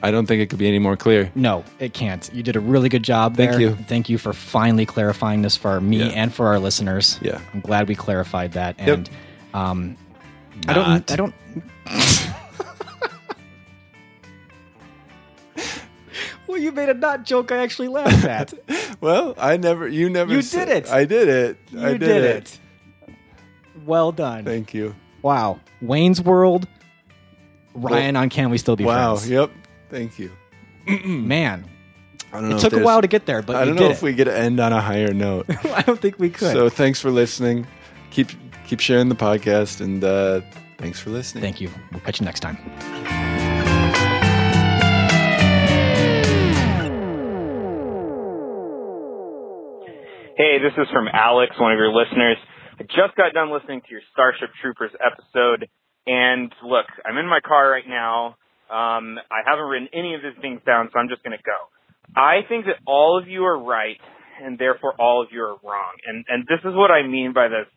I 0.01 0.11
don't 0.11 0.25
think 0.25 0.41
it 0.41 0.49
could 0.49 0.59
be 0.59 0.67
any 0.67 0.79
more 0.79 0.95
clear. 0.95 1.31
No, 1.35 1.63
it 1.79 1.93
can't. 1.93 2.29
You 2.33 2.41
did 2.43 2.55
a 2.55 2.59
really 2.59 2.87
good 2.89 3.03
job 3.03 3.35
Thank 3.35 3.51
there. 3.51 3.59
you. 3.59 3.75
Thank 3.87 4.09
you 4.09 4.17
for 4.17 4.31
finally 4.33 4.85
clarifying 4.85 5.41
this 5.41 5.57
for 5.57 5.81
me 5.81 5.97
Yeah. 5.97 6.05
and 6.07 6.33
for 6.33 6.47
our 6.47 6.59
listeners. 6.59 7.19
Yeah. 7.21 7.41
I'm 7.53 7.59
glad 7.61 7.87
we 7.89 7.95
clarified 7.95 8.53
that. 8.53 8.75
And 8.79 9.09
um, 9.53 9.97
I 10.67 10.73
don't. 10.73 10.87
Not. 10.87 11.11
I 11.11 11.15
don't. 11.17 11.33
well, 16.47 16.57
you 16.57 16.71
made 16.71 16.89
a 16.89 16.93
not 16.93 17.25
joke. 17.25 17.51
I 17.51 17.57
actually 17.57 17.89
laughed 17.89 18.25
at. 18.25 18.53
Well, 19.01 19.33
I 19.37 19.55
never. 19.55 19.87
You 19.87 20.09
never. 20.09 20.33
You 20.33 20.41
said- 20.41 20.65
did 20.65 20.85
it. 20.85 20.91
I 20.91 21.05
did 21.05 21.29
it. 21.29 21.57
I 21.77 21.91
You 21.91 21.97
did, 21.97 22.21
it. 22.21 22.59
Well 23.85 24.11
done. 24.11 24.43
Thank 24.43 24.73
you. 24.73 24.93
wow. 25.21 25.61
Wayne's 25.81 26.21
World. 26.21 26.67
Ryan 27.73 28.17
on 28.17 28.29
Can 28.29 28.49
We 28.49 28.57
Still 28.57 28.75
Be 28.75 28.83
Wow. 28.83 29.15
Friends? 29.15 29.29
Yep. 29.29 29.51
Thank 29.89 30.19
you. 30.19 30.31
Man, 30.87 31.65
I 32.31 32.39
don't 32.41 32.49
know. 32.49 32.55
it 32.57 32.59
took 32.59 32.73
a 32.73 32.79
while 32.79 33.01
to 33.01 33.07
get 33.07 33.25
there, 33.25 33.41
but 33.41 33.55
I 33.55 33.65
don't 33.65 33.75
did 33.75 33.81
know 33.81 33.89
it. 33.89 33.93
if 33.93 34.01
we 34.01 34.13
get 34.13 34.25
to 34.25 34.37
end 34.37 34.59
on 34.59 34.71
a 34.73 34.81
higher 34.81 35.13
note. 35.13 35.45
I 35.65 35.81
don't 35.81 35.99
think 35.99 36.19
we 36.19 36.29
could. 36.29 36.53
so 36.53 36.69
thanks 36.69 36.99
for 37.01 37.11
listening. 37.11 37.67
Keep 38.11 38.29
keep 38.67 38.79
sharing 38.79 39.09
the 39.09 39.15
podcast, 39.15 39.81
and 39.81 40.03
uh, 40.03 40.41
thanks 40.77 40.99
for 40.99 41.09
listening. 41.09 41.41
Thank 41.43 41.61
you. 41.61 41.69
We'll 41.91 42.01
catch 42.01 42.19
you 42.19 42.25
next 42.25 42.39
time. 42.41 42.57
Hey, 50.37 50.55
this 50.63 50.71
is 50.77 50.87
from 50.93 51.07
Alex, 51.11 51.51
one 51.59 51.73
of 51.73 51.77
your 51.77 51.91
listeners. 51.91 52.37
I 52.79 52.83
just 52.83 53.13
got 53.17 53.33
done 53.33 53.51
listening 53.51 53.81
to 53.81 53.87
your 53.91 53.99
Starship 54.13 54.49
Troopers 54.61 54.91
episode, 54.95 55.67
and 56.07 56.49
look, 56.63 56.85
I'm 57.05 57.17
in 57.17 57.27
my 57.27 57.41
car 57.45 57.69
right 57.69 57.83
now. 57.85 58.37
Um, 58.69 59.17
I 59.31 59.41
haven't 59.45 59.65
written 59.65 59.89
any 59.93 60.15
of 60.15 60.21
these 60.21 60.39
things 60.41 60.61
down, 60.65 60.89
so 60.93 60.99
I'm 60.99 61.09
just 61.09 61.23
going 61.23 61.37
to 61.37 61.43
go. 61.43 61.57
I 62.15 62.41
think 62.47 62.65
that 62.65 62.77
all 62.85 63.19
of 63.19 63.27
you 63.27 63.45
are 63.45 63.59
right, 63.59 63.99
and 64.41 64.57
therefore 64.57 64.93
all 64.99 65.21
of 65.21 65.29
you 65.31 65.41
are 65.41 65.57
wrong. 65.63 65.93
And 66.05 66.25
and 66.27 66.43
this 66.47 66.59
is 66.59 66.73
what 66.75 66.91
I 66.91 67.05
mean 67.05 67.33
by 67.33 67.47
this. 67.47 67.67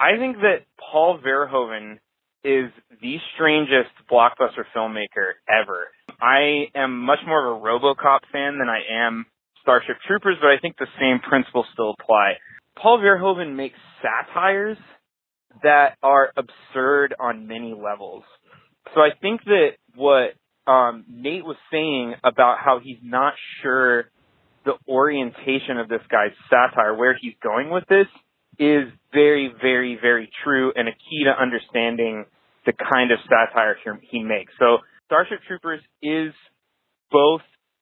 I 0.00 0.16
think 0.16 0.36
that 0.38 0.66
Paul 0.78 1.18
Verhoeven 1.18 1.98
is 2.44 2.70
the 3.02 3.16
strangest 3.34 3.90
blockbuster 4.10 4.64
filmmaker 4.74 5.34
ever. 5.48 5.88
I 6.20 6.66
am 6.74 7.00
much 7.00 7.18
more 7.26 7.52
of 7.52 7.58
a 7.58 7.64
RoboCop 7.64 8.20
fan 8.32 8.58
than 8.58 8.68
I 8.68 9.06
am 9.06 9.26
Starship 9.62 9.96
Troopers, 10.06 10.36
but 10.40 10.48
I 10.48 10.58
think 10.60 10.76
the 10.78 10.86
same 10.98 11.18
principles 11.20 11.66
still 11.72 11.94
apply. 11.98 12.34
Paul 12.80 12.98
Verhoeven 12.98 13.56
makes 13.56 13.78
satires 14.00 14.78
that 15.62 15.96
are 16.02 16.32
absurd 16.36 17.14
on 17.18 17.48
many 17.48 17.74
levels. 17.74 18.22
So 18.94 19.00
I 19.00 19.10
think 19.20 19.44
that 19.44 19.70
what 19.98 20.34
um, 20.70 21.04
Nate 21.10 21.44
was 21.44 21.56
saying 21.72 22.14
about 22.22 22.58
how 22.64 22.80
he's 22.82 22.98
not 23.02 23.34
sure 23.62 24.04
the 24.64 24.74
orientation 24.88 25.78
of 25.78 25.88
this 25.88 26.02
guy's 26.10 26.32
satire, 26.48 26.94
where 26.94 27.16
he's 27.20 27.34
going 27.42 27.70
with 27.70 27.84
this, 27.88 28.06
is 28.58 28.84
very, 29.12 29.50
very, 29.60 29.98
very 30.00 30.30
true 30.44 30.72
and 30.74 30.88
a 30.88 30.92
key 30.92 31.24
to 31.24 31.30
understanding 31.30 32.24
the 32.66 32.72
kind 32.72 33.10
of 33.12 33.18
satire 33.24 33.76
he 33.82 34.18
he 34.18 34.22
makes. 34.22 34.52
So 34.58 34.78
Starship 35.06 35.38
Troopers 35.46 35.80
is 36.02 36.34
both 37.10 37.40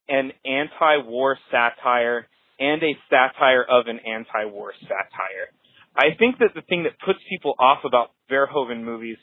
an 0.08 0.30
anti-war 0.44 1.38
satire 1.50 2.28
and 2.60 2.82
a 2.82 2.96
satire 3.10 3.64
of 3.68 3.86
an 3.88 3.98
anti-war 4.06 4.72
satire. 4.82 5.50
I 5.96 6.16
think 6.18 6.38
that 6.38 6.50
the 6.54 6.62
thing 6.62 6.84
that 6.84 6.92
puts 7.04 7.18
people 7.28 7.54
off 7.58 7.78
about 7.84 8.10
Verhoeven 8.30 8.84
movies 8.84 9.16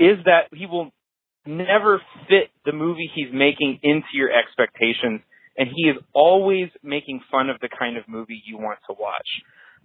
is 0.00 0.16
that 0.24 0.48
he 0.52 0.66
will 0.66 0.90
never 1.48 2.00
fit 2.28 2.50
the 2.64 2.72
movie 2.72 3.10
he's 3.14 3.32
making 3.32 3.80
into 3.82 4.06
your 4.12 4.30
expectations, 4.30 5.20
and 5.56 5.68
he 5.74 5.88
is 5.88 5.96
always 6.12 6.68
making 6.82 7.20
fun 7.30 7.50
of 7.50 7.58
the 7.60 7.68
kind 7.68 7.96
of 7.96 8.04
movie 8.06 8.42
you 8.46 8.58
want 8.58 8.78
to 8.88 8.94
watch. 8.98 9.28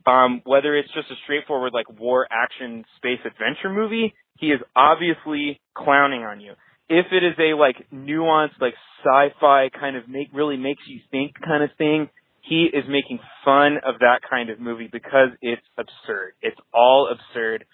Um, 0.05 0.41
whether 0.43 0.75
it's 0.75 0.93
just 0.93 1.09
a 1.09 1.15
straightforward 1.23 1.73
like 1.73 1.89
war 1.97 2.27
action 2.29 2.83
space 2.97 3.19
adventure 3.25 3.69
movie, 3.69 4.13
he 4.37 4.47
is 4.47 4.59
obviously 4.75 5.61
clowning 5.73 6.23
on 6.23 6.41
you. 6.41 6.53
If 6.89 7.05
it 7.11 7.23
is 7.23 7.33
a 7.39 7.55
like 7.55 7.87
nuanced 7.93 8.59
like 8.59 8.73
sci-fi 9.03 9.69
kind 9.69 9.95
of 9.95 10.07
make 10.09 10.27
really 10.33 10.57
makes 10.57 10.83
you 10.87 10.99
think 11.09 11.33
kind 11.43 11.63
of 11.63 11.69
thing, 11.77 12.09
he 12.41 12.65
is 12.65 12.83
making 12.89 13.19
fun 13.45 13.77
of 13.85 13.99
that 13.99 14.19
kind 14.29 14.49
of 14.49 14.59
movie 14.59 14.89
because 14.91 15.29
it's 15.41 15.61
absurd. 15.77 16.33
It's 16.41 16.59
all 16.73 17.09
absurd. 17.09 17.65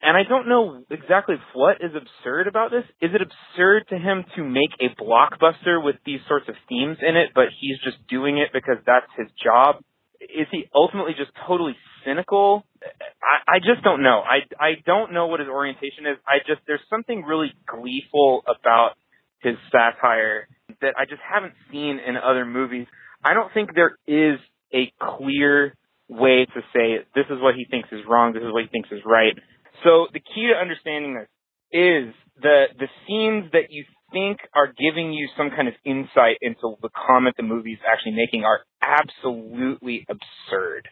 And 0.00 0.16
I 0.16 0.22
don't 0.28 0.48
know 0.48 0.84
exactly 0.90 1.36
what 1.54 1.78
is 1.80 1.90
absurd 1.90 2.46
about 2.46 2.70
this. 2.70 2.84
Is 3.02 3.10
it 3.14 3.20
absurd 3.20 3.88
to 3.90 3.98
him 3.98 4.24
to 4.36 4.44
make 4.44 4.70
a 4.80 4.94
blockbuster 4.94 5.82
with 5.82 5.96
these 6.06 6.20
sorts 6.28 6.48
of 6.48 6.54
themes 6.68 6.98
in 7.02 7.16
it, 7.16 7.30
but 7.34 7.46
he's 7.60 7.78
just 7.82 7.96
doing 8.08 8.38
it 8.38 8.50
because 8.52 8.76
that's 8.86 9.10
his 9.16 9.26
job? 9.42 9.82
Is 10.20 10.46
he 10.52 10.66
ultimately 10.74 11.12
just 11.18 11.32
totally 11.46 11.76
cynical? 12.06 12.64
I, 12.82 13.56
I 13.56 13.58
just 13.58 13.82
don't 13.82 14.02
know. 14.02 14.22
I, 14.22 14.46
I 14.62 14.70
don't 14.86 15.12
know 15.12 15.26
what 15.26 15.40
his 15.40 15.48
orientation 15.48 16.06
is. 16.06 16.16
I 16.26 16.38
just, 16.46 16.60
there's 16.68 16.84
something 16.88 17.22
really 17.22 17.52
gleeful 17.66 18.44
about 18.46 18.92
his 19.40 19.56
satire 19.72 20.46
that 20.80 20.94
I 20.96 21.06
just 21.06 21.22
haven't 21.22 21.54
seen 21.72 21.98
in 21.98 22.16
other 22.16 22.44
movies. 22.44 22.86
I 23.24 23.34
don't 23.34 23.52
think 23.52 23.70
there 23.74 23.98
is 24.06 24.38
a 24.72 24.92
clear 25.00 25.74
way 26.08 26.46
to 26.46 26.60
say 26.72 27.04
this 27.14 27.26
is 27.30 27.40
what 27.40 27.54
he 27.54 27.66
thinks 27.70 27.88
is 27.92 28.00
wrong, 28.08 28.32
this 28.32 28.42
is 28.42 28.52
what 28.52 28.62
he 28.62 28.68
thinks 28.68 28.90
is 28.90 29.00
right. 29.04 29.34
So 29.84 30.06
the 30.12 30.20
key 30.20 30.48
to 30.52 30.58
understanding 30.58 31.14
this 31.14 31.28
is 31.70 32.14
the 32.40 32.66
the 32.78 32.88
scenes 33.06 33.52
that 33.52 33.70
you 33.70 33.84
think 34.12 34.38
are 34.54 34.68
giving 34.68 35.12
you 35.12 35.28
some 35.36 35.50
kind 35.50 35.68
of 35.68 35.74
insight 35.84 36.38
into 36.40 36.76
the 36.80 36.88
comment 37.06 37.36
the 37.36 37.42
movie's 37.42 37.78
actually 37.86 38.12
making 38.12 38.44
are 38.44 38.60
absolutely 38.82 40.06
absurd. 40.08 40.88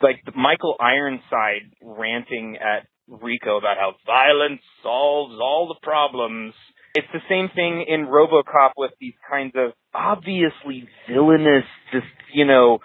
Like 0.00 0.20
Michael 0.36 0.76
Ironside 0.78 1.72
ranting 1.82 2.56
at 2.56 2.86
Rico 3.08 3.56
about 3.56 3.78
how 3.78 3.94
violence 4.06 4.60
solves 4.82 5.34
all 5.40 5.66
the 5.68 5.86
problems. 5.86 6.54
It's 6.94 7.08
the 7.12 7.20
same 7.28 7.48
thing 7.54 7.84
in 7.88 8.06
RoboCop 8.06 8.72
with 8.76 8.92
these 9.00 9.14
kinds 9.28 9.52
of 9.56 9.72
obviously 9.94 10.88
villainous, 11.08 11.64
just 11.92 12.06
you 12.32 12.44
know, 12.44 12.78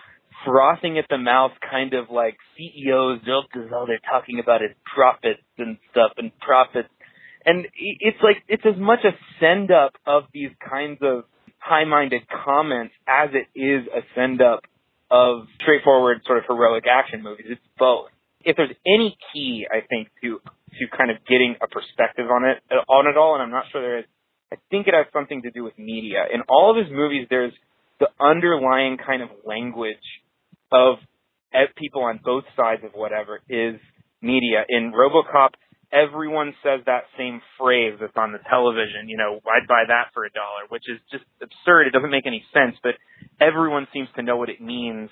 frothing 0.46 0.98
at 0.98 1.06
the 1.10 1.18
mouth 1.18 1.52
kind 1.70 1.94
of 1.94 2.10
like 2.10 2.38
CEOs 2.58 3.20
joke 3.26 3.46
because 3.52 3.72
all 3.74 3.86
they're 3.88 4.00
talking 4.10 4.39
about 4.39 4.62
is 4.62 4.72
profits 4.94 5.44
and 5.58 5.78
stuff 5.91 6.12
and 6.18 6.32
profits. 6.39 6.89
And 7.46 7.68
it's 7.76 8.18
like, 8.24 8.38
it's 8.48 8.64
as 8.66 8.80
much 8.80 9.00
a 9.04 9.12
send 9.39 9.72
up 9.72 9.94
of 10.06 10.24
these 10.34 10.52
kinds 10.70 11.00
of 11.02 11.24
high 11.58 11.86
minded 11.86 12.22
comments 12.28 12.94
as 13.08 13.30
it 13.34 13.48
is 13.58 13.88
a 13.88 14.02
send 14.16 14.41
up 14.41 14.62
of 15.12 15.48
straightforward 15.62 16.22
sort 16.26 16.38
of 16.38 16.46
heroic 16.48 16.86
action 16.89 17.22
movies. 17.22 17.46
It's 17.50 17.62
both. 17.78 18.10
If 18.44 18.58
there's 18.58 18.76
any 18.86 19.18
key, 19.32 19.66
I 19.72 19.86
think, 19.88 20.10
to, 20.22 20.39
to 20.39 20.98
kind 20.98 21.12
of 21.12 21.18
getting 21.28 21.56
a 21.62 21.68
perspective 21.68 22.28
on 22.32 22.44
it, 22.44 22.58
on 22.89 23.08
it 23.08 23.18
all, 23.18 23.36
and 23.36 23.44
I'm 23.44 23.52
not 23.52 23.66
sure 23.72 23.82
there 23.82 24.00
is, 24.00 24.06
I 24.52 24.58
think 24.70 24.88
it 24.88 24.94
has 24.94 25.06
something 25.14 25.41
to 25.44 25.52
do 25.52 25.64
with 25.64 25.78
media. 25.78 26.26
In 26.34 26.41
all 26.50 26.72
of 26.72 26.78
his 26.78 26.94
movies, 26.94 27.28
there's 27.30 27.54
the 28.00 28.08
underlying 28.20 28.98
kind 28.98 29.22
of 29.22 29.30
language 29.46 30.04
of 30.74 30.97
eh, 31.53 31.65
people 31.78 32.03
on 32.03 32.19
both 32.24 32.43
sides 32.55 32.82
of 32.84 32.91
whatever 32.93 33.41
is 33.49 33.80
media. 34.21 34.63
In 34.67 34.91
RoboCop, 34.91 35.49
everyone 35.91 36.53
says 36.63 36.82
that 36.86 37.03
same 37.17 37.41
phrase 37.59 37.93
that's 37.99 38.17
on 38.17 38.32
the 38.32 38.39
television. 38.49 39.07
You 39.07 39.17
know, 39.17 39.39
I'd 39.45 39.67
buy 39.67 39.84
that 39.88 40.09
for 40.13 40.26
a 40.26 40.32
dollar, 40.32 40.65
which 40.69 40.84
is 40.89 40.99
just 41.11 41.24
absurd. 41.41 41.88
It 41.88 41.93
doesn't 41.93 42.11
make 42.11 42.26
any 42.26 42.43
sense, 42.53 42.76
but 42.82 42.95
everyone 43.39 43.88
seems 43.93 44.07
to 44.15 44.24
know 44.24 44.38
what 44.38 44.49
it 44.49 44.59
means, 44.59 45.09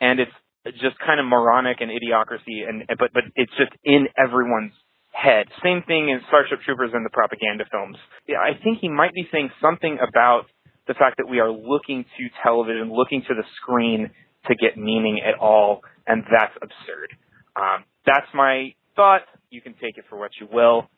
and 0.00 0.18
it's 0.18 0.32
just 0.80 0.96
kind 1.04 1.20
of 1.20 1.26
moronic 1.26 1.78
and 1.80 1.90
idiocracy. 1.90 2.66
And 2.66 2.82
eh, 2.88 2.96
but 2.98 3.12
but 3.12 3.24
it's 3.36 3.52
just 3.58 3.72
in 3.84 4.08
everyone's 4.16 4.72
head. 5.12 5.46
Same 5.62 5.82
thing 5.86 6.08
in 6.08 6.20
Starship 6.28 6.58
Troopers 6.64 6.90
and 6.92 7.04
the 7.04 7.10
propaganda 7.12 7.64
films. 7.70 7.96
Yeah, 8.26 8.38
I 8.38 8.58
think 8.62 8.78
he 8.80 8.88
might 8.88 9.12
be 9.12 9.28
saying 9.30 9.50
something 9.60 9.98
about 10.00 10.46
the 10.88 10.94
fact 10.94 11.16
that 11.18 11.28
we 11.28 11.38
are 11.38 11.50
looking 11.50 12.04
to 12.18 12.22
television, 12.42 12.92
looking 12.92 13.22
to 13.28 13.34
the 13.34 13.44
screen 13.60 14.10
to 14.48 14.54
get 14.56 14.76
meaning 14.78 15.20
at 15.22 15.38
all, 15.40 15.82
and 16.06 16.24
that's 16.30 16.54
absurd. 16.62 17.10
Um, 17.56 17.84
that's 18.06 18.26
my 18.34 18.74
thought. 18.96 19.22
You 19.50 19.60
can 19.60 19.74
take 19.80 19.98
it 19.98 20.04
for 20.10 20.18
what 20.18 20.32
you 20.40 20.48
will. 20.52 20.88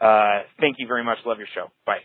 Uh, 0.00 0.42
thank 0.60 0.76
you 0.78 0.86
very 0.86 1.04
much. 1.04 1.18
Love 1.26 1.38
your 1.38 1.48
show. 1.54 1.70
Bye. 1.86 2.00